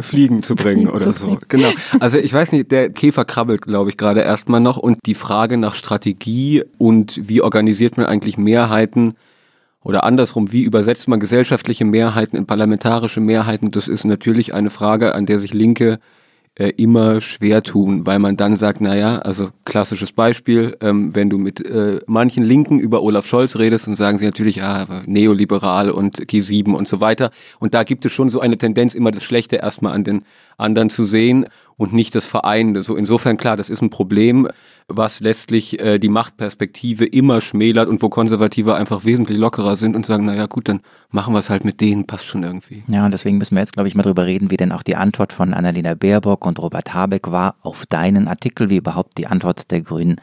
Fliegen 0.00 0.42
zu 0.42 0.54
bringen 0.54 0.86
Fliegen 0.86 0.88
oder 0.88 0.98
zu 0.98 1.12
so. 1.12 1.26
Bringen. 1.26 1.40
Genau. 1.48 1.72
Also 2.00 2.16
ich 2.16 2.32
weiß 2.32 2.52
nicht, 2.52 2.70
der 2.70 2.88
Käfer 2.88 3.26
krabbelt, 3.26 3.60
glaube 3.60 3.90
ich, 3.90 3.98
gerade 3.98 4.20
erstmal 4.20 4.60
noch. 4.60 4.78
Und 4.78 4.98
die 5.04 5.14
Frage 5.14 5.58
nach 5.58 5.74
Strategie 5.74 6.64
und 6.78 7.20
wie 7.22 7.42
organisiert 7.42 7.98
man 7.98 8.06
eigentlich 8.06 8.38
Mehrheiten 8.38 9.14
oder 9.84 10.04
andersrum, 10.04 10.50
wie 10.52 10.62
übersetzt 10.62 11.08
man 11.08 11.20
gesellschaftliche 11.20 11.84
Mehrheiten 11.84 12.36
in 12.36 12.46
parlamentarische 12.46 13.20
Mehrheiten, 13.20 13.70
das 13.70 13.88
ist 13.88 14.04
natürlich 14.04 14.54
eine 14.54 14.70
Frage, 14.70 15.14
an 15.14 15.26
der 15.26 15.38
sich 15.38 15.52
Linke 15.52 15.98
äh, 16.54 16.68
immer 16.76 17.20
schwer 17.22 17.62
tun, 17.62 18.04
weil 18.04 18.18
man 18.18 18.36
dann 18.36 18.56
sagt, 18.56 18.82
naja, 18.82 19.20
also 19.20 19.50
klassisches 19.64 20.12
Beispiel, 20.12 20.76
ähm, 20.82 21.14
wenn 21.14 21.30
du 21.30 21.38
mit 21.38 21.64
äh, 21.64 22.00
manchen 22.06 22.44
Linken 22.44 22.78
über 22.78 23.02
Olaf 23.02 23.26
Scholz 23.26 23.56
redest, 23.56 23.86
dann 23.86 23.94
sagen 23.94 24.18
sie 24.18 24.26
natürlich, 24.26 24.56
ja, 24.56 24.86
neoliberal 25.06 25.90
und 25.90 26.18
G7 26.18 26.72
und 26.72 26.86
so 26.86 27.00
weiter. 27.00 27.30
Und 27.58 27.72
da 27.72 27.84
gibt 27.84 28.04
es 28.04 28.12
schon 28.12 28.28
so 28.28 28.40
eine 28.40 28.58
Tendenz, 28.58 28.94
immer 28.94 29.10
das 29.10 29.24
Schlechte 29.24 29.56
erstmal 29.56 29.94
an 29.94 30.04
den 30.04 30.24
anderen 30.58 30.90
zu 30.90 31.04
sehen 31.04 31.46
und 31.76 31.92
nicht 31.92 32.14
das 32.14 32.26
Vereinende. 32.26 32.82
So 32.82 32.96
insofern 32.96 33.36
klar, 33.36 33.56
das 33.56 33.70
ist 33.70 33.82
ein 33.82 33.90
Problem, 33.90 34.48
was 34.88 35.20
letztlich 35.20 35.80
äh, 35.80 35.98
die 35.98 36.08
Machtperspektive 36.08 37.04
immer 37.04 37.40
schmälert 37.40 37.88
und 37.88 38.02
wo 38.02 38.08
Konservative 38.08 38.74
einfach 38.74 39.04
wesentlich 39.04 39.38
lockerer 39.38 39.76
sind 39.76 39.96
und 39.96 40.06
sagen, 40.06 40.26
naja 40.26 40.46
gut, 40.46 40.68
dann 40.68 40.80
machen 41.10 41.34
wir 41.34 41.38
es 41.38 41.50
halt 41.50 41.64
mit 41.64 41.80
denen, 41.80 42.06
passt 42.06 42.26
schon 42.26 42.42
irgendwie. 42.42 42.82
Ja, 42.88 43.04
und 43.04 43.12
deswegen 43.12 43.38
müssen 43.38 43.54
wir 43.54 43.60
jetzt, 43.60 43.72
glaube 43.72 43.88
ich, 43.88 43.94
mal 43.94 44.02
drüber 44.02 44.26
reden, 44.26 44.50
wie 44.50 44.56
denn 44.56 44.72
auch 44.72 44.82
die 44.82 44.96
Antwort 44.96 45.32
von 45.32 45.54
Annalena 45.54 45.94
Baerbock 45.94 46.46
und 46.46 46.58
Robert 46.58 46.94
Habeck 46.94 47.30
war 47.30 47.56
auf 47.62 47.86
deinen 47.86 48.28
Artikel, 48.28 48.70
wie 48.70 48.76
überhaupt 48.76 49.18
die 49.18 49.26
Antwort 49.26 49.70
der 49.70 49.80
Grünen 49.80 50.16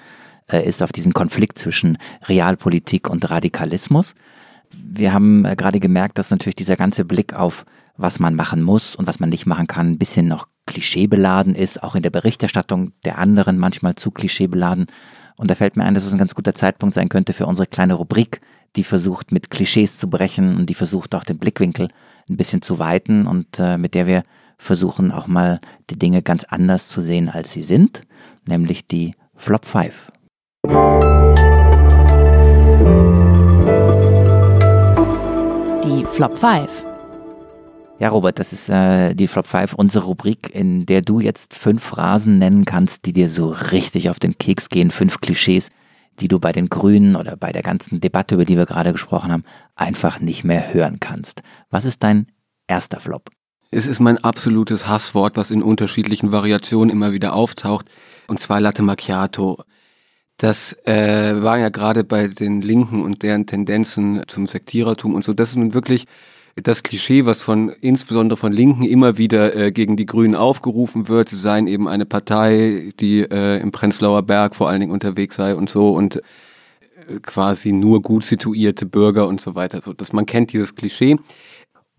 äh, 0.48 0.68
ist 0.68 0.84
auf 0.84 0.92
diesen 0.92 1.14
Konflikt 1.14 1.58
zwischen 1.58 1.98
Realpolitik 2.28 3.10
und 3.10 3.30
Radikalismus. 3.30 4.16
Wir 4.72 5.14
haben 5.14 5.46
äh, 5.46 5.56
gerade 5.56 5.80
gemerkt, 5.80 6.18
dass 6.18 6.32
natürlich 6.32 6.56
dieser 6.56 6.76
ganze 6.76 7.06
Blick 7.06 7.34
auf 7.34 7.66
was 8.00 8.20
man 8.20 8.36
machen 8.36 8.64
muss 8.64 8.96
und 8.96 9.08
was 9.08 9.20
man 9.20 9.30
nicht 9.30 9.46
machen 9.46 9.68
kann, 9.68 9.92
ein 9.92 9.98
bisschen 9.98 10.28
noch 10.28 10.48
klischeebeladen 10.66 11.54
ist, 11.54 11.84
auch 11.84 11.96
in 11.96 12.02
der 12.02 12.10
Berichterstattung 12.10 12.94
der 13.04 13.18
anderen 13.18 13.58
manchmal 13.58 13.96
zu 13.96 14.10
klischeebeladen. 14.10 14.88
Und 15.36 15.50
da 15.50 15.56
fällt 15.56 15.76
mir 15.76 15.84
ein, 15.84 15.96
dass 15.96 16.06
es 16.06 16.14
ein 16.14 16.18
ganz 16.18 16.34
guter 16.34 16.56
Zeitpunkt 16.56 16.96
sein 16.96 17.10
könnte 17.10 17.34
für 17.34 17.46
unsere 17.46 17.68
kleine 17.68 17.96
Rubrik, 17.96 18.40
die 18.76 18.84
versucht, 18.84 19.32
mit 19.32 19.50
Klischees 19.50 19.98
zu 19.98 20.10
brechen 20.10 20.56
und 20.56 20.70
die 20.70 20.76
versucht 20.76 21.14
auch 21.14 21.26
den 21.26 21.40
Blickwinkel 21.40 21.90
ein 22.30 22.38
bisschen 22.38 22.62
zu 22.62 22.80
weiten 22.80 23.28
und 23.28 23.60
äh, 23.60 23.78
mit 23.78 23.96
der 23.96 24.08
wir 24.08 24.24
versuchen 24.58 25.12
auch 25.12 25.28
mal 25.28 25.60
die 25.90 26.00
Dinge 26.00 26.22
ganz 26.22 26.46
anders 26.46 26.88
zu 26.88 27.02
sehen, 27.02 27.28
als 27.30 27.52
sie 27.52 27.64
sind, 27.64 28.04
nämlich 28.48 28.88
die 28.88 29.14
Flop 29.36 29.66
5. 29.66 30.12
Die 35.84 36.06
Flop 36.06 36.38
5. 36.38 36.89
Ja, 38.00 38.08
Robert, 38.08 38.40
das 38.40 38.54
ist 38.54 38.70
äh, 38.70 39.14
die 39.14 39.28
Flop 39.28 39.46
5, 39.46 39.74
unsere 39.74 40.06
Rubrik, 40.06 40.56
in 40.56 40.86
der 40.86 41.02
du 41.02 41.20
jetzt 41.20 41.54
fünf 41.54 41.84
Phrasen 41.84 42.38
nennen 42.38 42.64
kannst, 42.64 43.06
die 43.06 43.12
dir 43.12 43.30
so 43.30 43.50
richtig 43.50 44.10
auf 44.10 44.20
den 44.20 44.38
Keks 44.38 44.70
gehen, 44.70 44.90
fünf 44.90 45.20
Klischees, 45.20 45.70
die 46.22 46.30
du 46.30 46.40
bei 46.40 46.54
den 46.54 46.70
Grünen 46.70 47.18
oder 47.18 47.36
bei 47.36 47.52
der 47.52 47.62
ganzen 47.62 48.00
Debatte, 48.00 48.36
über 48.36 48.46
die 48.46 48.56
wir 48.56 48.66
gerade 48.66 48.94
gesprochen 48.94 49.34
haben, 49.34 49.44
einfach 49.76 50.22
nicht 50.22 50.46
mehr 50.46 50.74
hören 50.74 51.02
kannst. 51.02 51.42
Was 51.70 51.84
ist 51.84 52.02
dein 52.02 52.28
erster 52.68 53.02
Flop? 53.02 53.30
Es 53.70 53.86
ist 53.86 54.00
mein 54.00 54.18
absolutes 54.18 54.88
Hasswort, 54.88 55.36
was 55.36 55.52
in 55.52 55.62
unterschiedlichen 55.62 56.32
Variationen 56.32 56.90
immer 56.90 57.12
wieder 57.12 57.34
auftaucht, 57.34 57.88
und 58.28 58.40
zwar 58.40 58.62
Latte 58.62 58.82
Macchiato. 58.82 59.62
Das 60.38 60.72
äh, 60.86 61.44
war 61.44 61.60
ja 61.60 61.68
gerade 61.68 62.06
bei 62.06 62.30
den 62.30 62.62
Linken 62.62 63.02
und 63.02 63.24
deren 63.24 63.46
Tendenzen 63.46 64.24
zum 64.28 64.48
Sektierertum 64.48 65.16
und 65.16 65.26
so, 65.26 65.34
das 65.34 65.50
ist 65.50 65.58
nun 65.58 65.74
wirklich 65.74 66.06
das 66.64 66.84
Klischee, 66.84 67.26
was 67.26 67.42
von 67.42 67.70
insbesondere 67.82 68.38
von 68.38 68.54
Linken 68.54 68.84
immer 68.84 69.18
wieder 69.18 69.56
äh, 69.56 69.72
gegen 69.72 69.98
die 69.98 70.06
Grünen 70.06 70.36
aufgerufen 70.36 71.08
wird, 71.08 71.30
sie 71.30 71.36
seien 71.36 71.68
eben 71.68 71.88
eine 71.88 72.06
Partei, 72.06 72.92
die 73.00 73.22
äh, 73.22 73.60
im 73.60 73.72
Prenzlauer 73.72 74.24
Berg 74.24 74.56
vor 74.56 74.70
allen 74.70 74.80
Dingen 74.80 74.92
unterwegs 74.92 75.36
sei 75.36 75.56
und 75.56 75.70
so 75.70 75.92
und 75.92 76.18
äh, 76.18 76.22
quasi 77.22 77.72
nur 77.72 78.02
gut 78.02 78.26
situierte 78.26 78.86
Bürger 78.86 79.28
und 79.28 79.42
so 79.42 79.56
weiter. 79.56 79.82
So, 79.82 79.94
dass 79.94 80.14
man 80.14 80.26
kennt 80.26 80.54
dieses 80.54 80.76
Klischee. 80.76 81.18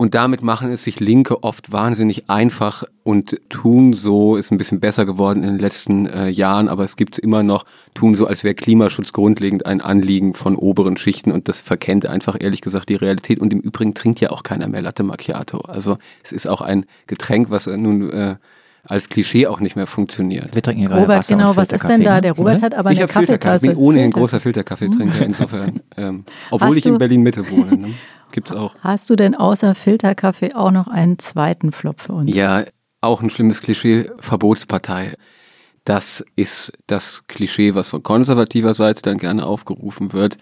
Und 0.01 0.15
damit 0.15 0.41
machen 0.41 0.73
es 0.73 0.85
sich 0.85 0.99
Linke 0.99 1.43
oft 1.43 1.73
wahnsinnig 1.73 2.31
einfach 2.31 2.85
und 3.03 3.39
tun 3.51 3.93
so, 3.93 4.37
ist 4.37 4.51
ein 4.51 4.57
bisschen 4.57 4.81
besser 4.81 5.05
geworden 5.05 5.43
in 5.43 5.51
den 5.51 5.59
letzten 5.59 6.07
äh, 6.07 6.31
Jahren, 6.31 6.71
aber 6.71 6.85
es 6.85 6.97
gibt 6.97 7.17
es 7.17 7.19
immer 7.19 7.43
noch, 7.43 7.67
tun 7.93 8.15
so, 8.15 8.27
als 8.27 8.43
wäre 8.43 8.55
Klimaschutz 8.55 9.13
grundlegend 9.13 9.67
ein 9.67 9.83
Anliegen 9.83 10.33
von 10.33 10.57
oberen 10.57 10.97
Schichten 10.97 11.31
und 11.31 11.49
das 11.49 11.61
verkennt 11.61 12.07
einfach 12.07 12.39
ehrlich 12.41 12.63
gesagt 12.63 12.89
die 12.89 12.95
Realität. 12.95 13.41
Und 13.41 13.53
im 13.53 13.61
Übrigen 13.61 13.93
trinkt 13.93 14.21
ja 14.21 14.31
auch 14.31 14.43
keiner 14.43 14.69
mehr 14.69 14.81
Latte 14.81 15.03
Macchiato. 15.03 15.59
Also 15.59 15.99
es 16.23 16.33
ist 16.33 16.47
auch 16.47 16.63
ein 16.63 16.87
Getränk, 17.07 17.51
was 17.51 17.67
nun 17.67 18.11
äh, 18.11 18.37
als 18.85 19.11
Klischee 19.11 19.49
auch 19.49 19.61
nicht 19.61 19.77
mehr 19.77 19.87
funktioniert. 19.87 20.55
Wir 20.55 20.63
trinken 20.63 20.81
hier 20.81 20.91
Robert, 20.91 21.09
Wasser 21.19 21.37
genau, 21.37 21.51
und 21.51 21.57
was 21.57 21.73
ist 21.73 21.87
denn 21.87 22.03
da? 22.03 22.23
Der 22.23 22.33
Robert 22.33 22.57
oder? 22.57 22.63
hat 22.65 22.75
aber 22.75 22.93
ich 22.93 23.01
eine 23.01 23.07
Kaffeetasse. 23.07 23.67
ich 23.67 23.73
bin 23.73 23.79
ohnehin 23.79 24.05
ein 24.05 24.13
Filter. 24.13 24.21
großer 24.21 24.41
Filterkaffeetrinker, 24.41 25.21
insofern, 25.27 25.81
ähm, 25.99 26.25
obwohl 26.51 26.71
Hast 26.71 26.79
ich 26.79 26.87
in 26.87 26.97
Berlin-Mitte 26.97 27.51
wohne. 27.51 27.77
Ne? 27.77 27.95
Gibt's 28.33 28.53
auch. 28.53 28.75
Hast 28.81 29.11
du 29.11 29.17
denn 29.17 29.35
außer 29.35 29.75
Filterkaffee 29.75 30.55
auch 30.55 30.71
noch 30.71 30.89
einen 30.89 31.19
zweiten 31.19 31.73
Flop 31.73 32.01
für 32.01 32.13
uns? 32.13 32.35
Ja, 32.35 32.65
auch 33.01 33.23
ein 33.23 33.31
schlimmes 33.31 33.61
Klischee, 33.61 34.11
Verbotspartei. 34.19 35.15
Das 35.85 36.25
ist 36.37 36.73
das 36.87 37.23
Klischee, 37.27 37.75
was 37.75 37.89
von 37.89 38.03
konservativer 38.03 38.75
Seite 38.75 39.03
dann 39.03 39.19
gerne 39.19 39.47
aufgerufen 39.47 40.13
wird, 40.13 40.37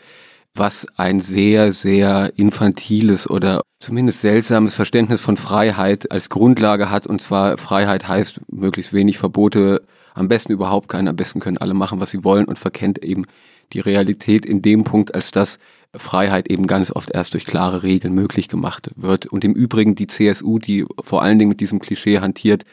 was 0.55 0.87
ein 0.96 1.20
sehr, 1.20 1.72
sehr 1.72 2.33
infantiles 2.37 3.31
oder 3.31 3.62
zumindest 3.79 4.20
seltsames 4.20 4.74
Verständnis 4.74 5.20
von 5.20 5.37
Freiheit 5.37 6.11
als 6.11 6.29
Grundlage 6.29 6.90
hat. 6.90 7.07
Und 7.07 7.22
zwar 7.22 7.57
Freiheit 7.57 8.09
heißt 8.09 8.40
möglichst 8.51 8.92
wenig 8.92 9.18
Verbote, 9.18 9.83
am 10.14 10.27
besten 10.27 10.53
überhaupt 10.53 10.88
keine, 10.88 11.11
am 11.11 11.16
besten 11.16 11.38
können 11.38 11.59
alle 11.59 11.74
machen, 11.74 12.01
was 12.01 12.11
sie 12.11 12.24
wollen 12.24 12.46
und 12.46 12.59
verkennt 12.59 12.98
eben 13.05 13.24
die 13.72 13.81
Realität 13.81 14.44
in 14.44 14.62
dem 14.62 14.83
Punkt, 14.83 15.14
als 15.14 15.31
dass 15.31 15.61
Freiheit 15.96 16.51
eben 16.51 16.66
ganz 16.66 16.90
oft 16.94 17.11
erst 17.11 17.35
durch 17.35 17.44
klare 17.46 17.83
Regeln 17.83 18.14
möglich 18.14 18.48
gemacht 18.48 18.90
wird. 18.96 19.27
Und 19.27 19.44
im 19.44 19.55
Übrigen 19.55 19.94
die 19.94 20.07
CSU, 20.07 20.59
die 20.59 20.85
vor 21.03 21.22
allen 21.22 21.38
Dingen 21.38 21.48
mit 21.48 21.61
diesem 21.61 21.79
Klischee 21.79 22.20
hantiert, 22.20 22.64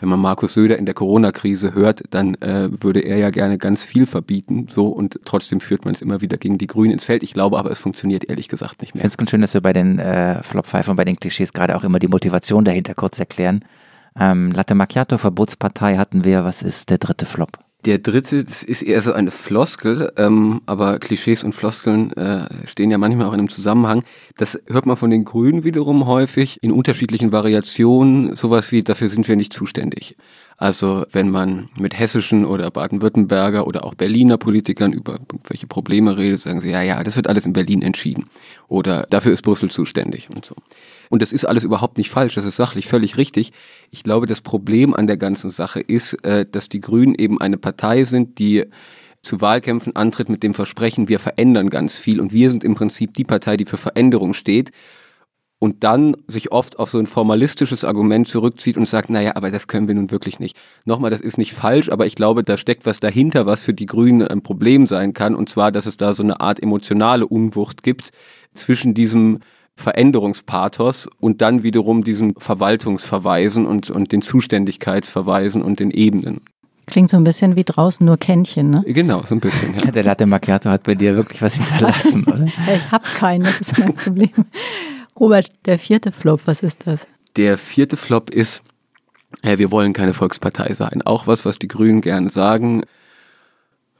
wenn 0.00 0.08
man 0.08 0.18
Markus 0.20 0.54
Söder 0.54 0.76
in 0.76 0.86
der 0.86 0.94
Corona-Krise 0.94 1.72
hört, 1.72 2.02
dann 2.10 2.34
äh, 2.36 2.68
würde 2.82 3.00
er 3.00 3.16
ja 3.16 3.30
gerne 3.30 3.58
ganz 3.58 3.84
viel 3.84 4.06
verbieten, 4.06 4.66
so 4.68 4.88
und 4.88 5.20
trotzdem 5.24 5.60
führt 5.60 5.84
man 5.84 5.94
es 5.94 6.02
immer 6.02 6.20
wieder 6.20 6.36
gegen 6.36 6.58
die 6.58 6.66
Grünen 6.66 6.92
ins 6.94 7.04
Feld. 7.04 7.22
Ich 7.22 7.32
glaube 7.32 7.58
aber, 7.58 7.70
es 7.70 7.78
funktioniert 7.78 8.28
ehrlich 8.28 8.48
gesagt 8.48 8.80
nicht 8.82 8.90
Ich 8.90 8.94
mehr. 8.94 9.02
finde 9.02 9.08
es 9.12 9.16
ganz 9.16 9.30
schön, 9.30 9.40
dass 9.40 9.54
wir 9.54 9.60
bei 9.60 9.72
den 9.72 10.00
äh, 10.00 10.42
Flop 10.42 10.66
5 10.66 10.88
und 10.88 10.96
bei 10.96 11.04
den 11.04 11.16
Klischees 11.16 11.52
gerade 11.52 11.76
auch 11.76 11.84
immer 11.84 12.00
die 12.00 12.08
Motivation 12.08 12.64
dahinter 12.64 12.94
kurz 12.94 13.20
erklären. 13.20 13.64
Ähm, 14.18 14.50
Latte 14.50 14.74
Macchiato, 14.74 15.16
Verbotspartei 15.16 15.96
hatten 15.96 16.24
wir. 16.24 16.44
Was 16.44 16.62
ist 16.62 16.90
der 16.90 16.98
dritte 16.98 17.24
Flop? 17.24 17.58
Der 17.84 17.98
dritte, 17.98 18.36
ist 18.36 18.82
eher 18.82 19.02
so 19.02 19.12
eine 19.12 19.30
Floskel, 19.30 20.10
ähm, 20.16 20.62
aber 20.64 20.98
Klischees 20.98 21.44
und 21.44 21.54
Floskeln 21.54 22.12
äh, 22.14 22.66
stehen 22.66 22.90
ja 22.90 22.96
manchmal 22.96 23.26
auch 23.26 23.34
in 23.34 23.40
einem 23.40 23.50
Zusammenhang. 23.50 24.02
Das 24.38 24.58
hört 24.68 24.86
man 24.86 24.96
von 24.96 25.10
den 25.10 25.26
Grünen 25.26 25.64
wiederum 25.64 26.06
häufig 26.06 26.62
in 26.62 26.72
unterschiedlichen 26.72 27.30
Variationen, 27.30 28.36
sowas 28.36 28.72
wie, 28.72 28.82
dafür 28.82 29.08
sind 29.08 29.28
wir 29.28 29.36
nicht 29.36 29.52
zuständig. 29.52 30.16
Also 30.56 31.04
wenn 31.12 31.28
man 31.28 31.68
mit 31.78 31.98
hessischen 31.98 32.46
oder 32.46 32.70
Baden-Württemberger 32.70 33.66
oder 33.66 33.84
auch 33.84 33.94
Berliner 33.94 34.38
Politikern 34.38 34.94
über 34.94 35.14
irgendwelche 35.14 35.66
Probleme 35.66 36.16
redet, 36.16 36.40
sagen 36.40 36.62
sie, 36.62 36.70
ja, 36.70 36.80
ja, 36.80 37.04
das 37.04 37.16
wird 37.16 37.26
alles 37.26 37.44
in 37.44 37.52
Berlin 37.52 37.82
entschieden. 37.82 38.24
Oder 38.66 39.06
dafür 39.10 39.32
ist 39.32 39.42
Brüssel 39.42 39.70
zuständig 39.70 40.30
und 40.30 40.46
so. 40.46 40.54
Und 41.14 41.22
das 41.22 41.32
ist 41.32 41.44
alles 41.44 41.62
überhaupt 41.62 41.96
nicht 41.96 42.10
falsch, 42.10 42.34
das 42.34 42.44
ist 42.44 42.56
sachlich 42.56 42.88
völlig 42.88 43.16
richtig. 43.16 43.52
Ich 43.92 44.02
glaube, 44.02 44.26
das 44.26 44.40
Problem 44.40 44.94
an 44.94 45.06
der 45.06 45.16
ganzen 45.16 45.48
Sache 45.48 45.78
ist, 45.78 46.14
äh, 46.24 46.44
dass 46.44 46.68
die 46.68 46.80
Grünen 46.80 47.14
eben 47.14 47.40
eine 47.40 47.56
Partei 47.56 48.02
sind, 48.02 48.40
die 48.40 48.64
zu 49.22 49.40
Wahlkämpfen 49.40 49.94
antritt 49.94 50.28
mit 50.28 50.42
dem 50.42 50.54
Versprechen, 50.54 51.08
wir 51.08 51.20
verändern 51.20 51.70
ganz 51.70 51.94
viel 51.96 52.20
und 52.20 52.32
wir 52.32 52.50
sind 52.50 52.64
im 52.64 52.74
Prinzip 52.74 53.14
die 53.14 53.22
Partei, 53.22 53.56
die 53.56 53.64
für 53.64 53.76
Veränderung 53.76 54.34
steht 54.34 54.72
und 55.60 55.84
dann 55.84 56.16
sich 56.26 56.50
oft 56.50 56.80
auf 56.80 56.90
so 56.90 56.98
ein 56.98 57.06
formalistisches 57.06 57.84
Argument 57.84 58.26
zurückzieht 58.26 58.76
und 58.76 58.88
sagt, 58.88 59.08
naja, 59.08 59.36
aber 59.36 59.52
das 59.52 59.68
können 59.68 59.86
wir 59.86 59.94
nun 59.94 60.10
wirklich 60.10 60.40
nicht. 60.40 60.56
Nochmal, 60.84 61.12
das 61.12 61.20
ist 61.20 61.38
nicht 61.38 61.52
falsch, 61.52 61.90
aber 61.90 62.06
ich 62.06 62.16
glaube, 62.16 62.42
da 62.42 62.56
steckt 62.56 62.86
was 62.86 62.98
dahinter, 62.98 63.46
was 63.46 63.62
für 63.62 63.72
die 63.72 63.86
Grünen 63.86 64.26
ein 64.26 64.42
Problem 64.42 64.88
sein 64.88 65.12
kann, 65.12 65.36
und 65.36 65.48
zwar, 65.48 65.70
dass 65.70 65.86
es 65.86 65.96
da 65.96 66.12
so 66.12 66.24
eine 66.24 66.40
Art 66.40 66.60
emotionale 66.60 67.24
Unwucht 67.24 67.84
gibt 67.84 68.10
zwischen 68.52 68.94
diesem 68.94 69.38
Veränderungspathos 69.76 71.08
und 71.18 71.42
dann 71.42 71.62
wiederum 71.62 72.04
diesen 72.04 72.34
Verwaltungsverweisen 72.36 73.66
und, 73.66 73.90
und 73.90 74.12
den 74.12 74.22
Zuständigkeitsverweisen 74.22 75.62
und 75.62 75.80
den 75.80 75.90
Ebenen. 75.90 76.40
Klingt 76.86 77.10
so 77.10 77.16
ein 77.16 77.24
bisschen 77.24 77.56
wie 77.56 77.64
draußen 77.64 78.04
nur 78.04 78.18
Kännchen, 78.18 78.70
ne? 78.70 78.84
Genau, 78.86 79.22
so 79.24 79.34
ein 79.34 79.40
bisschen. 79.40 79.74
Ja. 79.74 79.90
Der 79.92 80.04
Latte 80.04 80.26
Macchiato 80.26 80.68
hat 80.68 80.82
bei 80.82 80.94
dir 80.94 81.16
wirklich 81.16 81.40
was 81.40 81.54
hinterlassen, 81.54 82.24
oder? 82.26 82.46
Ich 82.46 82.92
habe 82.92 83.04
keinen, 83.04 83.44
das 83.44 83.60
ist 83.60 83.78
mein 83.78 83.94
Problem. 83.94 84.30
Robert, 85.18 85.48
der 85.64 85.78
vierte 85.78 86.12
Flop, 86.12 86.42
was 86.44 86.62
ist 86.62 86.86
das? 86.86 87.06
Der 87.36 87.56
vierte 87.56 87.96
Flop 87.96 88.30
ist, 88.30 88.62
äh, 89.42 89.58
wir 89.58 89.70
wollen 89.70 89.92
keine 89.92 90.12
Volkspartei 90.12 90.74
sein. 90.74 91.02
Auch 91.02 91.26
was, 91.26 91.44
was 91.44 91.58
die 91.58 91.68
Grünen 91.68 92.00
gerne 92.00 92.28
sagen, 92.28 92.82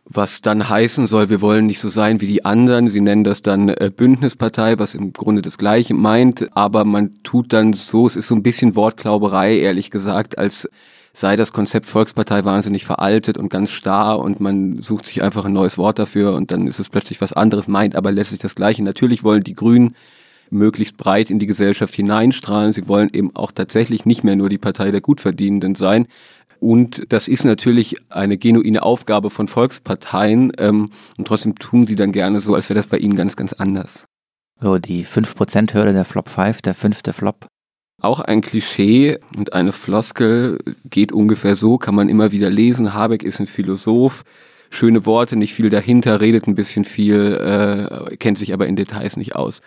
was 0.07 0.43
dann 0.43 0.69
heißen 0.69 1.07
soll, 1.07 1.31
wir 1.31 1.41
wollen 1.41 1.67
nicht 1.67 1.81
so 1.81 1.89
sein 1.89 2.21
wie 2.21 2.27
die 2.27 2.45
anderen. 2.45 2.91
Sie 2.91 3.01
nennen 3.01 3.25
das 3.25 3.41
dann 3.41 3.71
äh, 3.71 3.91
Bündnispartei, 3.95 4.79
was 4.79 4.95
im 4.95 5.13
Grunde 5.13 5.41
das 5.41 5.57
Gleiche 5.57 5.95
meint, 5.95 6.55
aber 6.55 6.85
man 6.85 7.23
tut 7.23 7.53
dann 7.53 7.73
so, 7.73 8.07
es 8.07 8.17
ist 8.17 8.29
so 8.29 8.35
ein 8.35 8.43
bisschen 8.43 8.77
Wortklauberei, 8.77 9.59
ehrlich 9.59 9.91
gesagt, 9.91 10.37
als 10.37 10.69
sei 11.15 11.37
das 11.37 11.53
Konzept 11.53 11.87
Volkspartei 11.87 12.45
wahnsinnig 12.45 12.85
veraltet 12.85 13.39
und 13.39 13.49
ganz 13.49 13.71
starr 13.71 14.19
und 14.19 14.41
man 14.41 14.83
sucht 14.83 15.07
sich 15.07 15.23
einfach 15.23 15.45
ein 15.45 15.53
neues 15.53 15.79
Wort 15.79 15.99
dafür 15.99 16.35
und 16.35 16.51
dann 16.51 16.67
ist 16.67 16.81
es 16.81 16.89
plötzlich 16.89 17.21
was 17.21 17.33
anderes, 17.33 17.69
meint 17.69 17.95
aber 17.95 18.11
letztlich 18.11 18.41
das 18.41 18.57
Gleiche. 18.57 18.83
Natürlich 18.83 19.23
wollen 19.23 19.45
die 19.45 19.55
Grünen 19.55 19.95
möglichst 20.51 20.97
breit 20.97 21.31
in 21.31 21.39
die 21.39 21.47
Gesellschaft 21.47 21.95
hineinstrahlen. 21.95 22.73
Sie 22.73 22.89
wollen 22.89 23.11
eben 23.13 23.35
auch 23.35 23.53
tatsächlich 23.53 24.05
nicht 24.05 24.25
mehr 24.25 24.37
nur 24.37 24.49
die 24.49 24.59
Partei 24.59 24.91
der 24.91 25.01
Gutverdienenden 25.01 25.75
sein. 25.75 26.07
Und 26.61 27.13
das 27.13 27.29
ist 27.29 27.45
natürlich 27.45 27.97
eine 28.09 28.39
genuine 28.39 28.83
Aufgabe 28.83 29.31
von 29.31 29.49
Volksparteien. 29.49 30.53
Ähm, 30.59 30.91
und 31.17 31.27
trotzdem 31.27 31.57
tun 31.57 31.87
sie 31.87 31.95
dann 31.95 32.13
gerne 32.13 32.41
so, 32.41 32.55
als 32.55 32.69
wäre 32.69 32.79
das 32.79 32.87
bei 32.87 32.99
ihnen 32.99 33.17
ganz, 33.17 33.37
ganz 33.37 33.53
anders. 33.53 34.07
So, 34.61 34.79
die 34.79 35.05
5%-Hürde 35.05 35.93
der 35.93 36.05
Flop 36.05 36.29
5, 36.29 36.63
der 36.63 36.75
fünfte 36.75 37.13
Flop. 37.13 37.47
Auch 38.01 38.21
ein 38.21 38.41
Klischee 38.41 39.19
und 39.37 39.53
eine 39.53 39.73
Floskel 39.73 40.59
geht 40.85 41.13
ungefähr 41.13 41.57
so, 41.57 41.79
kann 41.79 41.95
man 41.95 42.09
immer 42.09 42.33
wieder 42.33 42.51
lesen. 42.51 42.95
Habeck 42.95 43.23
ist 43.23 43.41
ein 43.41 43.47
Philosoph, 43.47 44.25
schöne 44.71 45.07
Worte, 45.07 45.37
nicht 45.37 45.55
viel 45.55 45.71
dahinter, 45.71 46.21
redet 46.21 46.47
ein 46.47 46.55
bisschen 46.55 46.85
viel, 46.85 47.35
äh, 47.35 48.17
kennt 48.17 48.39
sich 48.39 48.53
aber 48.53 48.67
in 48.67 48.77
Details 48.77 49.17
nicht 49.17 49.37
aus. 49.37 49.63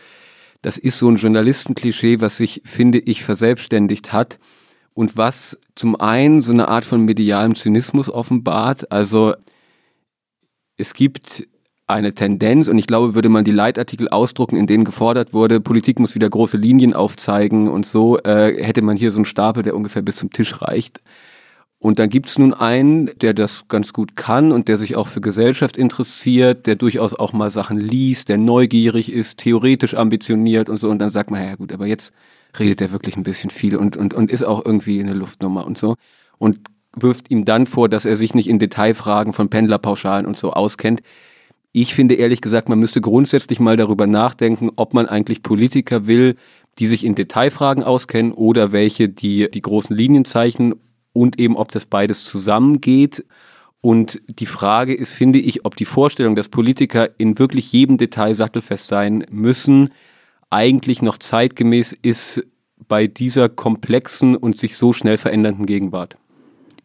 Das 0.61 0.77
ist 0.77 0.99
so 0.99 1.09
ein 1.09 1.17
Journalistenklischee, 1.17 2.21
was 2.21 2.38
sich, 2.38 2.61
finde 2.65 2.99
ich, 2.99 3.23
verselbstständigt 3.23 4.13
hat 4.13 4.39
und 4.97 5.15
was 5.15 5.59
zum 5.75 5.95
einen 5.95 6.41
so 6.41 6.51
eine 6.51 6.69
Art 6.69 6.83
von 6.83 7.05
medialem 7.05 7.53
Zynismus 7.53 8.09
offenbart. 8.09 8.91
Also 8.91 9.35
es 10.75 10.95
gibt 10.95 11.47
eine 11.85 12.15
Tendenz 12.15 12.67
und 12.67 12.79
ich 12.79 12.87
glaube, 12.87 13.13
würde 13.13 13.29
man 13.29 13.45
die 13.45 13.51
Leitartikel 13.51 14.09
ausdrucken, 14.09 14.57
in 14.57 14.65
denen 14.65 14.85
gefordert 14.85 15.33
wurde, 15.33 15.61
Politik 15.61 15.99
muss 15.99 16.15
wieder 16.15 16.27
große 16.27 16.57
Linien 16.57 16.95
aufzeigen 16.95 17.67
und 17.67 17.85
so, 17.85 18.17
äh, 18.23 18.57
hätte 18.63 18.81
man 18.81 18.97
hier 18.97 19.11
so 19.11 19.19
einen 19.19 19.25
Stapel, 19.25 19.61
der 19.61 19.75
ungefähr 19.75 20.01
bis 20.01 20.15
zum 20.15 20.31
Tisch 20.31 20.63
reicht. 20.63 20.99
Und 21.77 21.99
dann 21.99 22.09
gibt's 22.09 22.39
nun 22.39 22.55
einen, 22.55 23.11
der 23.19 23.35
das 23.35 23.65
ganz 23.67 23.93
gut 23.93 24.15
kann 24.15 24.51
und 24.51 24.67
der 24.67 24.77
sich 24.77 24.95
auch 24.95 25.07
für 25.07 25.21
Gesellschaft 25.21 25.77
interessiert, 25.77 26.65
der 26.65 26.75
durchaus 26.75 27.13
auch 27.13 27.33
mal 27.33 27.51
Sachen 27.51 27.77
liest, 27.77 28.29
der 28.29 28.39
neugierig 28.39 29.11
ist, 29.11 29.37
theoretisch 29.37 29.93
ambitioniert 29.93 30.69
und 30.69 30.79
so. 30.79 30.89
Und 30.89 30.97
dann 30.97 31.11
sagt 31.11 31.29
man, 31.29 31.45
ja 31.45 31.53
gut, 31.53 31.71
aber 31.71 31.85
jetzt 31.85 32.13
redet 32.60 32.82
er 32.82 32.91
wirklich 32.91 33.18
ein 33.18 33.24
bisschen 33.24 33.49
viel 33.49 33.76
und, 33.76 33.97
und, 33.97 34.14
und 34.14 34.32
ist 34.32 34.43
auch 34.43 34.66
irgendwie 34.66 34.99
eine 34.99 35.14
Luftnummer 35.14 35.66
und 35.66 35.78
so. 35.78 35.95
Und 36.38 36.60
wirft 36.95 37.30
ihm 37.30 37.45
dann 37.45 37.66
vor, 37.66 37.89
dass 37.89 38.05
er 38.05 38.18
sich 38.18 38.34
nicht 38.34 38.47
in 38.47 38.60
Detailfragen 38.60 39.34
von 39.34 39.49
Pendlerpauschalen 39.49 40.26
und 40.26 40.38
so 40.38 40.51
auskennt. 40.51 41.01
Ich 41.72 41.93
finde 41.93 42.16
ehrlich 42.16 42.41
gesagt, 42.41 42.70
man 42.70 42.80
müsste 42.80 43.01
grundsätzlich 43.01 43.60
mal 43.60 43.76
darüber 43.76 44.08
nachdenken, 44.08 44.72
ob 44.76 44.93
man 44.93 45.05
eigentlich 45.05 45.43
Politiker 45.43 46.08
will, 46.08 46.36
die 46.80 46.88
sich 46.88 47.03
in 47.05 47.16
Detailfragen 47.16 47.84
auskennen 47.84 48.32
oder 48.32 48.72
welche, 48.72 49.10
die 49.10 49.49
die 49.51 49.62
großen 49.62 49.95
Linien 49.95 50.26
zeichnen 50.26 50.76
und 51.14 51.39
eben, 51.39 51.55
ob 51.55 51.72
das 51.72 51.86
beides 51.86 52.26
zusammengeht. 52.26 53.26
Und 53.82 54.22
die 54.28 54.45
Frage 54.45 54.93
ist, 54.93 55.12
finde 55.12 55.39
ich, 55.39 55.66
ob 55.66 55.76
die 55.76 55.86
Vorstellung, 55.86 56.36
dass 56.36 56.49
Politiker 56.49 57.10
in 57.18 57.38
wirklich 57.39 57.72
jedem 57.72 57.97
Detail 57.97 58.36
sattelfest 58.36 58.88
sein 58.88 59.26
müssen, 59.30 59.91
eigentlich 60.49 61.01
noch 61.01 61.17
zeitgemäß 61.17 61.93
ist 62.01 62.43
bei 62.87 63.07
dieser 63.07 63.49
komplexen 63.49 64.35
und 64.35 64.57
sich 64.57 64.77
so 64.77 64.93
schnell 64.93 65.17
verändernden 65.17 65.65
Gegenwart. 65.65 66.17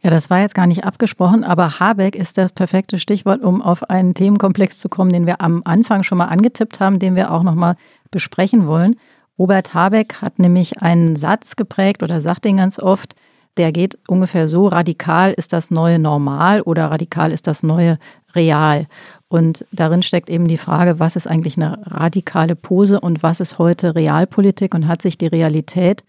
Ja, 0.03 0.11
das 0.11 0.31
war 0.31 0.41
jetzt 0.41 0.57
gar 0.57 0.67
nicht 0.67 0.83
abgesprochen, 0.83 1.45
aber 1.45 1.79
Habeck 1.79 2.17
ist 2.17 2.37
das 2.37 2.51
perfekte 2.51 2.99
Stichwort, 2.99 3.41
um 3.41 3.63
auf 3.63 3.89
einen 3.89 4.15
Themenkomplex 4.15 4.79
zu 4.79 4.89
kommen, 4.89 5.13
den 5.13 5.27
wir 5.27 5.41
am 5.41 5.63
Anfang 5.65 6.03
schon 6.03 6.19
mal 6.19 6.27
angetippt 6.27 6.81
haben, 6.81 6.99
den 6.99 7.15
wir 7.15 7.31
auch 7.31 7.45
noch 7.45 7.55
mal 7.55 7.77
besprechen 8.11 8.67
wollen. 8.67 8.97
Robert 9.39 9.75
Habeck 9.75 10.21
hat 10.21 10.41
nämlich 10.41 10.83
einen 10.83 11.15
Satz 11.15 11.55
geprägt 11.55 12.03
oder 12.03 12.21
sagt 12.21 12.45
den 12.45 12.57
ganz 12.57 12.81
oft, 12.81 13.15
der 13.57 13.71
geht 13.71 13.97
ungefähr 14.09 14.49
so, 14.49 14.67
radikal 14.67 15.33
ist 15.33 15.53
das 15.53 15.71
neue 15.71 15.99
Normal 15.99 16.63
oder 16.63 16.87
radikal 16.87 17.31
ist 17.31 17.47
das 17.47 17.63
neue 17.63 17.99
Real. 18.35 18.87
Und 19.33 19.65
darin 19.73 20.03
steckt 20.03 20.29
eben 20.29 20.47
die 20.47 20.59
Frage, 20.59 20.99
was 20.99 21.17
ist 21.17 21.27
eigentlich 21.27 21.57
eine 21.57 21.79
radikale 21.87 22.55
Pose 22.55 23.01
und 23.01 23.23
was 23.23 23.41
ist 23.41 23.59
heute 23.59 23.95
Realpolitik 23.95 24.75
und 24.75 24.87
hat 24.87 25.01
sich 25.01 25.17
die 25.17 25.27
Realität 25.27 26.05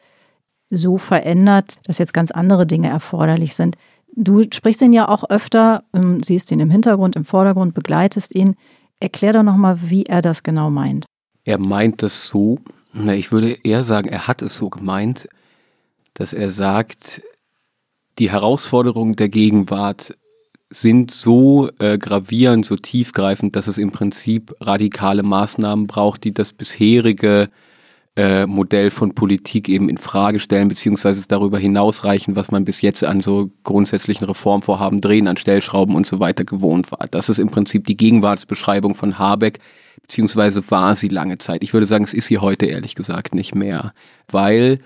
so 0.70 0.98
verändert, 0.98 1.78
dass 1.86 2.00
jetzt 2.00 2.14
ganz 2.14 2.32
andere 2.32 2.68
Dinge 2.68 2.90
erforderlich 2.90 3.56
sind. 3.56 3.78
Du 4.14 4.44
sprichst 4.52 4.82
ihn 4.82 4.92
ja 4.92 5.08
auch 5.08 5.24
öfter, 5.30 5.86
ähm, 5.94 6.22
siehst 6.22 6.52
ihn 6.52 6.60
im 6.60 6.70
Hintergrund, 6.70 7.16
im 7.16 7.24
Vordergrund, 7.24 7.74
begleitest 7.74 8.36
ihn. 8.36 8.58
Erklär 9.00 9.32
doch 9.32 9.44
nochmal, 9.44 9.80
wie 9.84 10.04
er 10.04 10.22
das 10.22 10.44
genau 10.44 10.70
meint. 10.70 11.06
Er 11.46 11.60
meint 11.60 12.04
das 12.04 12.28
so, 12.28 12.60
ich 12.94 13.32
würde 13.32 13.58
eher 13.64 13.86
sagen, 13.86 14.10
er 14.10 14.28
hat 14.28 14.42
es 14.42 14.58
so 14.58 14.70
gemeint, 14.70 15.30
dass 16.14 16.34
er 16.34 16.50
sagt, 16.50 17.22
die 18.20 18.30
Herausforderungen 18.30 19.16
der 19.16 19.30
Gegenwart 19.30 20.18
sind 20.74 21.12
so 21.12 21.70
äh, 21.80 21.98
gravierend, 21.98 22.66
so 22.66 22.76
tiefgreifend, 22.76 23.56
dass 23.56 23.68
es 23.68 23.78
im 23.78 23.92
Prinzip 23.92 24.54
radikale 24.60 25.24
Maßnahmen 25.24 25.88
braucht, 25.88 26.24
die 26.24 26.34
das 26.34 26.52
bisherige 26.52 27.50
äh, 28.16 28.46
Modell 28.46 28.90
von 28.90 29.14
Politik 29.14 29.70
eben 29.70 29.90
in 29.90 29.98
Frage 29.98 30.40
stellen, 30.40 30.68
beziehungsweise 30.68 31.28
darüber 31.28 31.60
hinausreichen, 31.60 32.36
was 32.36 32.52
man 32.52 32.66
bis 32.66 32.82
jetzt 32.82 33.04
an 33.04 33.22
so 33.22 33.52
grundsätzlichen 33.64 34.26
Reformvorhaben 34.26 35.02
drehen, 35.02 35.28
an 35.28 35.38
Stellschrauben 35.38 35.96
und 35.96 36.06
so 36.06 36.20
weiter 36.20 36.44
gewohnt 36.44 36.92
war. 36.92 37.08
Das 37.10 37.30
ist 37.30 37.40
im 37.40 37.50
Prinzip 37.50 37.86
die 37.86 37.98
Gegenwartsbeschreibung 37.98 38.96
von 38.96 39.18
Habeck, 39.20 39.60
beziehungsweise 40.02 40.70
war 40.70 40.96
sie 40.96 41.08
lange 41.08 41.38
Zeit. 41.38 41.64
Ich 41.64 41.74
würde 41.74 41.86
sagen, 41.86 42.04
es 42.04 42.14
ist 42.14 42.28
sie 42.28 42.40
heute 42.40 42.66
ehrlich 42.66 42.96
gesagt 42.96 43.36
nicht 43.36 43.56
mehr, 43.56 43.94
weil 44.28 44.80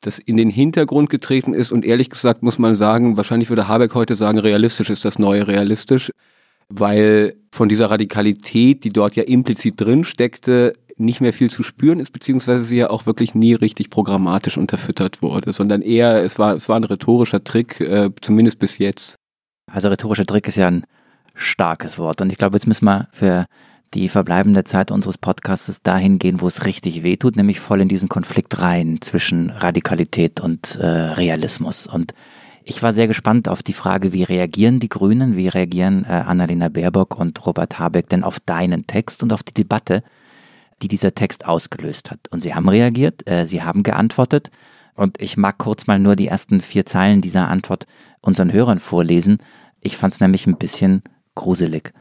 das 0.00 0.18
in 0.18 0.36
den 0.36 0.50
Hintergrund 0.50 1.10
getreten 1.10 1.54
ist 1.54 1.72
und 1.72 1.84
ehrlich 1.84 2.10
gesagt 2.10 2.42
muss 2.42 2.58
man 2.58 2.76
sagen, 2.76 3.16
wahrscheinlich 3.16 3.48
würde 3.50 3.68
Habeck 3.68 3.94
heute 3.94 4.16
sagen, 4.16 4.38
realistisch 4.38 4.90
ist 4.90 5.04
das 5.04 5.18
neue 5.18 5.46
realistisch, 5.46 6.10
weil 6.68 7.36
von 7.52 7.68
dieser 7.68 7.90
Radikalität, 7.90 8.84
die 8.84 8.90
dort 8.90 9.16
ja 9.16 9.24
implizit 9.24 9.80
drin 9.80 10.04
steckte, 10.04 10.74
nicht 10.96 11.20
mehr 11.20 11.32
viel 11.32 11.50
zu 11.50 11.62
spüren 11.62 11.98
ist, 11.98 12.12
beziehungsweise 12.12 12.64
sie 12.64 12.76
ja 12.76 12.90
auch 12.90 13.06
wirklich 13.06 13.34
nie 13.34 13.54
richtig 13.54 13.90
programmatisch 13.90 14.58
unterfüttert 14.58 15.22
wurde, 15.22 15.52
sondern 15.52 15.82
eher, 15.82 16.22
es 16.22 16.38
war, 16.38 16.54
es 16.54 16.68
war 16.68 16.76
ein 16.76 16.84
rhetorischer 16.84 17.42
Trick, 17.42 17.80
äh, 17.80 18.10
zumindest 18.20 18.58
bis 18.58 18.78
jetzt. 18.78 19.16
Also 19.70 19.88
rhetorischer 19.88 20.26
Trick 20.26 20.46
ist 20.46 20.56
ja 20.56 20.68
ein 20.68 20.84
starkes 21.34 21.98
Wort 21.98 22.20
und 22.20 22.30
ich 22.30 22.38
glaube, 22.38 22.56
jetzt 22.56 22.66
müssen 22.66 22.84
wir 22.84 23.08
für 23.12 23.46
die 23.94 24.08
verbleibende 24.08 24.64
Zeit 24.64 24.90
unseres 24.90 25.18
Podcasts 25.18 25.82
dahin 25.82 26.18
gehen, 26.18 26.40
wo 26.40 26.46
es 26.46 26.64
richtig 26.64 27.02
wehtut, 27.02 27.36
nämlich 27.36 27.58
voll 27.58 27.80
in 27.80 27.88
diesen 27.88 28.08
Konflikt 28.08 28.60
rein 28.60 28.98
zwischen 29.00 29.50
Radikalität 29.50 30.40
und 30.40 30.76
äh, 30.76 30.86
Realismus. 30.86 31.86
Und 31.86 32.14
ich 32.62 32.82
war 32.82 32.92
sehr 32.92 33.08
gespannt 33.08 33.48
auf 33.48 33.62
die 33.62 33.72
Frage, 33.72 34.12
wie 34.12 34.22
reagieren 34.22 34.78
die 34.78 34.88
Grünen, 34.88 35.36
wie 35.36 35.48
reagieren 35.48 36.04
äh, 36.04 36.12
Annalena 36.12 36.68
Baerbock 36.68 37.18
und 37.18 37.44
Robert 37.44 37.80
Habeck 37.80 38.08
denn 38.08 38.22
auf 38.22 38.38
deinen 38.38 38.86
Text 38.86 39.22
und 39.24 39.32
auf 39.32 39.42
die 39.42 39.54
Debatte, 39.54 40.04
die 40.82 40.88
dieser 40.88 41.14
Text 41.14 41.46
ausgelöst 41.46 42.12
hat. 42.12 42.20
Und 42.30 42.42
sie 42.42 42.54
haben 42.54 42.68
reagiert, 42.68 43.28
äh, 43.28 43.44
sie 43.44 43.62
haben 43.62 43.82
geantwortet. 43.82 44.50
Und 44.94 45.20
ich 45.20 45.36
mag 45.36 45.58
kurz 45.58 45.88
mal 45.88 45.98
nur 45.98 46.14
die 46.14 46.28
ersten 46.28 46.60
vier 46.60 46.86
Zeilen 46.86 47.22
dieser 47.22 47.48
Antwort 47.48 47.86
unseren 48.20 48.52
Hörern 48.52 48.78
vorlesen. 48.78 49.38
Ich 49.82 49.96
fand 49.96 50.14
es 50.14 50.20
nämlich 50.20 50.46
ein 50.46 50.58
bisschen 50.58 51.02
gruselig. 51.34 51.92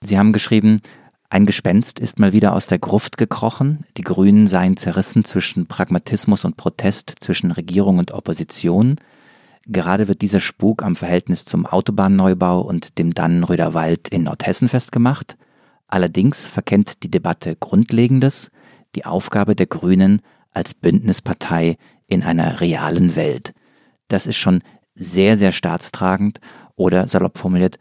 Sie 0.00 0.18
haben 0.18 0.32
geschrieben, 0.32 0.80
ein 1.28 1.44
Gespenst 1.44 1.98
ist 1.98 2.20
mal 2.20 2.32
wieder 2.32 2.54
aus 2.54 2.68
der 2.68 2.78
Gruft 2.78 3.16
gekrochen, 3.16 3.84
die 3.96 4.02
Grünen 4.02 4.46
seien 4.46 4.76
zerrissen 4.76 5.24
zwischen 5.24 5.66
Pragmatismus 5.66 6.44
und 6.44 6.56
Protest, 6.56 7.14
zwischen 7.20 7.50
Regierung 7.50 7.98
und 7.98 8.12
Opposition. 8.12 8.96
Gerade 9.66 10.06
wird 10.06 10.22
dieser 10.22 10.38
Spuk 10.38 10.84
am 10.84 10.94
Verhältnis 10.94 11.44
zum 11.44 11.66
Autobahnneubau 11.66 12.60
und 12.60 12.98
dem 12.98 13.12
Dannenröder 13.12 13.74
Wald 13.74 14.08
in 14.08 14.22
Nordhessen 14.22 14.68
festgemacht. 14.68 15.36
Allerdings 15.88 16.46
verkennt 16.46 17.02
die 17.02 17.10
Debatte 17.10 17.56
Grundlegendes, 17.56 18.50
die 18.94 19.04
Aufgabe 19.04 19.56
der 19.56 19.66
Grünen 19.66 20.22
als 20.52 20.74
Bündnispartei 20.74 21.76
in 22.06 22.22
einer 22.22 22.60
realen 22.60 23.16
Welt. 23.16 23.52
Das 24.06 24.26
ist 24.26 24.36
schon 24.36 24.62
sehr, 24.94 25.36
sehr 25.36 25.50
staatstragend 25.50 26.40
oder 26.76 27.08
salopp 27.08 27.36
formuliert 27.36 27.78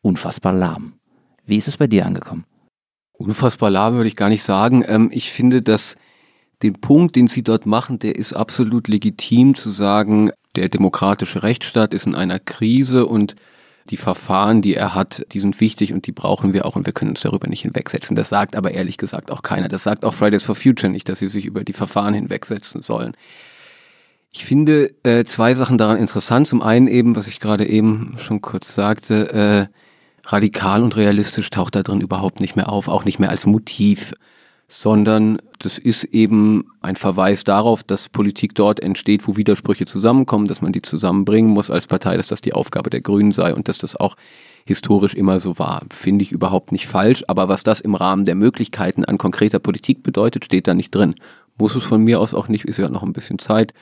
unfassbar 0.00 0.54
lahm. 0.54 0.94
Wie 1.44 1.56
ist 1.56 1.68
es 1.68 1.76
bei 1.76 1.86
dir 1.86 2.06
angekommen? 2.06 2.44
Unfassbar 3.18 3.70
lahm 3.70 3.94
würde 3.94 4.08
ich 4.08 4.16
gar 4.16 4.28
nicht 4.28 4.42
sagen. 4.42 4.84
Ähm, 4.86 5.10
ich 5.12 5.32
finde, 5.32 5.62
dass 5.62 5.96
den 6.62 6.74
Punkt, 6.74 7.16
den 7.16 7.28
Sie 7.28 7.42
dort 7.42 7.66
machen, 7.66 7.98
der 7.98 8.16
ist 8.16 8.32
absolut 8.32 8.88
legitim 8.88 9.54
zu 9.54 9.70
sagen, 9.70 10.30
der 10.54 10.68
demokratische 10.68 11.42
Rechtsstaat 11.42 11.92
ist 11.92 12.06
in 12.06 12.14
einer 12.14 12.38
Krise 12.38 13.06
und 13.06 13.36
die 13.90 13.96
Verfahren, 13.96 14.62
die 14.62 14.74
er 14.74 14.94
hat, 14.94 15.24
die 15.32 15.40
sind 15.40 15.60
wichtig 15.60 15.92
und 15.92 16.06
die 16.06 16.12
brauchen 16.12 16.52
wir 16.52 16.64
auch 16.66 16.76
und 16.76 16.86
wir 16.86 16.92
können 16.92 17.10
uns 17.12 17.20
darüber 17.20 17.46
nicht 17.48 17.62
hinwegsetzen. 17.62 18.16
Das 18.16 18.28
sagt 18.28 18.56
aber 18.56 18.72
ehrlich 18.72 18.98
gesagt 18.98 19.30
auch 19.30 19.42
keiner. 19.42 19.68
Das 19.68 19.84
sagt 19.84 20.04
auch 20.04 20.14
Fridays 20.14 20.42
for 20.42 20.56
Future 20.56 20.90
nicht, 20.90 21.08
dass 21.08 21.20
sie 21.20 21.28
sich 21.28 21.44
über 21.44 21.62
die 21.62 21.72
Verfahren 21.72 22.14
hinwegsetzen 22.14 22.82
sollen. 22.82 23.16
Ich 24.32 24.44
finde 24.44 24.92
äh, 25.04 25.24
zwei 25.24 25.54
Sachen 25.54 25.78
daran 25.78 25.98
interessant. 25.98 26.48
Zum 26.48 26.62
einen 26.62 26.88
eben, 26.88 27.16
was 27.16 27.28
ich 27.28 27.38
gerade 27.38 27.66
eben 27.66 28.16
schon 28.18 28.40
kurz 28.40 28.74
sagte, 28.74 29.32
äh, 29.70 29.85
radikal 30.26 30.82
und 30.82 30.96
realistisch 30.96 31.50
taucht 31.50 31.74
da 31.74 31.82
drin 31.82 32.00
überhaupt 32.00 32.40
nicht 32.40 32.56
mehr 32.56 32.68
auf, 32.68 32.88
auch 32.88 33.04
nicht 33.04 33.18
mehr 33.18 33.30
als 33.30 33.46
Motiv, 33.46 34.12
sondern 34.68 35.38
das 35.60 35.78
ist 35.78 36.04
eben 36.04 36.64
ein 36.80 36.96
Verweis 36.96 37.44
darauf, 37.44 37.84
dass 37.84 38.08
Politik 38.08 38.54
dort 38.54 38.80
entsteht, 38.80 39.26
wo 39.28 39.36
Widersprüche 39.36 39.86
zusammenkommen, 39.86 40.48
dass 40.48 40.60
man 40.60 40.72
die 40.72 40.82
zusammenbringen 40.82 41.50
muss 41.50 41.70
als 41.70 41.86
Partei, 41.86 42.16
dass 42.16 42.26
das 42.26 42.40
die 42.40 42.52
Aufgabe 42.52 42.90
der 42.90 43.00
Grünen 43.00 43.30
sei 43.32 43.54
und 43.54 43.68
dass 43.68 43.78
das 43.78 43.94
auch 43.94 44.16
historisch 44.66 45.14
immer 45.14 45.38
so 45.38 45.60
war. 45.60 45.84
Finde 45.90 46.24
ich 46.24 46.32
überhaupt 46.32 46.72
nicht 46.72 46.88
falsch, 46.88 47.22
aber 47.28 47.48
was 47.48 47.62
das 47.62 47.80
im 47.80 47.94
Rahmen 47.94 48.24
der 48.24 48.34
Möglichkeiten 48.34 49.04
an 49.04 49.18
konkreter 49.18 49.60
Politik 49.60 50.02
bedeutet, 50.02 50.44
steht 50.44 50.66
da 50.66 50.74
nicht 50.74 50.92
drin. 50.92 51.14
Muss 51.56 51.76
es 51.76 51.84
von 51.84 52.02
mir 52.02 52.20
aus 52.20 52.34
auch 52.34 52.48
nicht, 52.48 52.64
ist 52.64 52.78
ja 52.78 52.88
noch 52.88 53.04
ein 53.04 53.12
bisschen 53.12 53.38
Zeit 53.38 53.72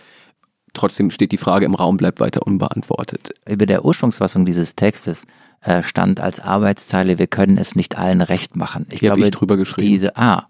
trotzdem 0.74 1.10
steht 1.10 1.32
die 1.32 1.38
Frage 1.38 1.64
im 1.64 1.74
Raum, 1.74 1.96
bleibt 1.96 2.20
weiter 2.20 2.46
unbeantwortet. 2.46 3.30
Über 3.48 3.66
der 3.66 3.84
Ursprungsfassung 3.84 4.44
dieses 4.44 4.76
Textes 4.76 5.26
äh, 5.62 5.82
stand 5.82 6.20
als 6.20 6.40
Arbeitszeile, 6.40 7.18
wir 7.18 7.26
können 7.26 7.56
es 7.58 7.74
nicht 7.76 7.96
allen 7.96 8.20
recht 8.20 8.56
machen. 8.56 8.86
Ich 8.90 9.00
Hier 9.00 9.10
habe 9.10 9.20
glaube, 9.20 9.28
ich 9.30 9.34
drüber 9.36 9.56
geschrieben. 9.56 9.88
diese, 9.88 10.16
ah, 10.16 10.48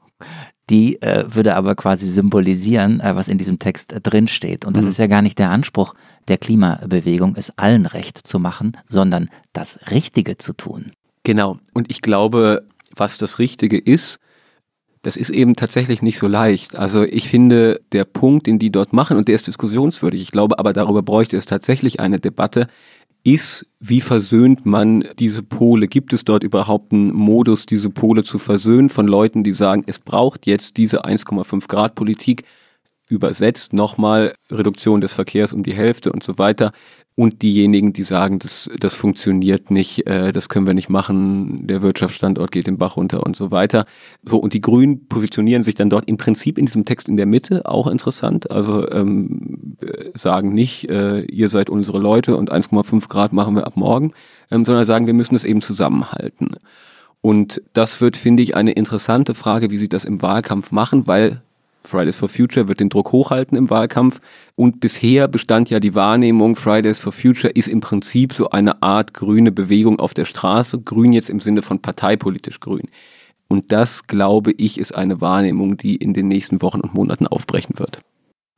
die 0.70 1.00
äh, 1.02 1.24
würde 1.28 1.56
aber 1.56 1.74
quasi 1.74 2.06
symbolisieren, 2.06 3.00
äh, 3.00 3.14
was 3.14 3.28
in 3.28 3.36
diesem 3.38 3.58
Text 3.58 3.92
äh, 3.92 4.00
drinsteht. 4.00 4.64
Und 4.64 4.76
das 4.76 4.84
Mhm. 4.84 4.90
ist 4.90 4.98
ja 4.98 5.06
gar 5.06 5.20
nicht 5.22 5.38
der 5.38 5.50
Anspruch 5.50 5.94
der 6.28 6.38
Klimabewegung, 6.38 7.34
es 7.36 7.56
allen 7.58 7.84
recht 7.86 8.26
zu 8.26 8.38
machen, 8.38 8.76
sondern 8.88 9.28
das 9.52 9.78
Richtige 9.90 10.38
zu 10.38 10.54
tun. 10.54 10.92
Genau. 11.22 11.58
Und 11.74 11.90
ich 11.90 12.00
glaube, 12.02 12.66
was 12.96 13.18
das 13.18 13.38
Richtige 13.38 13.78
ist, 13.78 14.20
das 15.04 15.16
ist 15.16 15.30
eben 15.30 15.54
tatsächlich 15.54 16.00
nicht 16.00 16.18
so 16.18 16.26
leicht. 16.26 16.76
Also 16.76 17.04
ich 17.04 17.28
finde, 17.28 17.80
der 17.92 18.04
Punkt, 18.04 18.46
den 18.46 18.58
die 18.58 18.72
dort 18.72 18.92
machen, 18.94 19.18
und 19.18 19.28
der 19.28 19.34
ist 19.34 19.46
diskussionswürdig, 19.46 20.20
ich 20.22 20.32
glaube 20.32 20.58
aber, 20.58 20.72
darüber 20.72 21.02
bräuchte 21.02 21.36
es 21.36 21.44
tatsächlich 21.44 22.00
eine 22.00 22.18
Debatte, 22.18 22.68
ist, 23.22 23.66
wie 23.80 24.00
versöhnt 24.00 24.64
man 24.64 25.04
diese 25.18 25.42
Pole? 25.42 25.88
Gibt 25.88 26.12
es 26.14 26.24
dort 26.24 26.42
überhaupt 26.42 26.92
einen 26.92 27.12
Modus, 27.12 27.66
diese 27.66 27.90
Pole 27.90 28.22
zu 28.22 28.38
versöhnen 28.38 28.88
von 28.88 29.06
Leuten, 29.06 29.44
die 29.44 29.52
sagen, 29.52 29.84
es 29.86 29.98
braucht 29.98 30.46
jetzt 30.46 30.78
diese 30.78 31.04
1,5 31.04 31.68
Grad 31.68 31.94
Politik, 31.94 32.44
übersetzt 33.08 33.74
nochmal 33.74 34.34
Reduktion 34.50 35.02
des 35.02 35.12
Verkehrs 35.12 35.52
um 35.52 35.62
die 35.62 35.74
Hälfte 35.74 36.12
und 36.12 36.22
so 36.22 36.38
weiter. 36.38 36.72
Und 37.16 37.42
diejenigen, 37.42 37.92
die 37.92 38.02
sagen, 38.02 38.40
das, 38.40 38.68
das 38.76 38.94
funktioniert 38.94 39.70
nicht, 39.70 40.04
äh, 40.08 40.32
das 40.32 40.48
können 40.48 40.66
wir 40.66 40.74
nicht 40.74 40.88
machen, 40.88 41.64
der 41.68 41.80
Wirtschaftsstandort 41.80 42.50
geht 42.50 42.66
den 42.66 42.76
Bach 42.76 42.96
runter 42.96 43.24
und 43.24 43.36
so 43.36 43.52
weiter. 43.52 43.86
So, 44.24 44.38
und 44.38 44.52
die 44.52 44.60
Grünen 44.60 45.06
positionieren 45.06 45.62
sich 45.62 45.76
dann 45.76 45.90
dort 45.90 46.08
im 46.08 46.16
Prinzip 46.16 46.58
in 46.58 46.66
diesem 46.66 46.84
Text 46.84 47.08
in 47.08 47.16
der 47.16 47.26
Mitte, 47.26 47.66
auch 47.66 47.86
interessant. 47.86 48.50
Also 48.50 48.90
ähm, 48.90 49.76
äh, 49.80 50.10
sagen 50.14 50.54
nicht, 50.54 50.88
äh, 50.90 51.20
ihr 51.20 51.48
seid 51.50 51.70
unsere 51.70 52.00
Leute 52.00 52.36
und 52.36 52.50
1,5 52.50 53.08
Grad 53.08 53.32
machen 53.32 53.54
wir 53.54 53.68
ab 53.68 53.76
morgen, 53.76 54.12
ähm, 54.50 54.64
sondern 54.64 54.84
sagen, 54.84 55.06
wir 55.06 55.14
müssen 55.14 55.36
es 55.36 55.44
eben 55.44 55.62
zusammenhalten. 55.62 56.56
Und 57.20 57.62
das 57.74 58.00
wird, 58.00 58.16
finde 58.16 58.42
ich, 58.42 58.56
eine 58.56 58.72
interessante 58.72 59.36
Frage, 59.36 59.70
wie 59.70 59.78
sie 59.78 59.88
das 59.88 60.04
im 60.04 60.20
Wahlkampf 60.20 60.72
machen, 60.72 61.06
weil 61.06 61.42
Fridays 61.86 62.16
for 62.16 62.28
Future 62.28 62.68
wird 62.68 62.80
den 62.80 62.88
Druck 62.88 63.12
hochhalten 63.12 63.56
im 63.56 63.70
Wahlkampf. 63.70 64.20
Und 64.56 64.80
bisher 64.80 65.28
bestand 65.28 65.70
ja 65.70 65.80
die 65.80 65.94
Wahrnehmung, 65.94 66.56
Fridays 66.56 66.98
for 66.98 67.12
Future 67.12 67.52
ist 67.52 67.68
im 67.68 67.80
Prinzip 67.80 68.32
so 68.32 68.50
eine 68.50 68.82
Art 68.82 69.14
grüne 69.14 69.52
Bewegung 69.52 69.98
auf 69.98 70.14
der 70.14 70.24
Straße. 70.24 70.80
Grün 70.80 71.12
jetzt 71.12 71.30
im 71.30 71.40
Sinne 71.40 71.62
von 71.62 71.80
parteipolitisch 71.80 72.60
grün. 72.60 72.88
Und 73.48 73.72
das, 73.72 74.06
glaube 74.06 74.52
ich, 74.52 74.78
ist 74.78 74.94
eine 74.94 75.20
Wahrnehmung, 75.20 75.76
die 75.76 75.96
in 75.96 76.14
den 76.14 76.28
nächsten 76.28 76.62
Wochen 76.62 76.80
und 76.80 76.94
Monaten 76.94 77.26
aufbrechen 77.26 77.78
wird. 77.78 78.00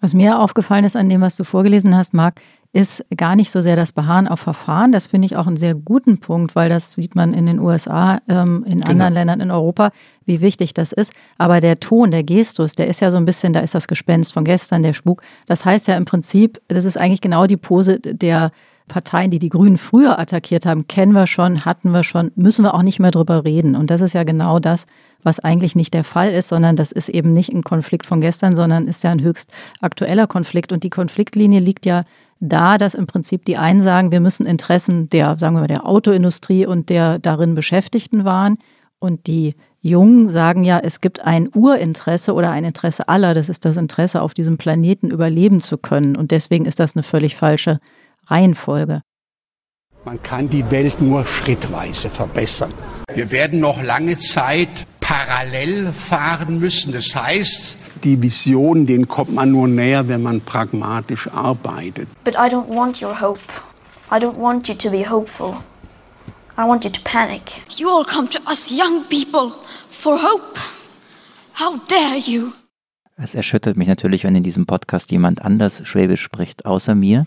Was 0.01 0.14
mir 0.14 0.39
aufgefallen 0.39 0.85
ist 0.85 0.97
an 0.97 1.09
dem, 1.09 1.20
was 1.20 1.37
du 1.37 1.45
vorgelesen 1.45 1.97
hast, 1.97 2.14
Marc, 2.14 2.41
ist 2.77 3.07
gar 3.16 3.37
nicht 3.37 3.51
so 3.51 3.62
sehr 3.62 3.74
das 3.74 3.91
Beharren 3.93 4.29
auf 4.29 4.41
Verfahren. 4.41 4.93
Das 4.93 5.07
finde 5.07 5.24
ich 5.24 5.37
auch 5.37 5.47
einen 5.47 5.57
sehr 5.57 5.74
guten 5.74 6.18
Punkt, 6.18 6.55
weil 6.55 6.68
das 6.68 6.93
sieht 6.93 7.14
man 7.14 7.33
in 7.33 7.47
den 7.47 7.59
USA, 7.59 8.20
ähm, 8.29 8.64
in 8.66 8.81
Genau. 8.81 8.91
anderen 8.91 9.14
Ländern 9.14 9.41
in 9.41 9.51
Europa, 9.51 9.93
wie 10.27 10.43
wichtig 10.43 10.74
das 10.74 10.93
ist. 10.93 11.11
Aber 11.39 11.62
der 11.62 11.81
Ton, 11.81 12.11
der 12.11 12.22
Gestus, 12.22 12.74
der 12.74 12.89
ist 12.89 13.01
ja 13.01 13.11
so 13.11 13.16
ein 13.16 13.24
bisschen, 13.24 13.55
da 13.55 13.61
ist 13.61 13.74
das 13.74 13.89
Gespenst 13.89 14.35
von 14.35 14.45
gestern, 14.45 14.83
der 14.83 14.93
Spuk. 14.93 15.22
Das 15.47 15.64
heißt 15.64 15.89
ja 15.89 15.97
im 15.97 16.05
Prinzip, 16.05 16.61
das 16.68 16.85
ist 16.85 17.01
eigentlich 17.01 17.22
genau 17.22 17.47
die 17.47 17.57
Pose 17.57 17.99
der 17.99 18.53
Parteien, 18.89 19.31
die 19.31 19.39
die 19.39 19.49
Grünen 19.49 19.79
früher 19.79 20.18
attackiert 20.18 20.66
haben, 20.66 20.87
kennen 20.87 21.12
wir 21.12 21.27
schon, 21.27 21.64
hatten 21.64 21.93
wir 21.93 22.05
schon, 22.05 22.31
müssen 22.37 22.62
wir 22.62 22.74
auch 22.74 22.83
nicht 22.83 23.01
mehr 23.01 23.11
drüber 23.11 23.45
reden. 23.45 23.74
Und 23.74 23.91
das 23.91 24.03
ist 24.03 24.12
ja 24.12 24.22
genau 24.22 24.59
das, 24.59 24.87
was 25.22 25.41
eigentlich 25.41 25.74
nicht 25.77 25.95
der 25.95 26.05
Fall 26.05 26.31
ist, 26.31 26.49
sondern 26.49 26.77
das 26.77 26.93
ist 26.93 27.09
eben 27.09 27.33
nicht 27.33 27.53
ein 27.53 27.62
Konflikt 27.62 28.05
von 28.05 28.20
gestern, 28.20 28.55
sondern 28.55 28.87
ist 28.87 29.03
ja 29.03 29.11
ein 29.11 29.22
höchst 29.22 29.51
aktueller 29.81 30.27
Konflikt. 30.27 30.72
Und 30.72 30.85
die 30.85 30.91
Konfliktlinie 30.91 31.59
liegt 31.59 31.87
ja 31.87 32.05
da, 32.41 32.78
dass 32.78 32.95
im 32.95 33.07
Prinzip 33.07 33.45
die 33.45 33.57
einen 33.57 33.80
sagen, 33.80 34.12
wir 34.12 34.20
müssen 34.20 34.47
Interessen 34.47 35.09
der, 35.09 35.37
sagen 35.39 35.57
wir 35.57 35.61
mal, 35.61 35.66
der 35.66 35.87
Autoindustrie 35.87 36.66
und 36.66 36.89
der 36.91 37.18
darin 37.18 37.55
Beschäftigten 37.55 38.24
wahren. 38.24 38.59
Und 38.99 39.26
die 39.26 39.55
Jungen 39.80 40.28
sagen 40.28 40.64
ja, 40.64 40.78
es 40.78 41.01
gibt 41.01 41.24
ein 41.24 41.49
Urinteresse 41.55 42.34
oder 42.34 42.51
ein 42.51 42.64
Interesse 42.64 43.09
aller, 43.09 43.34
das 43.34 43.49
ist 43.49 43.64
das 43.64 43.76
Interesse, 43.76 44.20
auf 44.20 44.34
diesem 44.34 44.59
Planeten 44.59 45.11
überleben 45.11 45.61
zu 45.61 45.78
können. 45.78 46.16
Und 46.16 46.30
deswegen 46.30 46.64
ist 46.64 46.80
das 46.80 46.97
eine 46.97 47.03
völlig 47.03 47.37
falsche 47.37 47.78
Reihenfolge. 48.26 49.03
Man 50.05 50.22
kann 50.22 50.49
die 50.49 50.70
Welt 50.70 51.01
nur 51.01 51.24
schrittweise 51.24 52.11
verbessern. 52.11 52.72
Wir 53.12 53.32
werden 53.32 53.61
noch 53.61 53.82
lange 53.82 54.18
Zeit 54.18 54.68
parallel 55.17 55.93
fahren 55.93 56.59
müssen. 56.59 56.93
Das 56.93 57.14
heißt, 57.14 57.79
die 58.05 58.21
Vision, 58.21 58.87
denen 58.87 59.09
kommt 59.09 59.33
man 59.33 59.51
nur 59.51 59.67
näher, 59.69 60.07
wenn 60.09 60.23
man 60.23 60.41
pragmatisch 60.41 61.29
arbeitet. 61.29 62.09
But 62.25 62.35
I 62.35 62.49
don't 62.49 62.69
want 62.69 63.01
your 63.01 63.19
hope. 63.21 63.41
I 64.11 64.17
don't 64.17 64.37
want 64.37 64.69
you 64.69 64.75
to 64.75 64.91
be 64.91 65.09
hopeful. 65.09 65.55
I 66.59 66.67
want 66.67 66.85
you 66.85 66.91
to 66.91 67.01
panic. 67.03 67.62
You 67.77 67.89
all 67.89 68.05
come 68.05 68.29
to 68.29 68.39
us 68.51 68.71
young 68.71 69.05
people 69.09 69.53
for 69.89 70.19
hope. 70.21 70.59
How 71.55 71.79
dare 71.89 72.19
you? 72.19 72.53
Es 73.17 73.35
erschüttert 73.35 73.79
mich 73.79 73.89
natürlich, 73.89 74.25
wenn 74.25 74.37
in 74.37 74.43
diesem 74.43 74.67
Podcast 74.67 75.11
jemand 75.11 75.41
anders 75.43 75.81
Schwäbisch 75.85 76.21
spricht, 76.21 76.67
außer 76.67 76.95
mir. 76.95 77.25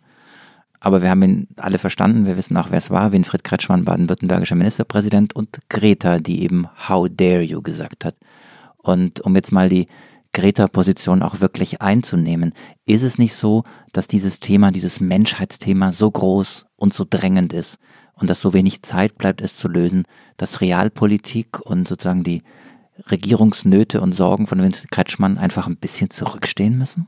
Aber 0.80 1.02
wir 1.02 1.10
haben 1.10 1.24
ihn 1.24 1.48
alle 1.58 1.78
verstanden. 1.78 2.26
Wir 2.26 2.38
wissen 2.38 2.56
auch, 2.58 2.72
wer 2.72 2.78
es 2.78 2.90
war. 2.90 3.12
Winfried 3.12 3.44
Kretschmann, 3.44 3.86
baden-württembergischer 3.86 4.56
Ministerpräsident 4.56 5.36
und 5.36 5.60
Greta, 5.70 6.20
die 6.20 6.44
eben 6.44 6.68
How 6.88 7.08
dare 7.10 7.42
you 7.42 7.62
gesagt 7.62 8.06
hat. 8.06 8.16
Und 8.78 9.20
um 9.22 9.36
jetzt 9.36 9.52
mal 9.52 9.68
die 9.68 9.88
Greta-Position 10.34 11.22
auch 11.22 11.42
wirklich 11.42 11.82
einzunehmen, 11.82 12.54
ist 12.86 13.04
es 13.04 13.18
nicht 13.18 13.36
so, 13.36 13.64
dass 13.94 14.08
dieses 14.08 14.40
Thema, 14.40 14.72
dieses 14.72 15.02
Menschheitsthema 15.02 15.92
so 15.92 16.10
groß 16.10 16.66
und 16.76 16.94
so 16.94 17.06
drängend 17.10 17.52
ist 17.52 17.80
und 18.14 18.30
dass 18.30 18.40
so 18.40 18.54
wenig 18.54 18.84
Zeit 18.84 19.18
bleibt, 19.18 19.42
es 19.42 19.56
zu 19.56 19.68
lösen, 19.68 20.04
dass 20.38 20.62
Realpolitik 20.62 21.60
und 21.60 21.88
sozusagen 21.88 22.24
die 22.24 22.44
Regierungsnöte 23.10 24.02
und 24.02 24.12
Sorgen 24.14 24.48
von 24.48 24.62
Winfried 24.62 24.92
Kretschmann 24.92 25.38
einfach 25.38 25.68
ein 25.68 25.78
bisschen 25.78 26.10
zurückstehen 26.10 26.78
müssen? 26.78 27.08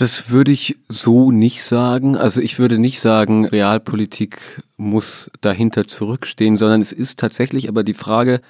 Das 0.00 0.30
würde 0.30 0.50
ich 0.50 0.78
so 0.88 1.30
nicht 1.30 1.62
sagen. 1.62 2.16
Also 2.16 2.40
ich 2.40 2.58
würde 2.58 2.78
nicht 2.78 3.00
sagen, 3.00 3.44
Realpolitik 3.44 4.62
muss 4.78 5.30
dahinter 5.42 5.86
zurückstehen, 5.86 6.56
sondern 6.56 6.80
es 6.80 6.90
ist 6.90 7.18
tatsächlich 7.18 7.68
aber 7.68 7.82
die 7.82 7.92
Frage, 7.92 8.40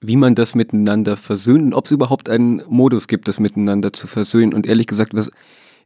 wie 0.00 0.14
man 0.14 0.36
das 0.36 0.54
miteinander 0.54 1.16
versöhnt 1.16 1.64
und 1.64 1.74
ob 1.74 1.86
es 1.86 1.90
überhaupt 1.90 2.30
einen 2.30 2.62
Modus 2.68 3.08
gibt, 3.08 3.26
das 3.26 3.40
miteinander 3.40 3.92
zu 3.92 4.06
versöhnen. 4.06 4.54
Und 4.54 4.64
ehrlich 4.64 4.86
gesagt, 4.86 5.12
was 5.12 5.32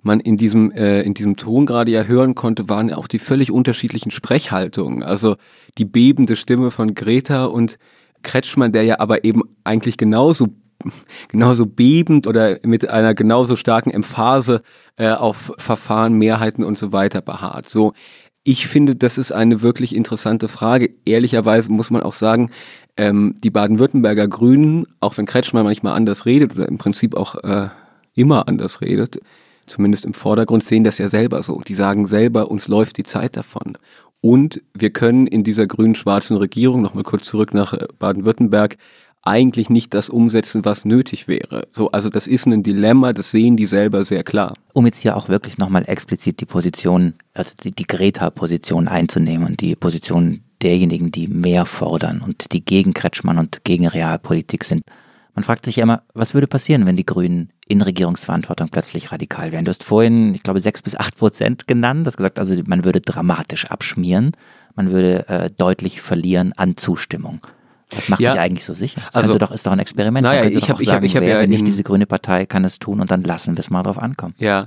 man 0.03 0.21
in 0.21 0.37
diesem, 0.37 0.71
äh, 0.73 1.01
in 1.01 1.15
diesem 1.15 1.37
Ton 1.37 1.65
gerade 1.65 1.91
ja 1.91 2.03
hören 2.03 2.35
konnte, 2.35 2.69
waren 2.69 2.93
auch 2.93 3.09
die 3.09 3.21
völlig 3.21 3.51
unterschiedlichen 3.51 4.11
Sprechhaltungen. 4.11 5.03
Also 5.03 5.37
die 5.79 5.87
bebende 5.87 6.37
Stimme 6.37 6.71
von 6.71 6.93
Greta 6.93 7.47
und 7.47 7.79
Kretschmann, 8.23 8.73
der 8.73 8.83
ja 8.83 9.01
aber 9.01 9.25
eben 9.25 9.45
eigentlich 9.65 9.97
genauso 9.97 10.49
genauso 11.29 11.67
bebend 11.67 12.27
oder 12.27 12.59
mit 12.65 12.89
einer 12.89 13.15
genauso 13.15 13.57
starken 13.57 13.91
Emphase 13.91 14.63
äh, 14.97 15.11
auf 15.11 15.53
Verfahren, 15.59 16.15
Mehrheiten 16.15 16.65
und 16.65 16.79
so 16.79 16.93
weiter 16.93 17.21
beharrt. 17.21 17.69
So, 17.69 17.93
ich 18.45 18.67
finde, 18.67 18.97
das 18.97 19.19
ist 19.19 19.33
eine 19.33 19.63
wirklich 19.63 19.95
interessante 19.95 20.49
Frage. 20.49 20.91
Ehrlicherweise 21.05 21.71
muss 21.71 21.91
man 21.91 22.03
auch 22.03 22.15
sagen, 22.15 22.51
ähm, 22.97 23.35
die 23.45 23.51
Baden-Württemberger 23.51 24.27
Grünen, 24.27 24.87
auch 25.01 25.19
wenn 25.19 25.27
Kretschmann 25.27 25.65
manchmal 25.65 25.95
anders 25.95 26.25
redet 26.25 26.55
oder 26.55 26.67
im 26.67 26.79
Prinzip 26.79 27.15
auch 27.15 27.35
äh, 27.45 27.69
immer 28.15 28.49
anders 28.49 28.81
redet, 28.81 29.21
zumindest 29.67 30.05
im 30.05 30.15
Vordergrund, 30.15 30.65
sehen 30.65 30.83
das 30.83 30.99
ja 30.99 31.09
selber 31.09 31.43
so. 31.43 31.61
Die 31.61 31.75
sagen 31.75 32.07
selber, 32.07 32.51
uns 32.51 32.69
läuft 32.69 32.97
die 32.97 33.03
Zeit 33.03 33.37
davon. 33.37 33.77
Und 34.21 34.63
wir 34.75 34.91
können 34.91 35.27
in 35.27 35.45
dieser 35.45 35.67
grün-schwarzen 35.67 36.37
Regierung, 36.37 36.83
nochmal 36.83 37.05
kurz 37.05 37.27
zurück 37.27 37.55
nach 37.55 37.73
äh, 37.75 37.87
Baden-Württemberg, 37.99 38.77
eigentlich 39.29 39.71
nicht 39.71 39.95
das 39.95 40.09
umsetzen, 40.09 40.65
was 40.65 40.85
nötig 40.85 41.29
wäre. 41.29 41.69
So, 41.73 41.91
also 41.91 42.09
das 42.09 42.27
ist 42.27 42.47
ein 42.47 42.63
Dilemma, 42.63 43.13
das 43.13 43.31
sehen 43.31 43.57
die 43.57 43.67
selber 43.67 44.05
sehr 44.05 44.25
klar. 44.25 44.55
Um 44.73 44.87
jetzt 44.87 44.99
hier 44.99 45.17
auch 45.17 45.29
wirklich 45.29 45.59
nochmal 45.59 45.85
explizit 45.87 46.41
die 46.41 46.47
Position, 46.47 47.15
also 47.35 47.53
die, 47.63 47.71
die 47.71 47.87
Greta-Position 47.87 48.89
einzunehmen 48.89 49.47
und 49.47 49.61
die 49.61 49.77
Position 49.77 50.41
derjenigen, 50.63 51.13
die 51.13 51.29
mehr 51.29 51.65
fordern 51.65 52.21
und 52.21 52.53
die 52.53 52.65
gegen 52.65 52.95
Kretschmann 52.95 53.39
und 53.39 53.65
gegen 53.65 53.87
Realpolitik 53.87 54.65
sind. 54.65 54.83
Man 55.35 55.45
fragt 55.45 55.67
sich 55.67 55.77
ja 55.77 55.85
immer, 55.85 56.03
was 56.15 56.35
würde 56.35 56.49
passieren, 56.49 56.85
wenn 56.85 56.97
die 56.97 57.07
Grünen 57.07 57.51
in 57.69 57.81
Regierungsverantwortung 57.81 58.71
plötzlich 58.71 59.13
radikal 59.13 59.53
wären? 59.53 59.65
Du 59.65 59.69
hast 59.69 59.85
vorhin, 59.85 60.35
ich 60.35 60.43
glaube, 60.43 60.61
sechs 60.61 60.83
bis 60.83 60.97
acht 60.97 61.17
Prozent 61.17 61.69
genannt, 61.69 62.07
das 62.07 62.17
gesagt, 62.17 62.41
also 62.41 62.57
man 62.67 62.85
würde 62.85 63.01
dramatisch 63.01 63.67
abschmieren, 63.67 64.33
man 64.75 64.91
würde 64.91 65.29
äh, 65.29 65.49
deutlich 65.57 66.01
verlieren 66.01 66.55
an 66.57 66.77
Zustimmung. 66.77 67.47
Was 67.95 68.09
macht 68.09 68.21
Ja. 68.21 68.33
dich 68.33 68.41
eigentlich 68.41 68.65
so 68.65 68.75
sicher? 68.75 69.01
Das 69.07 69.17
Also- 69.17 69.39
doch, 69.39 69.51
ist 69.51 69.67
doch 69.67 69.73
ein 69.73 69.79
Experiment. 69.79 70.25
Naja, 70.25 70.45
ich 70.45 70.55
doch 70.61 70.69
hab- 70.69 70.77
auch 70.77 70.81
ich 70.81 70.89
hab- 70.91 71.03
ich 71.03 71.17
hab 71.17 71.23
ja 71.23 71.41
wenn 71.41 71.51
nicht 71.51 71.67
diese 71.67 71.83
grüne 71.83 72.07
Partei 72.07 72.45
kann 72.47 72.65
es 72.65 72.79
tun 72.79 73.01
und 73.01 73.11
dann 73.11 73.23
lassen 73.23 73.57
wir 73.57 73.61
es 73.61 73.71
mal 73.71 73.83
drauf 73.83 73.99
ankommen. 73.99 74.35
Ja, 74.39 74.67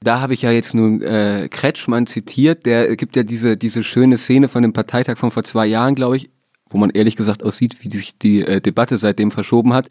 da 0.00 0.20
habe 0.20 0.34
ich 0.34 0.42
ja 0.42 0.50
jetzt 0.50 0.74
nun 0.74 1.02
äh, 1.02 1.48
Kretschmann 1.50 2.06
zitiert, 2.06 2.64
der 2.66 2.96
gibt 2.96 3.14
ja 3.16 3.22
diese, 3.24 3.56
diese 3.56 3.84
schöne 3.84 4.16
Szene 4.16 4.48
von 4.48 4.62
dem 4.62 4.72
Parteitag 4.72 5.18
von 5.18 5.30
vor 5.30 5.44
zwei 5.44 5.66
Jahren, 5.66 5.94
glaube 5.94 6.16
ich, 6.16 6.30
wo 6.70 6.78
man 6.78 6.90
ehrlich 6.90 7.16
gesagt 7.16 7.42
aussieht, 7.42 7.76
wie 7.84 7.90
sich 7.90 8.16
die 8.18 8.40
äh, 8.42 8.60
Debatte 8.60 8.96
seitdem 8.96 9.30
verschoben 9.30 9.74
hat, 9.74 9.88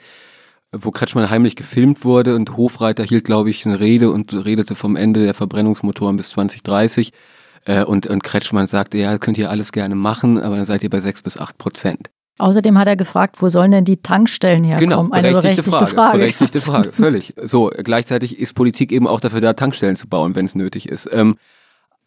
wo 0.72 0.90
Kretschmann 0.90 1.30
heimlich 1.30 1.56
gefilmt 1.56 2.04
wurde 2.04 2.36
und 2.36 2.58
Hofreiter 2.58 3.04
hielt, 3.04 3.26
glaube 3.26 3.50
ich, 3.52 3.66
eine 3.66 3.80
Rede 3.80 4.10
und 4.10 4.34
redete 4.34 4.74
vom 4.74 4.96
Ende 4.96 5.24
der 5.24 5.34
Verbrennungsmotoren 5.36 6.16
bis 6.18 6.30
2030. 6.30 7.12
Äh, 7.66 7.84
und, 7.84 8.08
und 8.08 8.24
Kretschmann 8.24 8.66
sagte, 8.66 8.98
ja, 8.98 9.18
könnt 9.20 9.38
ihr 9.38 9.52
alles 9.52 9.72
gerne 9.72 9.94
machen, 9.94 10.40
aber 10.42 10.56
dann 10.58 10.66
seid 10.66 10.82
ihr 10.82 10.90
bei 10.90 11.00
sechs 11.00 11.22
bis 11.22 11.38
acht 11.38 11.58
Prozent. 11.60 12.10
Außerdem 12.42 12.78
hat 12.78 12.88
er 12.88 12.96
gefragt, 12.96 13.36
wo 13.40 13.50
sollen 13.50 13.72
denn 13.72 13.86
die 13.86 13.98
Tankstellen 13.98 14.64
herkommen? 14.64 14.90
Genau, 14.90 15.02
Eine 15.12 15.30
berechtigte, 15.30 15.62
berechtigte 15.62 15.72
Frage. 15.72 15.92
Frage. 15.92 16.18
Berechtigte 16.18 16.60
Frage, 16.60 16.92
völlig. 16.94 17.34
So, 17.44 17.72
gleichzeitig 17.84 18.40
ist 18.40 18.54
Politik 18.54 18.92
eben 18.92 19.08
auch 19.08 19.20
dafür 19.20 19.42
da, 19.42 19.54
Tankstellen 19.54 19.96
zu 19.96 20.08
bauen, 20.08 20.36
wenn 20.36 20.46
es 20.46 20.56
nötig 20.56 20.90
ist. 20.90 21.08
Ähm, 21.12 21.36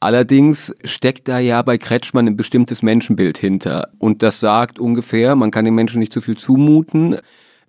allerdings 0.00 0.74
steckt 0.84 1.28
da 1.28 1.38
ja 1.38 1.62
bei 1.62 1.78
Kretschmann 1.78 2.26
ein 2.26 2.36
bestimmtes 2.36 2.82
Menschenbild 2.82 3.38
hinter. 3.38 3.90
Und 3.98 4.24
das 4.24 4.40
sagt 4.40 4.80
ungefähr, 4.80 5.36
man 5.36 5.52
kann 5.52 5.64
den 5.64 5.74
Menschen 5.74 6.00
nicht 6.00 6.12
zu 6.12 6.20
viel 6.20 6.36
zumuten. 6.36 7.18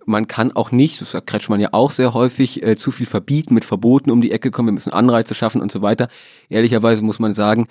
Man 0.04 0.26
kann 0.26 0.50
auch 0.50 0.72
nicht, 0.72 1.00
das 1.00 1.12
sagt 1.12 1.28
Kretschmann 1.28 1.60
ja 1.60 1.68
auch 1.70 1.92
sehr 1.92 2.14
häufig, 2.14 2.64
äh, 2.64 2.76
zu 2.76 2.90
viel 2.90 3.06
verbieten, 3.06 3.54
mit 3.54 3.64
Verboten 3.64 4.10
um 4.10 4.20
die 4.20 4.32
Ecke 4.32 4.50
kommen, 4.50 4.68
wir 4.68 4.72
müssen 4.72 4.92
Anreize 4.92 5.36
schaffen 5.36 5.60
und 5.60 5.70
so 5.70 5.82
weiter. 5.82 6.08
Ehrlicherweise 6.48 7.02
muss 7.02 7.20
man 7.20 7.32
sagen, 7.32 7.66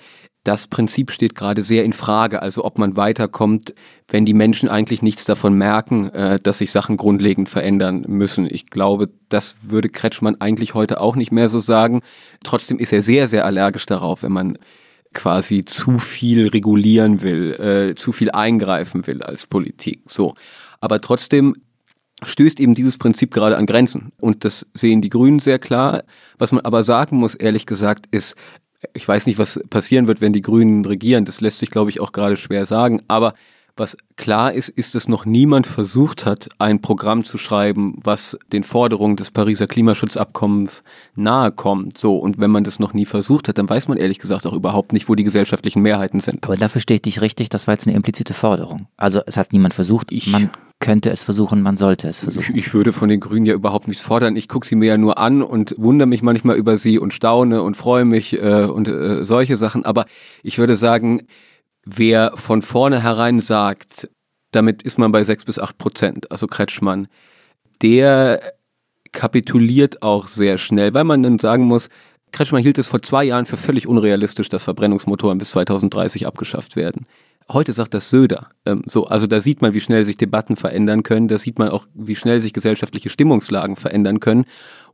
das 0.46 0.68
Prinzip 0.68 1.10
steht 1.10 1.34
gerade 1.34 1.64
sehr 1.64 1.84
in 1.84 1.92
Frage, 1.92 2.40
also 2.40 2.64
ob 2.64 2.78
man 2.78 2.96
weiterkommt, 2.96 3.74
wenn 4.06 4.24
die 4.24 4.34
Menschen 4.34 4.68
eigentlich 4.68 5.02
nichts 5.02 5.24
davon 5.24 5.58
merken, 5.58 6.10
äh, 6.10 6.38
dass 6.40 6.58
sich 6.58 6.70
Sachen 6.70 6.96
grundlegend 6.96 7.48
verändern 7.48 8.04
müssen. 8.06 8.46
Ich 8.48 8.70
glaube, 8.70 9.10
das 9.28 9.56
würde 9.62 9.88
Kretschmann 9.88 10.40
eigentlich 10.40 10.74
heute 10.74 11.00
auch 11.00 11.16
nicht 11.16 11.32
mehr 11.32 11.48
so 11.48 11.58
sagen. 11.58 12.02
Trotzdem 12.44 12.78
ist 12.78 12.92
er 12.92 13.02
sehr, 13.02 13.26
sehr 13.26 13.44
allergisch 13.44 13.86
darauf, 13.86 14.22
wenn 14.22 14.32
man 14.32 14.58
quasi 15.14 15.64
zu 15.64 15.98
viel 15.98 16.46
regulieren 16.48 17.22
will, 17.22 17.52
äh, 17.54 17.94
zu 17.96 18.12
viel 18.12 18.30
eingreifen 18.30 19.06
will 19.08 19.22
als 19.22 19.48
Politik. 19.48 20.02
So. 20.06 20.34
Aber 20.80 21.00
trotzdem 21.00 21.54
stößt 22.22 22.60
eben 22.60 22.74
dieses 22.74 22.98
Prinzip 22.98 23.34
gerade 23.34 23.56
an 23.56 23.66
Grenzen. 23.66 24.12
Und 24.20 24.44
das 24.44 24.66
sehen 24.74 25.02
die 25.02 25.10
Grünen 25.10 25.40
sehr 25.40 25.58
klar. 25.58 26.04
Was 26.38 26.52
man 26.52 26.64
aber 26.64 26.84
sagen 26.84 27.16
muss, 27.16 27.34
ehrlich 27.34 27.66
gesagt, 27.66 28.06
ist, 28.12 28.36
ich 28.94 29.06
weiß 29.06 29.26
nicht, 29.26 29.38
was 29.38 29.60
passieren 29.70 30.06
wird, 30.06 30.20
wenn 30.20 30.32
die 30.32 30.42
Grünen 30.42 30.84
regieren. 30.84 31.24
Das 31.24 31.40
lässt 31.40 31.58
sich, 31.58 31.70
glaube 31.70 31.90
ich, 31.90 32.00
auch 32.00 32.12
gerade 32.12 32.36
schwer 32.36 32.66
sagen. 32.66 33.02
Aber 33.08 33.34
was 33.76 33.96
klar 34.16 34.52
ist, 34.52 34.68
ist, 34.68 34.94
dass 34.94 35.08
noch 35.08 35.26
niemand 35.26 35.66
versucht 35.66 36.24
hat, 36.24 36.48
ein 36.58 36.80
Programm 36.80 37.24
zu 37.24 37.38
schreiben, 37.38 37.98
was 38.02 38.38
den 38.52 38.64
Forderungen 38.64 39.16
des 39.16 39.30
Pariser 39.30 39.66
Klimaschutzabkommens 39.66 40.82
nahe 41.14 41.52
kommt. 41.52 41.98
So. 41.98 42.16
Und 42.16 42.38
wenn 42.38 42.50
man 42.50 42.64
das 42.64 42.78
noch 42.78 42.94
nie 42.94 43.06
versucht 43.06 43.48
hat, 43.48 43.58
dann 43.58 43.68
weiß 43.68 43.88
man 43.88 43.98
ehrlich 43.98 44.18
gesagt 44.18 44.46
auch 44.46 44.52
überhaupt 44.52 44.92
nicht, 44.92 45.08
wo 45.08 45.14
die 45.14 45.24
gesellschaftlichen 45.24 45.82
Mehrheiten 45.82 46.20
sind. 46.20 46.44
Aber 46.44 46.56
dafür 46.56 46.80
steht 46.80 47.04
dich 47.04 47.20
richtig, 47.20 47.48
das 47.48 47.66
war 47.66 47.74
jetzt 47.74 47.86
eine 47.86 47.96
implizite 47.96 48.34
Forderung. 48.34 48.86
Also 48.96 49.20
es 49.26 49.36
hat 49.36 49.52
niemand 49.52 49.74
versucht, 49.74 50.10
ich, 50.10 50.28
man 50.28 50.50
könnte 50.78 51.10
es 51.10 51.22
versuchen, 51.22 51.62
man 51.62 51.76
sollte 51.76 52.08
es 52.08 52.18
versuchen. 52.18 52.56
Ich, 52.56 52.66
ich 52.66 52.74
würde 52.74 52.92
von 52.92 53.08
den 53.08 53.20
Grünen 53.20 53.46
ja 53.46 53.54
überhaupt 53.54 53.88
nichts 53.88 54.02
fordern. 54.02 54.36
Ich 54.36 54.48
gucke 54.48 54.66
sie 54.66 54.76
mir 54.76 54.86
ja 54.86 54.98
nur 54.98 55.18
an 55.18 55.42
und 55.42 55.74
wundere 55.78 56.06
mich 56.06 56.22
manchmal 56.22 56.56
über 56.56 56.78
sie 56.78 56.98
und 56.98 57.12
staune 57.12 57.62
und 57.62 57.76
freue 57.76 58.04
mich 58.04 58.40
äh, 58.40 58.64
und 58.64 58.88
äh, 58.88 59.24
solche 59.24 59.56
Sachen. 59.56 59.84
Aber 59.84 60.06
ich 60.42 60.58
würde 60.58 60.76
sagen, 60.76 61.26
wer 61.86 62.32
von 62.34 62.60
vornherein 62.60 63.40
sagt, 63.40 64.10
damit 64.50 64.82
ist 64.82 64.98
man 64.98 65.12
bei 65.12 65.24
sechs 65.24 65.44
bis 65.44 65.58
acht 65.58 65.78
Prozent, 65.78 66.30
also 66.30 66.46
Kretschmann, 66.46 67.08
der 67.80 68.52
kapituliert 69.12 70.02
auch 70.02 70.26
sehr 70.26 70.58
schnell, 70.58 70.92
weil 70.92 71.04
man 71.04 71.22
dann 71.22 71.38
sagen 71.38 71.64
muss, 71.64 71.88
Kretschmann 72.32 72.62
hielt 72.62 72.76
es 72.76 72.88
vor 72.88 73.00
zwei 73.00 73.24
Jahren 73.24 73.46
für 73.46 73.56
völlig 73.56 73.86
unrealistisch, 73.86 74.48
dass 74.48 74.64
Verbrennungsmotoren 74.64 75.38
bis 75.38 75.50
2030 75.50 76.26
abgeschafft 76.26 76.76
werden. 76.76 77.06
Heute 77.50 77.72
sagt 77.72 77.94
das 77.94 78.10
Söder. 78.10 78.48
Ähm, 78.66 78.82
so, 78.86 79.06
also 79.06 79.28
da 79.28 79.40
sieht 79.40 79.62
man, 79.62 79.72
wie 79.72 79.80
schnell 79.80 80.04
sich 80.04 80.16
Debatten 80.16 80.56
verändern 80.56 81.04
können. 81.04 81.28
Da 81.28 81.38
sieht 81.38 81.60
man 81.60 81.68
auch, 81.68 81.86
wie 81.94 82.16
schnell 82.16 82.40
sich 82.40 82.52
gesellschaftliche 82.52 83.08
Stimmungslagen 83.08 83.76
verändern 83.76 84.18
können. 84.18 84.46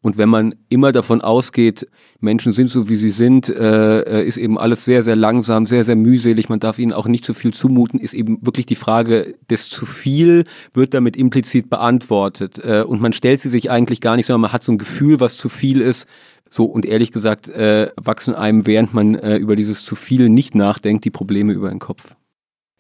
Und 0.03 0.19
wenn 0.19 0.29
man 0.29 0.57
immer 0.69 0.91
davon 0.91 1.21
ausgeht, 1.21 1.87
Menschen 2.21 2.53
sind 2.53 2.69
so, 2.69 2.89
wie 2.89 2.97
sie 2.97 3.11
sind, 3.11 3.49
äh, 3.49 4.25
ist 4.25 4.37
eben 4.37 4.59
alles 4.59 4.85
sehr, 4.85 5.05
sehr 5.05 5.15
langsam, 5.15 5.65
sehr, 5.65 5.85
sehr 5.85 5.95
mühselig. 5.95 6.49
Man 6.49 6.59
darf 6.59 6.81
ihnen 6.81 6.93
auch 6.93 7.07
nicht 7.07 7.25
zu 7.25 7.35
viel 7.35 7.55
zumuten. 7.55 8.01
Ist 8.01 8.13
eben 8.13 8.45
wirklich 8.45 8.67
die 8.67 8.75
Frage 8.75 9.37
des 9.49 9.69
zu 9.69 9.87
viel 9.87 10.45
wird 10.75 10.93
damit 10.93 11.17
implizit 11.17 11.71
beantwortet. 11.71 12.59
Äh, 12.59 12.83
und 12.83 13.01
man 13.01 13.13
stellt 13.13 13.41
sie 13.41 13.49
sich 13.49 13.71
eigentlich 13.71 14.01
gar 14.01 14.17
nicht, 14.17 14.27
sondern 14.27 14.43
man 14.43 14.53
hat 14.53 14.65
so 14.65 14.73
ein 14.73 14.79
Gefühl, 14.79 15.21
was 15.21 15.37
zu 15.37 15.49
viel 15.49 15.81
ist. 15.81 16.09
So, 16.51 16.65
und 16.65 16.85
ehrlich 16.85 17.13
gesagt, 17.13 17.49
äh, 17.49 17.91
wachsen 17.97 18.35
einem, 18.35 18.67
während 18.67 18.93
man 18.93 19.15
äh, 19.15 19.37
über 19.37 19.57
dieses 19.57 19.85
zu 19.85 19.95
viel 19.95 20.29
nicht 20.29 20.55
nachdenkt, 20.55 21.05
die 21.05 21.11
Probleme 21.11 21.53
über 21.53 21.71
den 21.71 21.79
Kopf. 21.79 22.15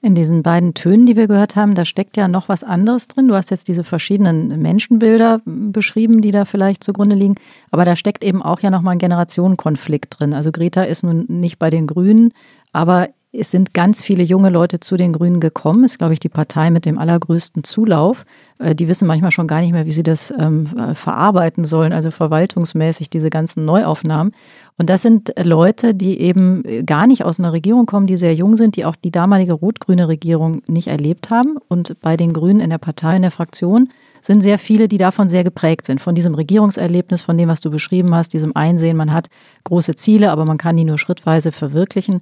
In 0.05 0.16
diesen 0.16 0.42
beiden 0.42 0.74
Tönen, 0.74 1.07
die 1.07 1.14
wir 1.14 1.28
gehört 1.28 1.55
haben, 1.55 1.76
da 1.76 1.84
steckt 1.84 2.16
ja 2.16 2.26
noch 2.26 2.48
was 2.48 2.64
anderes 2.64 3.07
drin. 3.07 3.28
Du 3.28 3.36
hast 3.36 3.53
jetzt 3.53 3.68
diese 3.68 3.84
verschiedenen 3.84 4.61
Menschenbilder 4.61 5.40
beschrieben, 5.44 6.20
die 6.20 6.32
da 6.32 6.44
vielleicht 6.44 6.82
zugrunde 6.82 7.14
liegen. 7.14 7.36
Aber 7.70 7.84
da 7.84 7.94
steckt 7.94 8.24
eben 8.24 8.42
auch 8.42 8.59
ja 8.59 8.70
nochmal 8.70 8.96
ein 8.96 8.98
Generationenkonflikt 8.98 10.18
drin. 10.18 10.34
Also 10.34 10.50
Greta 10.50 10.82
ist 10.82 11.05
nun 11.05 11.26
nicht 11.28 11.61
bei 11.61 11.70
den 11.70 11.86
Grünen, 11.86 12.32
aber 12.72 13.11
es 13.32 13.50
sind 13.50 13.72
ganz 13.72 14.02
viele 14.02 14.22
junge 14.22 14.50
Leute 14.50 14.78
zu 14.80 14.96
den 14.96 15.14
Grünen 15.14 15.40
gekommen. 15.40 15.84
Ist, 15.84 15.98
glaube 15.98 16.12
ich, 16.12 16.20
die 16.20 16.28
Partei 16.28 16.70
mit 16.70 16.84
dem 16.84 16.98
allergrößten 16.98 17.64
Zulauf. 17.64 18.26
Äh, 18.58 18.74
die 18.74 18.88
wissen 18.88 19.08
manchmal 19.08 19.30
schon 19.30 19.46
gar 19.46 19.62
nicht 19.62 19.72
mehr, 19.72 19.86
wie 19.86 19.92
sie 19.92 20.02
das 20.02 20.32
ähm, 20.38 20.68
äh, 20.76 20.94
verarbeiten 20.94 21.64
sollen, 21.64 21.94
also 21.94 22.10
verwaltungsmäßig 22.10 23.08
diese 23.08 23.30
ganzen 23.30 23.64
Neuaufnahmen. 23.64 24.34
Und 24.76 24.90
das 24.90 25.02
sind 25.02 25.32
Leute, 25.42 25.94
die 25.94 26.20
eben 26.20 26.84
gar 26.84 27.06
nicht 27.06 27.24
aus 27.24 27.38
einer 27.38 27.52
Regierung 27.52 27.86
kommen, 27.86 28.06
die 28.06 28.16
sehr 28.16 28.34
jung 28.34 28.56
sind, 28.56 28.76
die 28.76 28.84
auch 28.84 28.96
die 28.96 29.10
damalige 29.10 29.52
rot-grüne 29.52 30.08
Regierung 30.08 30.62
nicht 30.66 30.88
erlebt 30.88 31.30
haben. 31.30 31.56
Und 31.68 32.00
bei 32.00 32.16
den 32.16 32.32
Grünen 32.32 32.60
in 32.60 32.70
der 32.70 32.78
Partei, 32.78 33.16
in 33.16 33.22
der 33.22 33.30
Fraktion 33.30 33.90
sind 34.22 34.40
sehr 34.40 34.58
viele, 34.58 34.88
die 34.88 34.98
davon 34.98 35.28
sehr 35.28 35.44
geprägt 35.44 35.86
sind. 35.86 36.00
Von 36.00 36.14
diesem 36.14 36.34
Regierungserlebnis, 36.34 37.22
von 37.22 37.36
dem, 37.36 37.48
was 37.48 37.60
du 37.60 37.70
beschrieben 37.70 38.14
hast, 38.14 38.32
diesem 38.32 38.54
Einsehen, 38.56 38.96
man 38.96 39.12
hat 39.12 39.28
große 39.64 39.94
Ziele, 39.96 40.30
aber 40.30 40.44
man 40.44 40.58
kann 40.58 40.76
die 40.76 40.84
nur 40.84 40.98
schrittweise 40.98 41.52
verwirklichen. 41.52 42.20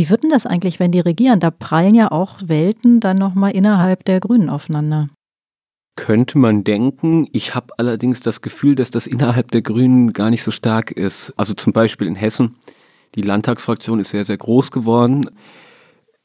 Wie 0.00 0.08
wird 0.08 0.22
denn 0.22 0.30
das 0.30 0.46
eigentlich, 0.46 0.80
wenn 0.80 0.92
die 0.92 1.00
regieren? 1.00 1.40
Da 1.40 1.50
prallen 1.50 1.94
ja 1.94 2.10
auch 2.10 2.36
Welten 2.46 3.00
dann 3.00 3.18
nochmal 3.18 3.50
innerhalb 3.50 4.02
der 4.06 4.18
Grünen 4.18 4.48
aufeinander. 4.48 5.10
Könnte 5.94 6.38
man 6.38 6.64
denken. 6.64 7.28
Ich 7.32 7.54
habe 7.54 7.74
allerdings 7.76 8.20
das 8.20 8.40
Gefühl, 8.40 8.76
dass 8.76 8.90
das 8.90 9.06
innerhalb 9.06 9.50
der 9.50 9.60
Grünen 9.60 10.14
gar 10.14 10.30
nicht 10.30 10.42
so 10.42 10.52
stark 10.52 10.90
ist. 10.90 11.34
Also 11.36 11.52
zum 11.52 11.74
Beispiel 11.74 12.06
in 12.06 12.14
Hessen. 12.14 12.56
Die 13.14 13.20
Landtagsfraktion 13.20 14.00
ist 14.00 14.08
sehr, 14.08 14.24
sehr 14.24 14.38
groß 14.38 14.70
geworden, 14.70 15.28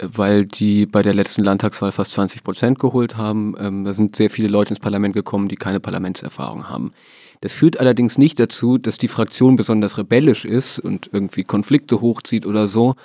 weil 0.02 0.46
die 0.46 0.86
bei 0.86 1.02
der 1.02 1.14
letzten 1.14 1.44
Landtagswahl 1.44 1.92
fast 1.92 2.12
20 2.12 2.46
Prozent 2.46 2.80
geholt 2.80 3.18
haben. 3.18 3.56
Ähm, 3.60 3.84
da 3.84 3.92
sind 3.92 4.16
sehr 4.16 4.30
viele 4.30 4.48
Leute 4.48 4.70
ins 4.70 4.80
Parlament 4.80 5.16
gekommen, 5.16 5.50
die 5.50 5.58
keine 5.58 5.82
Parlamentserfahrung 5.82 6.70
haben. 6.70 6.94
Das 7.42 7.52
führt 7.52 7.78
allerdings 7.82 8.18
nicht 8.18 8.40
dazu, 8.40 8.78
dass 8.78 8.98
die 8.98 9.10
Fraktion 9.10 9.58
besonders 9.58 9.98
rebellisch 9.98 10.46
ist 10.46 10.80
und 10.80 11.10
irgendwie 11.12 11.44
Konflikte 11.44 12.00
hochzieht 12.00 12.46
oder 12.46 12.70
so, 12.70 12.96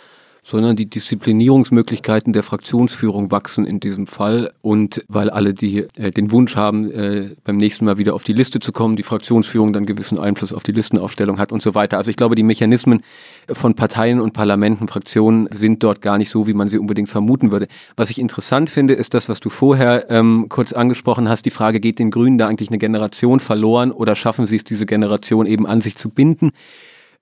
sondern 0.42 0.76
die 0.76 0.86
Disziplinierungsmöglichkeiten 0.86 2.32
der 2.32 2.42
Fraktionsführung 2.42 3.30
wachsen 3.30 3.66
in 3.66 3.80
diesem 3.80 4.06
Fall. 4.06 4.52
Und 4.62 5.02
weil 5.08 5.30
alle, 5.30 5.54
die 5.54 5.86
äh, 5.96 6.10
den 6.10 6.30
Wunsch 6.30 6.56
haben, 6.56 6.90
äh, 6.90 7.36
beim 7.44 7.56
nächsten 7.56 7.84
Mal 7.84 7.98
wieder 7.98 8.14
auf 8.14 8.24
die 8.24 8.32
Liste 8.32 8.60
zu 8.60 8.72
kommen, 8.72 8.96
die 8.96 9.02
Fraktionsführung 9.02 9.72
dann 9.72 9.86
gewissen 9.86 10.18
Einfluss 10.18 10.52
auf 10.52 10.62
die 10.62 10.72
Listenaufstellung 10.72 11.38
hat 11.38 11.52
und 11.52 11.62
so 11.62 11.74
weiter. 11.74 11.98
Also 11.98 12.10
ich 12.10 12.16
glaube, 12.16 12.34
die 12.34 12.42
Mechanismen 12.42 13.02
von 13.50 13.74
Parteien 13.74 14.20
und 14.20 14.32
Parlamenten, 14.32 14.88
Fraktionen 14.88 15.48
sind 15.52 15.82
dort 15.82 16.00
gar 16.00 16.18
nicht 16.18 16.30
so, 16.30 16.46
wie 16.46 16.54
man 16.54 16.68
sie 16.68 16.78
unbedingt 16.78 17.08
vermuten 17.08 17.52
würde. 17.52 17.68
Was 17.96 18.10
ich 18.10 18.18
interessant 18.18 18.70
finde, 18.70 18.94
ist 18.94 19.14
das, 19.14 19.28
was 19.28 19.40
du 19.40 19.50
vorher 19.50 20.10
ähm, 20.10 20.46
kurz 20.48 20.72
angesprochen 20.72 21.28
hast, 21.28 21.44
die 21.46 21.50
Frage, 21.50 21.80
geht 21.80 21.98
den 21.98 22.10
Grünen 22.10 22.38
da 22.38 22.48
eigentlich 22.48 22.70
eine 22.70 22.78
Generation 22.78 23.40
verloren 23.40 23.92
oder 23.92 24.14
schaffen 24.14 24.46
sie 24.46 24.56
es, 24.56 24.64
diese 24.64 24.86
Generation 24.86 25.46
eben 25.46 25.66
an 25.66 25.80
sich 25.80 25.96
zu 25.96 26.08
binden? 26.10 26.52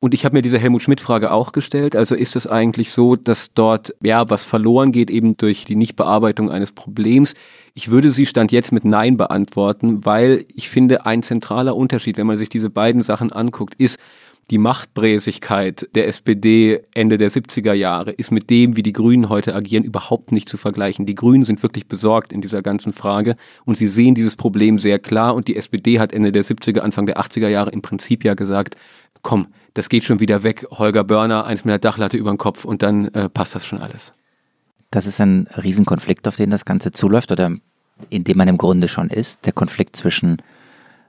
Und 0.00 0.14
ich 0.14 0.24
habe 0.24 0.36
mir 0.36 0.42
diese 0.42 0.58
Helmut 0.58 0.82
Schmidt-Frage 0.82 1.32
auch 1.32 1.50
gestellt. 1.50 1.96
Also 1.96 2.14
ist 2.14 2.36
es 2.36 2.46
eigentlich 2.46 2.92
so, 2.92 3.16
dass 3.16 3.52
dort 3.52 3.94
ja 4.00 4.30
was 4.30 4.44
verloren 4.44 4.92
geht 4.92 5.10
eben 5.10 5.36
durch 5.36 5.64
die 5.64 5.74
Nichtbearbeitung 5.74 6.52
eines 6.52 6.70
Problems? 6.70 7.34
Ich 7.74 7.90
würde 7.90 8.10
sie 8.10 8.26
stand 8.26 8.52
jetzt 8.52 8.70
mit 8.70 8.84
Nein 8.84 9.16
beantworten, 9.16 10.04
weil 10.04 10.44
ich 10.54 10.68
finde, 10.68 11.04
ein 11.04 11.24
zentraler 11.24 11.74
Unterschied, 11.74 12.16
wenn 12.16 12.28
man 12.28 12.38
sich 12.38 12.48
diese 12.48 12.70
beiden 12.70 13.02
Sachen 13.02 13.32
anguckt, 13.32 13.74
ist, 13.74 13.98
die 14.50 14.58
Machtbräsigkeit 14.58 15.88
der 15.94 16.08
SPD 16.08 16.80
Ende 16.94 17.18
der 17.18 17.30
70er 17.30 17.74
Jahre 17.74 18.12
ist 18.12 18.30
mit 18.30 18.48
dem, 18.48 18.76
wie 18.76 18.82
die 18.82 18.94
Grünen 18.94 19.28
heute 19.28 19.54
agieren, 19.54 19.84
überhaupt 19.84 20.32
nicht 20.32 20.48
zu 20.48 20.56
vergleichen. 20.56 21.04
Die 21.04 21.16
Grünen 21.16 21.44
sind 21.44 21.62
wirklich 21.62 21.86
besorgt 21.86 22.32
in 22.32 22.40
dieser 22.40 22.62
ganzen 22.62 22.94
Frage 22.94 23.36
und 23.66 23.76
sie 23.76 23.88
sehen 23.88 24.14
dieses 24.14 24.36
Problem 24.36 24.78
sehr 24.78 25.00
klar 25.00 25.34
und 25.34 25.48
die 25.48 25.56
SPD 25.56 25.98
hat 25.98 26.14
Ende 26.14 26.32
der 26.32 26.44
70er, 26.44 26.78
Anfang 26.78 27.04
der 27.04 27.18
80er 27.18 27.48
Jahre 27.48 27.72
im 27.72 27.82
Prinzip 27.82 28.24
ja 28.24 28.32
gesagt, 28.32 28.76
komm, 29.20 29.48
das 29.78 29.88
geht 29.88 30.02
schon 30.02 30.18
wieder 30.18 30.42
weg, 30.42 30.66
Holger 30.72 31.04
Börner, 31.04 31.44
eins 31.44 31.64
mit 31.64 31.70
der 31.70 31.78
Dachlatte 31.78 32.16
über 32.16 32.32
den 32.32 32.36
Kopf 32.36 32.64
und 32.64 32.82
dann 32.82 33.06
äh, 33.14 33.28
passt 33.28 33.54
das 33.54 33.64
schon 33.64 33.80
alles. 33.80 34.12
Das 34.90 35.06
ist 35.06 35.20
ein 35.20 35.46
Riesenkonflikt, 35.56 36.26
auf 36.26 36.34
den 36.34 36.50
das 36.50 36.64
Ganze 36.64 36.90
zuläuft 36.90 37.30
oder 37.30 37.52
in 38.10 38.24
dem 38.24 38.36
man 38.38 38.48
im 38.48 38.58
Grunde 38.58 38.88
schon 38.88 39.08
ist. 39.08 39.46
Der 39.46 39.52
Konflikt 39.52 39.94
zwischen 39.94 40.42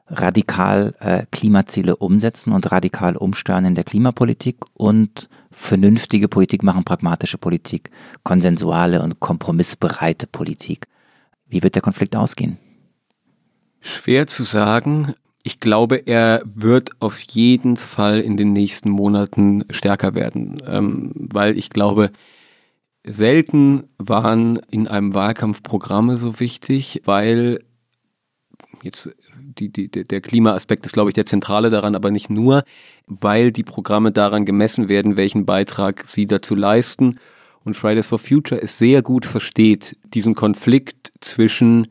radikal 0.06 0.94
äh, 1.00 1.26
Klimaziele 1.32 1.96
umsetzen 1.96 2.54
und 2.54 2.72
radikal 2.72 3.18
umsteuern 3.18 3.66
in 3.66 3.74
der 3.74 3.86
Klimapolitik 3.86 4.58
und 4.76 5.30
vernünftige 5.52 6.28
Politik 6.28 6.62
machen, 6.62 6.84
pragmatische 6.84 7.40
Politik, 7.40 7.90
konsensuale 8.22 9.02
und 9.02 9.20
kompromissbereite 9.20 10.28
Politik. 10.28 10.86
Wie 11.48 11.64
wird 11.64 11.74
der 11.74 11.82
Konflikt 11.82 12.16
ausgehen? 12.16 12.60
Schwer 13.82 14.28
zu 14.28 14.44
sagen. 14.44 15.16
Ich 15.44 15.60
glaube, 15.60 15.96
er 16.06 16.42
wird 16.46 16.92
auf 17.00 17.20
jeden 17.20 17.78
Fall 17.78 18.20
in 18.20 18.36
den 18.36 18.54
nächsten 18.54 18.90
Monaten 18.90 19.64
stärker 19.70 20.14
werden, 20.14 20.62
ähm, 20.68 21.12
weil 21.16 21.58
ich 21.58 21.70
glaube, 21.70 22.12
selten 23.06 23.86
waren 23.98 24.60
in 24.70 24.88
einem 24.88 25.14
Wahlkampf 25.14 25.64
Programme 25.64 26.18
so 26.18 26.40
wichtig, 26.40 27.02
weil 27.06 27.64
jetzt 28.84 29.10
die, 29.60 29.70
die, 29.70 29.90
der 29.90 30.22
Klimaaspekt 30.22 30.86
ist, 30.86 30.94
glaube 30.94 31.10
ich, 31.10 31.14
der 31.14 31.26
zentrale 31.26 31.70
daran, 31.70 31.96
aber 31.96 32.12
nicht 32.12 32.30
nur, 32.30 32.64
weil 33.08 33.52
die 33.52 33.64
Programme 33.64 34.12
daran 34.12 34.46
gemessen 34.46 34.90
werden, 34.90 35.18
welchen 35.18 35.46
Beitrag 35.46 36.04
sie 36.06 36.28
dazu 36.28 36.56
leisten. 36.56 37.20
Und 37.66 37.76
Fridays 37.76 38.08
for 38.08 38.20
Future 38.20 38.62
es 38.62 38.78
sehr 38.78 39.02
gut 39.02 39.26
versteht, 39.26 39.98
diesen 40.14 40.34
Konflikt 40.34 41.12
zwischen 41.20 41.88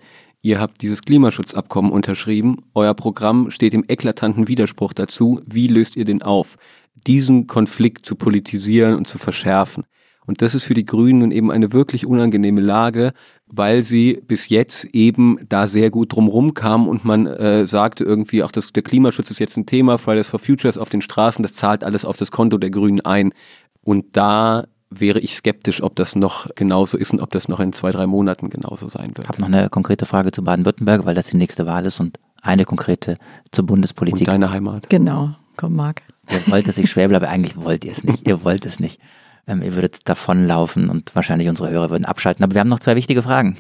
Ihr 0.49 0.61
habt 0.61 0.81
dieses 0.81 1.03
Klimaschutzabkommen 1.03 1.93
unterschrieben. 1.93 2.63
Euer 2.73 2.95
Programm 2.95 3.51
steht 3.51 3.75
im 3.75 3.85
eklatanten 3.87 4.49
Widerspruch 4.49 4.95
dazu. 4.95 5.43
Wie 5.45 5.67
löst 5.67 5.95
ihr 5.95 6.07
den 6.07 6.23
auf? 6.23 6.57
Diesen 7.07 7.47
Konflikt 7.47 8.07
zu 8.07 8.17
politisieren 8.17 8.95
und 8.95 9.07
zu 9.07 9.19
verschärfen. 9.19 9.85
Und 10.25 10.41
das 10.41 10.55
ist 10.55 10.65
für 10.65 10.73
die 10.73 10.87
Grünen 10.87 11.19
nun 11.19 11.33
eben 11.33 11.51
eine 11.51 11.75
wirklich 11.75 12.07
unangenehme 12.07 12.63
Lage, 12.63 13.13
weil 13.47 13.83
sie 13.83 14.23
bis 14.27 14.49
jetzt 14.49 14.87
eben 14.95 15.37
da 15.47 15.69
sehr 15.69 15.91
gut 15.91 16.15
drumrum 16.15 16.55
kam 16.55 16.89
und 16.89 17.05
man 17.05 17.27
äh, 17.27 17.67
sagte 17.67 18.05
irgendwie, 18.05 18.43
auch 18.43 18.51
das, 18.51 18.73
der 18.73 18.83
Klimaschutz 18.83 19.31
ist 19.31 19.41
jetzt 19.41 19.59
ein 19.59 19.67
Thema, 19.67 19.99
Fridays 19.99 20.29
for 20.29 20.41
Futures 20.41 20.79
auf 20.79 20.89
den 20.89 21.03
Straßen, 21.03 21.43
das 21.43 21.53
zahlt 21.53 21.85
alles 21.85 22.07
auf 22.07 22.17
das 22.17 22.31
Konto 22.31 22.57
der 22.57 22.71
Grünen 22.71 23.03
ein. 23.03 23.35
Und 23.83 24.17
da 24.17 24.65
wäre 24.91 25.21
ich 25.21 25.35
skeptisch, 25.35 25.83
ob 25.83 25.97
das 25.97 26.17
noch 26.17 26.49
genauso 26.55 26.97
ist 26.97 27.13
und 27.13 27.21
ob 27.21 27.31
das 27.31 27.49
noch 27.49 27.61
in 27.61 27.73
zwei, 27.73 27.91
drei 27.91 28.07
Monaten 28.07 28.51
genauso 28.51 28.89
sein 28.89 29.09
wird. 29.09 29.25
Ich 29.25 29.29
habe 29.29 29.41
noch 29.41 29.49
eine 29.49 29.69
konkrete 29.69 30.07
Frage 30.07 30.33
zu 30.33 30.43
Baden-Württemberg, 30.43 31.05
weil 31.05 31.15
das 31.15 31.27
die 31.27 31.37
nächste 31.37 31.67
Wahl 31.67 31.85
ist 31.87 32.01
und 32.01 32.19
eine 32.43 32.65
konkrete 32.65 33.19
zur 33.53 33.67
Bundespolitik. 33.67 34.29
Und 34.29 34.33
deine 34.33 34.51
Heimat. 34.51 34.89
Genau, 34.89 35.31
komm 35.57 35.77
Marc. 35.77 36.03
Ihr 36.31 36.47
wollt, 36.47 36.69
dass 36.69 36.79
ich 36.79 36.91
Schwäbel, 36.91 37.17
aber 37.17 37.29
eigentlich 37.29 37.57
wollt 37.57 37.85
ihr 37.85 37.93
es 37.93 38.05
nicht. 38.05 38.27
Ihr 38.27 38.45
wollt 38.45 38.65
es 38.67 38.81
nicht. 38.81 39.01
Ähm, 39.47 39.63
ihr 39.63 39.75
würdet 39.75 40.09
davonlaufen 40.09 40.89
und 40.89 41.15
wahrscheinlich 41.15 41.49
unsere 41.49 41.71
Hörer 41.71 41.91
würden 41.91 42.05
abschalten. 42.05 42.45
Aber 42.45 42.55
wir 42.55 42.61
haben 42.61 42.69
noch 42.69 42.81
zwei 42.81 42.97
wichtige 42.97 43.23
Fragen, 43.23 43.57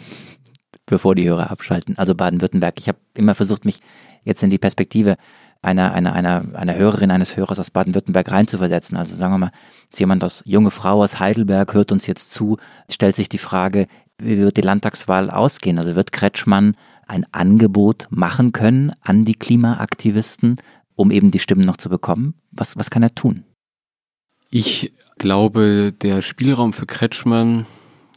bevor 0.86 1.14
die 1.14 1.28
Hörer 1.28 1.50
abschalten. 1.50 1.96
Also 1.98 2.14
Baden-Württemberg. 2.14 2.74
Ich 2.78 2.88
habe 2.88 2.98
immer 3.14 3.34
versucht, 3.34 3.64
mich 3.64 3.80
jetzt 4.24 4.42
in 4.42 4.50
die 4.50 4.58
Perspektive 4.58 5.16
einer, 5.62 5.92
einer, 5.92 6.12
einer, 6.12 6.44
einer 6.54 6.76
Hörerin, 6.76 7.10
eines 7.10 7.36
Hörers 7.36 7.58
aus 7.58 7.70
Baden-Württemberg 7.70 8.30
reinzuversetzen. 8.30 8.96
Also 8.96 9.16
sagen 9.16 9.34
wir 9.34 9.38
mal, 9.38 9.52
ist 9.90 9.98
jemand 9.98 10.22
aus, 10.22 10.42
junge 10.44 10.70
Frau 10.70 11.02
aus 11.02 11.18
Heidelberg 11.18 11.74
hört 11.74 11.92
uns 11.92 12.06
jetzt 12.06 12.32
zu, 12.32 12.58
stellt 12.88 13.16
sich 13.16 13.28
die 13.28 13.38
Frage, 13.38 13.86
wie 14.18 14.38
wird 14.38 14.56
die 14.56 14.62
Landtagswahl 14.62 15.30
ausgehen? 15.30 15.78
Also 15.78 15.96
wird 15.96 16.12
Kretschmann 16.12 16.76
ein 17.06 17.26
Angebot 17.32 18.06
machen 18.10 18.52
können 18.52 18.92
an 19.00 19.24
die 19.24 19.34
Klimaaktivisten, 19.34 20.56
um 20.94 21.10
eben 21.10 21.30
die 21.30 21.38
Stimmen 21.38 21.64
noch 21.64 21.76
zu 21.76 21.88
bekommen? 21.88 22.34
Was, 22.50 22.76
was 22.76 22.90
kann 22.90 23.02
er 23.02 23.14
tun? 23.14 23.44
Ich 24.50 24.92
glaube, 25.18 25.92
der 25.92 26.22
Spielraum 26.22 26.72
für 26.72 26.86
Kretschmann 26.86 27.66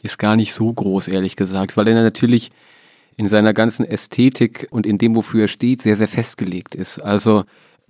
ist 0.03 0.17
gar 0.17 0.35
nicht 0.35 0.53
so 0.53 0.71
groß, 0.71 1.07
ehrlich 1.07 1.35
gesagt, 1.35 1.77
weil 1.77 1.87
er 1.87 2.01
natürlich 2.01 2.51
in 3.17 3.27
seiner 3.27 3.53
ganzen 3.53 3.85
Ästhetik 3.85 4.67
und 4.71 4.85
in 4.85 4.97
dem, 4.97 5.15
wofür 5.15 5.43
er 5.43 5.47
steht, 5.47 5.81
sehr, 5.81 5.97
sehr 5.97 6.07
festgelegt 6.07 6.75
ist. 6.75 6.99
Also 6.99 7.43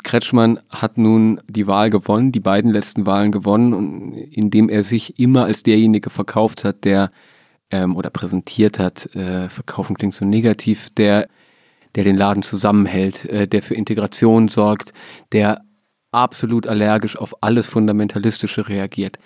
Kretschmann 0.03 0.59
hat 0.69 0.97
nun 0.97 1.41
die 1.47 1.67
Wahl 1.67 1.89
gewonnen, 1.89 2.31
die 2.31 2.39
beiden 2.39 2.71
letzten 2.71 3.05
Wahlen 3.05 3.31
gewonnen, 3.31 4.13
indem 4.13 4.69
er 4.69 4.83
sich 4.83 5.19
immer 5.19 5.45
als 5.45 5.63
derjenige 5.63 6.09
verkauft 6.09 6.63
hat, 6.63 6.83
der 6.85 7.11
ähm, 7.69 7.95
oder 7.95 8.09
präsentiert 8.09 8.79
hat, 8.79 9.13
äh, 9.15 9.49
verkaufen 9.49 9.95
klingt 9.95 10.13
so 10.13 10.25
negativ, 10.25 10.89
der, 10.91 11.27
der 11.95 12.03
den 12.03 12.15
Laden 12.15 12.43
zusammenhält, 12.43 13.25
äh, 13.25 13.47
der 13.47 13.63
für 13.63 13.75
Integration 13.75 14.47
sorgt, 14.47 14.93
der 15.31 15.61
absolut 16.11 16.67
allergisch 16.67 17.17
auf 17.17 17.41
alles 17.41 17.67
Fundamentalistische 17.67 18.67
reagiert. 18.67 19.17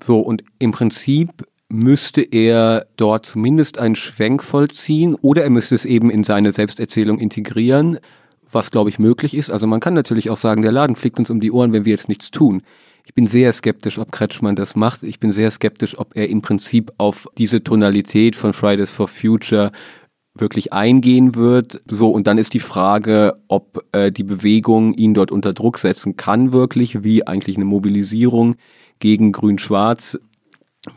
So, 0.00 0.20
und 0.20 0.44
im 0.58 0.70
Prinzip 0.70 1.46
müsste 1.72 2.20
er 2.20 2.86
dort 2.96 3.24
zumindest 3.24 3.78
einen 3.78 3.94
Schwenk 3.94 4.44
vollziehen 4.44 5.14
oder 5.14 5.42
er 5.42 5.50
müsste 5.50 5.74
es 5.74 5.86
eben 5.86 6.10
in 6.10 6.22
seine 6.22 6.52
Selbsterzählung 6.52 7.18
integrieren, 7.18 7.98
was 8.50 8.70
glaube 8.70 8.90
ich 8.90 8.98
möglich 8.98 9.34
ist. 9.34 9.50
Also 9.50 9.66
man 9.66 9.80
kann 9.80 9.94
natürlich 9.94 10.28
auch 10.28 10.36
sagen, 10.36 10.60
der 10.60 10.70
Laden 10.70 10.96
fliegt 10.96 11.18
uns 11.18 11.30
um 11.30 11.40
die 11.40 11.50
Ohren, 11.50 11.72
wenn 11.72 11.86
wir 11.86 11.92
jetzt 11.92 12.10
nichts 12.10 12.30
tun. 12.30 12.62
Ich 13.06 13.14
bin 13.14 13.26
sehr 13.26 13.52
skeptisch, 13.54 13.98
ob 13.98 14.12
Kretschmann 14.12 14.54
das 14.54 14.76
macht. 14.76 15.02
Ich 15.02 15.18
bin 15.18 15.32
sehr 15.32 15.50
skeptisch, 15.50 15.98
ob 15.98 16.14
er 16.14 16.28
im 16.28 16.42
Prinzip 16.42 16.92
auf 16.98 17.26
diese 17.38 17.64
Tonalität 17.64 18.36
von 18.36 18.52
Fridays 18.52 18.90
for 18.90 19.08
Future 19.08 19.72
wirklich 20.34 20.74
eingehen 20.74 21.34
wird. 21.34 21.80
So, 21.86 22.10
und 22.10 22.26
dann 22.26 22.36
ist 22.36 22.52
die 22.52 22.60
Frage, 22.60 23.34
ob 23.48 23.82
äh, 23.92 24.12
die 24.12 24.24
Bewegung 24.24 24.92
ihn 24.92 25.14
dort 25.14 25.32
unter 25.32 25.54
Druck 25.54 25.78
setzen 25.78 26.16
kann, 26.16 26.52
wirklich, 26.52 27.02
wie 27.02 27.26
eigentlich 27.26 27.56
eine 27.56 27.64
Mobilisierung 27.64 28.56
gegen 28.98 29.32
Grün-Schwarz 29.32 30.18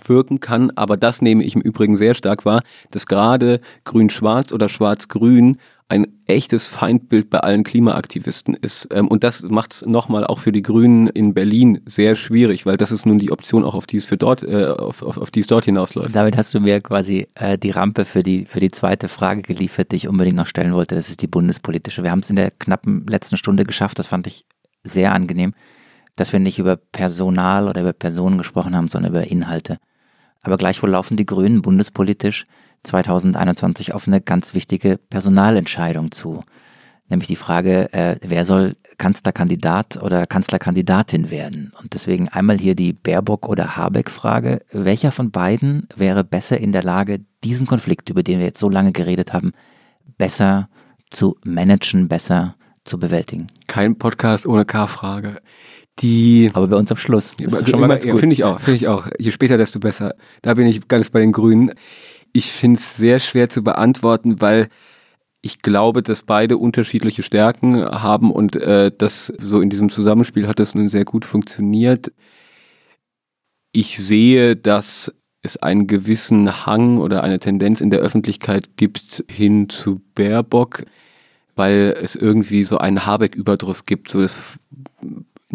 wirken 0.05 0.39
kann. 0.39 0.71
Aber 0.71 0.97
das 0.97 1.21
nehme 1.21 1.43
ich 1.43 1.55
im 1.55 1.61
Übrigen 1.61 1.97
sehr 1.97 2.15
stark 2.15 2.45
wahr, 2.45 2.61
dass 2.91 3.05
gerade 3.05 3.59
Grün-Schwarz 3.83 4.51
oder 4.51 4.69
Schwarz-Grün 4.69 5.57
ein 5.88 6.07
echtes 6.25 6.67
Feindbild 6.67 7.29
bei 7.29 7.39
allen 7.41 7.63
Klimaaktivisten 7.63 8.55
ist. 8.55 8.88
Ähm, 8.91 9.07
und 9.07 9.23
das 9.23 9.43
macht 9.43 9.73
es 9.73 9.86
nochmal 9.86 10.25
auch 10.25 10.39
für 10.39 10.51
die 10.51 10.63
Grünen 10.63 11.07
in 11.07 11.36
Berlin 11.36 11.81
sehr 11.86 12.15
schwierig, 12.15 12.65
weil 12.65 12.77
das 12.77 12.91
ist 12.91 13.05
nun 13.05 13.19
die 13.19 13.31
Option 13.31 13.63
auch, 13.63 13.75
auf 13.75 13.86
die 13.86 13.97
es 13.97 14.05
für 14.05 14.17
dort, 14.17 14.41
äh, 14.41 14.65
auf, 14.65 15.03
auf, 15.03 15.17
auf 15.17 15.29
die 15.29 15.41
es 15.41 15.47
dort 15.47 15.65
hinausläuft. 15.65 16.15
Damit 16.15 16.38
hast 16.38 16.55
du 16.55 16.59
mir 16.59 16.81
quasi 16.81 17.27
äh, 17.36 17.59
die 17.59 17.69
Rampe 17.69 18.05
für 18.05 18.23
die, 18.23 18.45
für 18.45 18.59
die 18.59 18.71
zweite 18.71 19.07
Frage 19.07 19.43
geliefert, 19.43 19.91
die 19.91 19.97
ich 19.97 20.07
unbedingt 20.07 20.38
noch 20.38 20.47
stellen 20.47 20.73
wollte. 20.73 20.95
Das 20.95 21.09
ist 21.09 21.21
die 21.21 21.27
bundespolitische. 21.27 22.01
Wir 22.01 22.09
haben 22.09 22.21
es 22.21 22.31
in 22.31 22.36
der 22.36 22.49
knappen 22.49 23.05
letzten 23.05 23.38
Stunde 23.38 23.63
geschafft. 23.63 23.99
Das 23.99 24.07
fand 24.07 24.25
ich 24.25 24.45
sehr 24.83 25.13
angenehm, 25.13 25.53
dass 26.16 26.32
wir 26.32 26.39
nicht 26.39 26.59
über 26.59 26.76
Personal 26.76 27.68
oder 27.68 27.82
über 27.82 27.93
Personen 27.93 28.38
gesprochen 28.38 28.76
haben, 28.76 28.88
sondern 28.88 29.11
über 29.11 29.28
Inhalte. 29.28 29.78
Aber 30.41 30.57
gleichwohl 30.57 30.91
laufen 30.91 31.18
die 31.18 31.26
Grünen 31.26 31.61
bundespolitisch 31.61 32.45
2021 32.84 33.93
auf 33.93 34.07
eine 34.07 34.22
ganz 34.22 34.53
wichtige 34.53 34.97
Personalentscheidung 34.97 36.11
zu. 36.11 36.41
Nämlich 37.09 37.28
die 37.28 37.36
Frage, 37.36 37.91
äh, 37.93 38.18
wer 38.22 38.45
soll 38.45 38.76
Kanzlerkandidat 38.97 40.01
oder 40.01 40.26
Kanzlerkandidatin 40.26 41.30
werden? 41.30 41.72
Und 41.80 41.93
deswegen 41.93 42.30
einmal 42.30 42.57
hier 42.57 42.76
die 42.76 42.93
Baerbock- 42.93 43.47
oder 43.47 43.76
Habeck-Frage. 43.76 44.61
Welcher 44.72 45.11
von 45.11 45.32
beiden 45.32 45.88
wäre 45.95 46.24
besser 46.24 46.59
in 46.59 46.72
der 46.72 46.84
Lage, 46.84 47.22
diesen 47.43 47.68
Konflikt, 47.68 48.09
über 48.09 48.24
den 48.24 48.39
wir 48.39 48.45
jetzt 48.45 48.59
so 48.59 48.70
lange 48.70 48.91
geredet 48.91 49.34
haben, 49.34 49.51
besser 50.18 50.70
zu 51.11 51.38
managen, 51.43 52.07
besser 52.07 52.55
zu 52.86 52.97
bewältigen? 52.97 53.47
Kein 53.68 53.97
Podcast 53.97 54.47
ohne 54.47 54.66
K-Frage. 54.66 55.41
Die, 55.99 56.51
aber 56.53 56.67
bei 56.67 56.75
uns 56.75 56.91
am 56.91 56.97
Schluss. 56.97 57.35
Ja, 57.39 57.49
finde 57.49 58.33
ich 58.33 58.43
auch, 58.43 58.59
finde 58.59 58.75
ich 58.75 58.87
auch. 58.87 59.07
Je 59.17 59.31
später, 59.31 59.57
desto 59.57 59.79
besser. 59.79 60.15
Da 60.41 60.53
bin 60.53 60.67
ich 60.67 60.87
ganz 60.87 61.09
bei 61.09 61.19
den 61.19 61.31
Grünen. 61.31 61.71
Ich 62.33 62.51
finde 62.51 62.79
es 62.79 62.97
sehr 62.97 63.19
schwer 63.19 63.47
zu 63.47 63.63
beantworten, 63.63 64.41
weil 64.41 64.67
ich 65.41 65.61
glaube, 65.61 66.01
dass 66.01 66.23
beide 66.23 66.57
unterschiedliche 66.57 67.23
Stärken 67.23 67.85
haben 67.85 68.31
und 68.31 68.55
äh, 68.55 68.91
das 68.95 69.31
so 69.39 69.61
in 69.61 69.69
diesem 69.69 69.89
Zusammenspiel 69.89 70.47
hat 70.47 70.59
das 70.59 70.75
nun 70.75 70.89
sehr 70.89 71.05
gut 71.05 71.23
funktioniert. 71.23 72.11
Ich 73.71 73.97
sehe, 74.03 74.55
dass 74.55 75.13
es 75.43 75.57
einen 75.57 75.85
gewissen 75.87 76.65
Hang 76.65 76.97
oder 76.97 77.23
eine 77.23 77.39
Tendenz 77.39 77.79
in 77.79 77.91
der 77.91 77.99
Öffentlichkeit 77.99 78.75
gibt 78.75 79.23
hin 79.29 79.69
zu 79.69 80.01
Baerbock, 80.15 80.85
weil 81.55 81.95
es 82.01 82.15
irgendwie 82.15 82.63
so 82.63 82.79
einen 82.79 83.05
Habeck-Überdruss 83.05 83.85
gibt. 83.85 84.09
So 84.09 84.21
das 84.21 84.41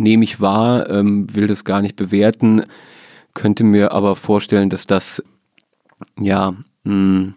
nehme 0.00 0.24
ich 0.24 0.40
wahr, 0.40 0.88
ähm, 0.88 1.32
will 1.34 1.46
das 1.46 1.64
gar 1.64 1.82
nicht 1.82 1.94
bewerten, 1.94 2.62
könnte 3.34 3.62
mir 3.62 3.92
aber 3.92 4.16
vorstellen, 4.16 4.70
dass 4.70 4.86
das 4.86 5.22
ja 6.18 6.52
mh, 6.84 6.92
hm, 6.92 7.34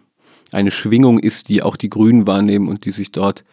eine 0.50 0.70
Schwingung 0.70 1.18
ist, 1.18 1.48
die 1.48 1.62
auch 1.62 1.76
die 1.76 1.90
Grünen 1.90 2.26
wahrnehmen 2.26 2.68
und 2.68 2.86
die 2.86 2.90
sich 2.90 3.12
dort 3.12 3.44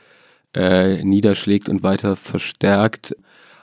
äh, 0.55 1.03
niederschlägt 1.03 1.67
und 1.67 1.83
weiter 1.83 2.15
verstärkt. 2.15 3.15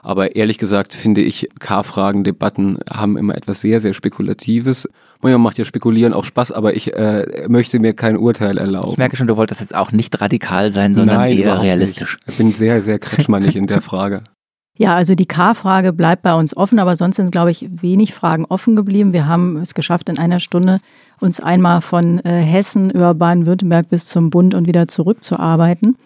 Aber 0.02 0.36
ehrlich 0.36 0.58
gesagt 0.58 0.94
finde 0.94 1.22
ich, 1.22 1.48
K-Fragen-Debatten 1.58 2.78
haben 2.88 3.16
immer 3.16 3.36
etwas 3.36 3.60
sehr, 3.60 3.80
sehr 3.80 3.94
Spekulatives. 3.94 4.88
Manchmal 5.20 5.38
macht 5.38 5.58
ja 5.58 5.64
Spekulieren 5.64 6.12
auch 6.12 6.24
Spaß, 6.24 6.52
aber 6.52 6.76
ich 6.76 6.94
äh, 6.94 7.46
möchte 7.48 7.80
mir 7.80 7.94
kein 7.94 8.16
Urteil 8.16 8.58
erlauben. 8.58 8.90
Ich 8.92 8.98
merke 8.98 9.16
schon, 9.16 9.26
du 9.26 9.36
wolltest 9.36 9.60
jetzt 9.60 9.74
auch 9.74 9.92
nicht 9.92 10.20
radikal 10.20 10.70
sein, 10.72 10.94
sondern 10.94 11.16
Nein, 11.16 11.38
eher 11.38 11.60
realistisch. 11.60 12.16
Nicht. 12.18 12.28
Ich 12.28 12.36
bin 12.36 12.52
sehr, 12.52 12.82
sehr 12.82 12.98
kretschmannig 12.98 13.56
in 13.56 13.66
der 13.66 13.80
Frage. 13.82 14.22
Ja, 14.80 14.94
also 14.94 15.16
die 15.16 15.26
K-Frage 15.26 15.92
bleibt 15.92 16.22
bei 16.22 16.34
uns 16.34 16.56
offen, 16.56 16.78
aber 16.78 16.94
sonst 16.94 17.16
sind, 17.16 17.32
glaube 17.32 17.50
ich, 17.50 17.68
wenig 17.68 18.14
Fragen 18.14 18.44
offen 18.44 18.76
geblieben. 18.76 19.12
Wir 19.12 19.26
haben 19.26 19.56
es 19.56 19.74
geschafft, 19.74 20.08
in 20.08 20.18
einer 20.18 20.38
Stunde 20.38 20.78
uns 21.18 21.40
einmal 21.40 21.80
von 21.80 22.20
äh, 22.20 22.40
Hessen 22.40 22.88
über 22.90 23.12
Baden-Württemberg 23.12 23.88
bis 23.88 24.06
zum 24.06 24.30
Bund 24.30 24.54
und 24.54 24.68
wieder 24.68 24.86
zurückzuarbeiten. 24.86 25.96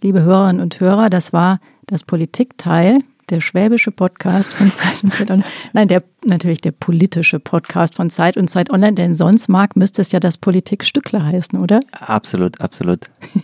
Liebe 0.00 0.22
Hörerinnen 0.22 0.62
und 0.62 0.80
Hörer, 0.80 1.10
das 1.10 1.34
war 1.34 1.60
das 1.86 2.02
Politikteil 2.02 3.00
der 3.30 3.40
schwäbische 3.40 3.90
Podcast 3.90 4.52
von 4.52 4.70
Zeit 4.70 5.02
und 5.02 5.14
Zeit 5.14 5.30
Online. 5.30 5.48
Nein, 5.72 5.88
der 5.88 6.02
natürlich 6.24 6.60
der 6.60 6.72
politische 6.72 7.40
Podcast 7.40 7.94
von 7.94 8.10
Zeit 8.10 8.36
und 8.36 8.48
Zeit 8.48 8.70
Online, 8.70 8.94
denn 8.94 9.14
sonst, 9.14 9.48
Marc, 9.48 9.76
müsste 9.76 10.02
es 10.02 10.12
ja 10.12 10.20
das 10.20 10.36
Politikstückler 10.38 11.24
heißen, 11.24 11.58
oder? 11.58 11.80
Absolut, 11.92 12.60
absolut. 12.60 13.00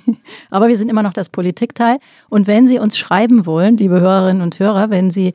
Aber 0.51 0.69
wir 0.69 0.77
sind 0.77 0.89
immer 0.89 1.03
noch 1.03 1.13
das 1.13 1.29
Politikteil. 1.29 1.99
Und 2.29 2.47
wenn 2.47 2.69
Sie 2.69 2.79
uns 2.79 2.97
schreiben 2.99 3.47
wollen, 3.47 3.77
liebe 3.77 4.01
Hörerinnen 4.01 4.43
und 4.43 4.59
Hörer, 4.59 4.91
wenn 4.91 5.11
Sie 5.11 5.35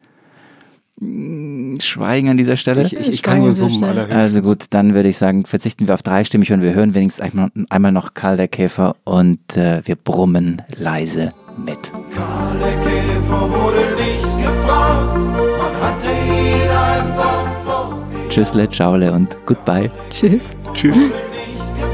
Mm, 1.00 1.78
Schweigen 1.80 2.28
an 2.28 2.36
dieser 2.36 2.56
Stelle. 2.56 2.82
Ich, 2.82 2.94
ich, 2.94 3.10
ich 3.10 3.22
kann 3.22 3.38
nur 3.38 3.52
summen, 3.54 3.82
allerhöchstens. 3.82 4.22
Also 4.22 4.42
gut, 4.42 4.66
dann 4.70 4.92
würde 4.92 5.08
ich 5.08 5.16
sagen, 5.16 5.46
verzichten 5.46 5.86
wir 5.86 5.94
auf 5.94 6.02
dreistimmig 6.02 6.52
und 6.52 6.60
wir 6.60 6.74
hören 6.74 6.94
wenigstens 6.94 7.24
einmal, 7.24 7.50
einmal 7.70 7.90
noch 7.90 8.12
Karl 8.12 8.36
der 8.36 8.48
Käfer 8.48 8.96
und 9.04 9.56
äh, 9.56 9.80
wir 9.86 9.96
brummen 9.96 10.60
leise 10.76 11.32
mit. 11.56 11.90
Der 11.90 12.78
Käfer 12.84 13.50
wurde 13.50 13.80
nicht 13.96 14.36
gefragt, 14.36 15.16
man 15.16 15.74
hatte 15.80 16.10
ihn 16.28 16.68
einfach 16.68 17.46
fort. 17.64 17.94
Tschüssle, 18.28 18.68
ciaole 18.68 19.10
und 19.10 19.34
goodbye. 19.46 19.90
Tschüss. 20.10 20.42
Tschüss. 20.74 20.96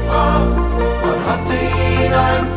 Man 0.07 1.25
hatte 1.25 1.53
ihn 1.53 2.13
einfach 2.13 2.56